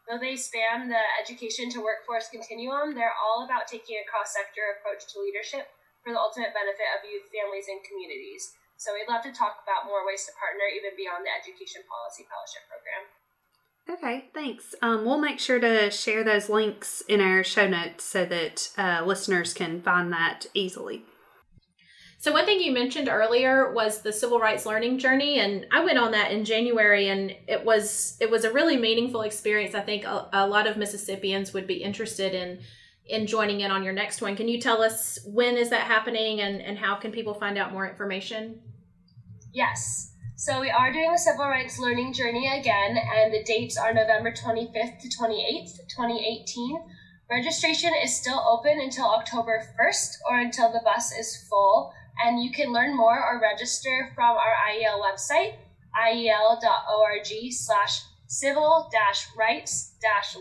Though 0.09 0.19
they 0.19 0.35
span 0.35 0.91
the 0.91 0.99
education 1.15 1.71
to 1.71 1.85
workforce 1.85 2.27
continuum, 2.27 2.91
they're 2.91 3.15
all 3.15 3.47
about 3.47 3.71
taking 3.71 3.95
a 3.95 4.09
cross 4.11 4.35
sector 4.35 4.75
approach 4.75 5.07
to 5.13 5.23
leadership 5.23 5.71
for 6.03 6.11
the 6.11 6.19
ultimate 6.19 6.51
benefit 6.51 6.89
of 6.91 7.07
youth, 7.07 7.31
families, 7.31 7.71
and 7.71 7.79
communities. 7.87 8.51
So 8.83 8.91
we'd 8.91 9.07
love 9.07 9.23
to 9.23 9.31
talk 9.31 9.63
about 9.63 9.87
more 9.87 10.05
ways 10.05 10.25
to 10.25 10.33
partner 10.35 10.67
even 10.75 10.91
beyond 10.97 11.23
the 11.23 11.31
Education 11.31 11.83
Policy 11.87 12.27
Fellowship 12.27 12.67
Program. 12.67 13.07
Okay, 13.95 14.29
thanks. 14.33 14.75
Um, 14.81 15.05
we'll 15.05 15.21
make 15.21 15.39
sure 15.39 15.57
to 15.57 15.89
share 15.89 16.21
those 16.21 16.49
links 16.49 17.01
in 17.07 17.21
our 17.21 17.45
show 17.45 17.65
notes 17.65 18.03
so 18.03 18.25
that 18.25 18.67
uh, 18.77 19.05
listeners 19.05 19.53
can 19.53 19.81
find 19.81 20.11
that 20.11 20.47
easily. 20.53 21.05
So 22.19 22.33
one 22.33 22.45
thing 22.45 22.59
you 22.59 22.73
mentioned 22.73 23.07
earlier 23.07 23.71
was 23.71 24.01
the 24.01 24.11
civil 24.11 24.39
rights 24.39 24.65
learning 24.65 24.97
journey, 24.97 25.39
and 25.39 25.65
I 25.71 25.85
went 25.85 25.97
on 25.97 26.11
that 26.11 26.31
in 26.33 26.43
January, 26.43 27.07
and 27.07 27.33
it 27.47 27.63
was 27.63 28.17
it 28.19 28.29
was 28.29 28.43
a 28.43 28.51
really 28.51 28.75
meaningful 28.75 29.21
experience. 29.21 29.75
I 29.75 29.81
think 29.81 30.03
a, 30.03 30.27
a 30.33 30.45
lot 30.45 30.67
of 30.67 30.75
Mississippians 30.75 31.53
would 31.53 31.67
be 31.67 31.81
interested 31.83 32.33
in 32.33 32.59
in 33.05 33.27
joining 33.27 33.61
in 33.61 33.71
on 33.71 33.83
your 33.83 33.93
next 33.93 34.21
one. 34.21 34.35
Can 34.35 34.49
you 34.49 34.59
tell 34.59 34.81
us 34.81 35.19
when 35.25 35.55
is 35.55 35.69
that 35.69 35.83
happening, 35.83 36.41
and 36.41 36.61
and 36.61 36.77
how 36.77 36.95
can 36.95 37.13
people 37.13 37.33
find 37.33 37.57
out 37.57 37.71
more 37.71 37.89
information? 37.89 38.59
Yes. 39.53 40.09
So 40.35 40.59
we 40.61 40.71
are 40.71 40.91
doing 40.91 41.11
the 41.11 41.17
Civil 41.19 41.45
Rights 41.45 41.77
Learning 41.77 42.11
Journey 42.11 42.47
again, 42.59 42.97
and 42.97 43.31
the 43.31 43.43
dates 43.43 43.77
are 43.77 43.93
November 43.93 44.31
25th 44.31 44.99
to 45.01 45.07
28th, 45.07 45.77
2018. 45.87 46.83
Registration 47.29 47.91
is 48.03 48.17
still 48.17 48.43
open 48.49 48.79
until 48.81 49.05
October 49.05 49.61
1st 49.79 50.15
or 50.27 50.39
until 50.39 50.71
the 50.71 50.81
bus 50.83 51.15
is 51.15 51.45
full, 51.47 51.93
and 52.25 52.41
you 52.41 52.51
can 52.51 52.73
learn 52.73 52.97
more 52.97 53.15
or 53.15 53.39
register 53.39 54.11
from 54.15 54.35
our 54.35 54.55
IEL 54.71 54.99
website, 54.99 55.53
iel.org 56.03 57.51
slash 57.51 58.01
civil 58.25 58.89
rights 59.37 59.93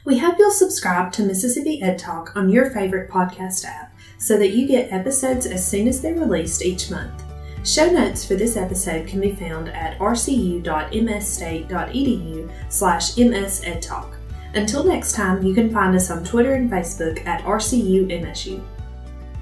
We 0.05 0.19
hope 0.19 0.35
you'll 0.37 0.51
subscribe 0.51 1.11
to 1.13 1.23
Mississippi 1.23 1.81
Ed 1.81 1.97
Talk 1.97 2.35
on 2.35 2.49
your 2.49 2.69
favorite 2.69 3.09
podcast 3.09 3.65
app 3.65 3.96
so 4.17 4.37
that 4.37 4.51
you 4.51 4.67
get 4.67 4.91
episodes 4.91 5.45
as 5.45 5.65
soon 5.67 5.87
as 5.87 6.01
they're 6.01 6.15
released 6.15 6.63
each 6.63 6.91
month. 6.91 7.23
Show 7.63 7.89
notes 7.91 8.25
for 8.25 8.35
this 8.35 8.55
episode 8.55 9.07
can 9.07 9.19
be 9.19 9.35
found 9.35 9.69
at 9.69 9.97
rcu.msstate.edu 9.99 12.51
slash 12.69 13.15
msedtalk. 13.15 14.13
Until 14.53 14.85
next 14.85 15.13
time, 15.13 15.43
you 15.43 15.53
can 15.53 15.71
find 15.71 15.95
us 15.95 16.09
on 16.09 16.23
Twitter 16.23 16.53
and 16.53 16.71
Facebook 16.71 17.25
at 17.25 17.43
RCUMSU. 17.43 18.63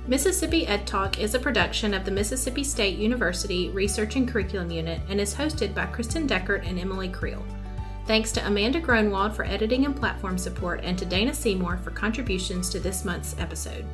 Mississippi 0.07 0.67
Ed 0.67 0.85
Talk 0.85 1.19
is 1.19 1.33
a 1.33 1.39
production 1.39 1.93
of 1.93 2.05
the 2.05 2.11
Mississippi 2.11 2.63
State 2.63 2.97
University 2.97 3.69
Research 3.69 4.15
and 4.15 4.27
Curriculum 4.27 4.69
Unit 4.69 5.01
and 5.09 5.19
is 5.19 5.33
hosted 5.33 5.73
by 5.73 5.87
Kristen 5.87 6.27
Deckert 6.27 6.67
and 6.67 6.79
Emily 6.79 7.09
Creel. 7.09 7.43
Thanks 8.05 8.31
to 8.33 8.45
Amanda 8.45 8.79
Gronwald 8.79 9.35
for 9.35 9.45
editing 9.45 9.85
and 9.85 9.95
platform 9.95 10.37
support 10.37 10.81
and 10.83 10.97
to 10.99 11.05
Dana 11.05 11.33
Seymour 11.33 11.77
for 11.77 11.89
contributions 11.89 12.69
to 12.69 12.79
this 12.79 13.03
month's 13.03 13.35
episode. 13.39 13.85